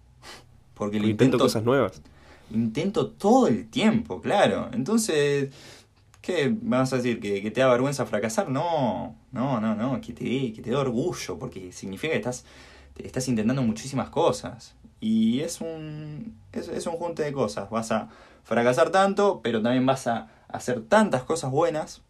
Porque 0.75 0.99
lo 0.99 1.07
intento, 1.07 1.39
cosas 1.39 1.63
nuevas. 1.63 1.99
Intento 2.53 3.07
todo 3.07 3.47
el 3.47 3.67
tiempo, 3.69 4.21
claro. 4.21 4.69
Entonces, 4.71 5.49
¿qué 6.27 6.53
vas 6.61 6.91
a 6.91 6.97
decir? 6.97 7.21
¿Que, 7.21 7.49
te 7.51 7.61
da 7.61 7.69
vergüenza 7.69 8.05
fracasar? 8.05 8.49
No, 8.49 9.15
no, 9.31 9.61
no, 9.61 9.75
no. 9.75 10.01
Que 10.01 10.11
te 10.11 10.53
que 10.53 10.61
te 10.61 10.71
dé 10.71 10.75
orgullo, 10.75 11.39
porque 11.39 11.71
significa 11.71 12.11
que 12.11 12.17
estás, 12.17 12.43
estás 12.97 13.27
intentando 13.29 13.61
muchísimas 13.61 14.09
cosas. 14.09 14.75
Y 14.99 15.39
es 15.39 15.61
un, 15.61 16.35
es, 16.51 16.67
es 16.67 16.85
un 16.85 16.97
junte 16.97 17.23
de 17.23 17.31
cosas. 17.31 17.69
Vas 17.69 17.91
a 17.93 18.09
fracasar 18.43 18.89
tanto, 18.89 19.39
pero 19.41 19.61
también 19.61 19.85
vas 19.85 20.07
a 20.07 20.27
hacer 20.49 20.81
tantas 20.81 21.23
cosas 21.23 21.49
buenas 21.49 22.01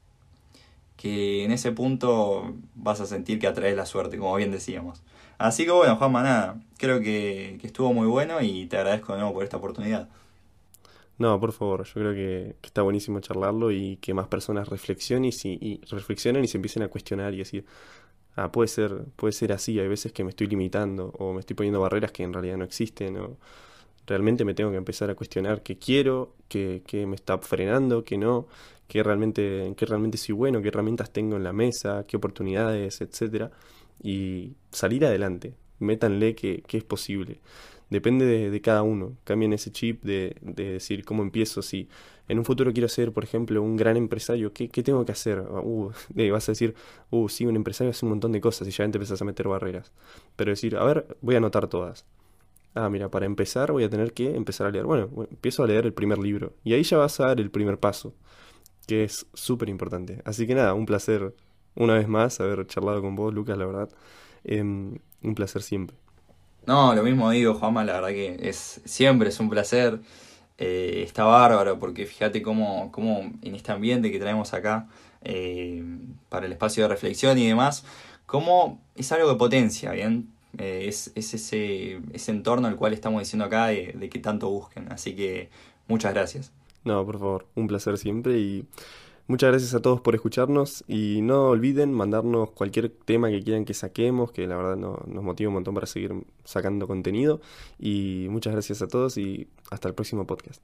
que 0.95 1.45
en 1.45 1.51
ese 1.51 1.71
punto 1.71 2.55
vas 2.73 2.99
a 3.01 3.05
sentir 3.05 3.37
que 3.39 3.45
atraes 3.45 3.77
la 3.77 3.85
suerte, 3.85 4.17
como 4.17 4.35
bien 4.35 4.51
decíamos. 4.51 5.03
Así 5.37 5.65
que 5.65 5.71
bueno, 5.71 5.95
Juanma, 5.97 6.23
nada, 6.23 6.55
creo 6.77 6.99
que, 7.01 7.59
estuvo 7.61 7.93
muy 7.93 8.07
bueno 8.07 8.41
y 8.41 8.65
te 8.65 8.77
agradezco 8.77 9.13
de 9.13 9.19
nuevo 9.19 9.35
por 9.35 9.43
esta 9.43 9.57
oportunidad. 9.57 10.09
No, 11.17 11.39
por 11.39 11.51
favor, 11.51 11.83
yo 11.83 11.93
creo 11.93 12.13
que, 12.13 12.55
está 12.61 12.83
buenísimo 12.83 13.19
charlarlo 13.19 13.71
y 13.71 13.97
que 13.97 14.13
más 14.13 14.27
personas 14.27 14.67
reflexionen 14.69 15.31
y, 15.43 15.49
y 15.49 15.81
reflexionen 15.89 16.43
y 16.43 16.47
se 16.47 16.57
empiecen 16.57 16.83
a 16.83 16.89
cuestionar 16.89 17.33
y 17.33 17.37
decir, 17.37 17.65
ah, 18.35 18.51
puede 18.51 18.67
ser, 18.67 19.05
puede 19.15 19.33
ser 19.33 19.51
así, 19.51 19.79
hay 19.79 19.87
veces 19.87 20.11
que 20.11 20.23
me 20.23 20.29
estoy 20.29 20.47
limitando 20.47 21.13
o 21.17 21.33
me 21.33 21.39
estoy 21.39 21.55
poniendo 21.55 21.81
barreras 21.81 22.11
que 22.11 22.23
en 22.23 22.33
realidad 22.33 22.57
no 22.57 22.65
existen 22.65 23.17
o 23.17 23.37
realmente 24.07 24.45
me 24.45 24.53
tengo 24.53 24.71
que 24.71 24.77
empezar 24.77 25.09
a 25.09 25.15
cuestionar 25.15 25.63
qué 25.63 25.77
quiero, 25.79 26.35
qué, 26.47 26.83
qué 26.85 27.05
me 27.07 27.15
está 27.15 27.39
frenando, 27.39 28.03
qué 28.03 28.17
no, 28.17 28.47
qué 28.87 29.03
realmente, 29.03 29.73
qué 29.77 29.85
realmente 29.85 30.17
soy 30.17 30.35
bueno, 30.35 30.61
qué 30.61 30.69
herramientas 30.69 31.11
tengo 31.11 31.35
en 31.37 31.43
la 31.43 31.53
mesa, 31.53 32.05
qué 32.07 32.17
oportunidades, 32.17 33.01
etcétera 33.01 33.51
y 34.01 34.55
salir 34.71 35.05
adelante. 35.05 35.55
Métanle 35.79 36.35
que 36.35 36.63
es 36.69 36.83
posible. 36.83 37.39
Depende 37.89 38.25
de, 38.49 38.61
cada 38.61 38.83
uno. 38.83 39.17
Cambien 39.23 39.53
ese 39.53 39.71
chip 39.71 40.03
de, 40.03 40.35
de, 40.41 40.73
decir 40.73 41.05
cómo 41.05 41.23
empiezo. 41.23 41.61
Si 41.61 41.87
en 42.27 42.39
un 42.39 42.45
futuro 42.45 42.73
quiero 42.73 42.89
ser, 42.89 43.13
por 43.13 43.23
ejemplo, 43.23 43.61
un 43.61 43.77
gran 43.77 43.95
empresario, 43.95 44.51
¿qué, 44.53 44.67
tengo 44.67 45.05
que 45.05 45.13
hacer? 45.13 45.39
Uh, 45.39 45.91
vas 46.31 46.49
a 46.49 46.51
decir, 46.51 46.75
uh, 47.11 47.29
sí, 47.29 47.45
un 47.45 47.55
empresario 47.55 47.91
hace 47.91 48.05
un 48.05 48.11
montón 48.11 48.31
de 48.33 48.41
cosas 48.41 48.67
y 48.67 48.71
ya 48.71 48.89
te 48.89 48.97
empezás 48.97 49.21
a 49.21 49.25
meter 49.25 49.47
barreras. 49.47 49.91
Pero 50.35 50.51
decir, 50.51 50.75
a 50.75 50.83
ver, 50.83 51.17
voy 51.21 51.35
a 51.35 51.37
anotar 51.37 51.67
todas. 51.67 52.05
Ah, 52.75 52.89
mira, 52.89 53.09
para 53.09 53.25
empezar 53.25 53.71
voy 53.71 53.83
a 53.83 53.89
tener 53.89 54.13
que 54.13 54.35
empezar 54.35 54.67
a 54.67 54.71
leer. 54.71 54.85
Bueno, 54.85 55.09
empiezo 55.31 55.63
a 55.63 55.67
leer 55.67 55.85
el 55.85 55.93
primer 55.93 56.19
libro. 56.19 56.53
Y 56.63 56.73
ahí 56.73 56.83
ya 56.83 56.97
vas 56.97 57.19
a 57.19 57.27
dar 57.27 57.39
el 57.39 57.51
primer 57.51 57.79
paso, 57.79 58.13
que 58.87 59.03
es 59.03 59.27
súper 59.33 59.69
importante. 59.69 60.21
Así 60.25 60.45
que 60.47 60.55
nada, 60.55 60.73
un 60.73 60.85
placer 60.85 61.33
una 61.75 61.95
vez 61.95 62.07
más 62.07 62.39
haber 62.41 62.67
charlado 62.67 63.01
con 63.01 63.15
vos, 63.15 63.33
Lucas, 63.33 63.57
la 63.57 63.65
verdad. 63.65 63.89
Em, 64.43 64.99
un 65.23 65.35
placer 65.35 65.61
siempre. 65.63 65.97
No, 66.67 66.93
lo 66.93 67.01
mismo 67.01 67.31
digo, 67.31 67.53
Juanma, 67.53 67.85
la 67.85 67.93
verdad 67.93 68.09
que 68.09 68.37
es 68.41 68.81
siempre 68.83 69.29
es 69.29 69.39
un 69.39 69.49
placer. 69.49 70.01
Eh, 70.57 71.03
está 71.05 71.23
bárbaro, 71.23 71.79
porque 71.79 72.05
fíjate 72.05 72.41
cómo, 72.41 72.91
cómo, 72.91 73.31
en 73.41 73.55
este 73.55 73.71
ambiente 73.71 74.11
que 74.11 74.19
traemos 74.19 74.53
acá 74.53 74.89
eh, 75.23 75.83
para 76.29 76.45
el 76.45 76.51
espacio 76.51 76.83
de 76.83 76.89
reflexión 76.89 77.37
y 77.37 77.47
demás, 77.47 77.85
cómo 78.25 78.81
es 78.95 79.11
algo 79.11 79.29
de 79.29 79.35
potencia, 79.35 79.91
¿bien? 79.91 80.29
Eh, 80.57 80.85
es, 80.87 81.11
es 81.15 81.33
ese, 81.35 82.01
ese 82.11 82.31
entorno 82.31 82.67
al 82.67 82.75
cual 82.75 82.93
estamos 82.93 83.21
diciendo 83.21 83.45
acá 83.45 83.67
de, 83.67 83.93
de 83.97 84.09
que 84.09 84.19
tanto 84.19 84.49
busquen. 84.49 84.91
Así 84.91 85.15
que 85.15 85.49
muchas 85.87 86.13
gracias. 86.13 86.51
No, 86.83 87.05
por 87.05 87.19
favor, 87.19 87.47
un 87.55 87.67
placer 87.67 87.97
siempre 87.97 88.39
y 88.39 88.65
Muchas 89.27 89.51
gracias 89.51 89.73
a 89.73 89.81
todos 89.81 89.99
por 89.99 90.15
escucharnos 90.15 90.85
y 90.87 91.21
no 91.21 91.49
olviden 91.49 91.91
mandarnos 91.93 92.51
cualquier 92.51 92.89
tema 92.89 93.29
que 93.29 93.43
quieran 93.43 93.65
que 93.65 93.73
saquemos, 93.73 94.31
que 94.31 94.47
la 94.47 94.55
verdad 94.55 94.77
nos 94.77 95.23
motiva 95.23 95.49
un 95.49 95.55
montón 95.55 95.73
para 95.73 95.85
seguir 95.85 96.13
sacando 96.45 96.87
contenido. 96.87 97.41
Y 97.77 98.27
muchas 98.29 98.53
gracias 98.53 98.81
a 98.81 98.87
todos 98.87 99.17
y 99.17 99.49
hasta 99.69 99.89
el 99.89 99.95
próximo 99.95 100.25
podcast. 100.25 100.61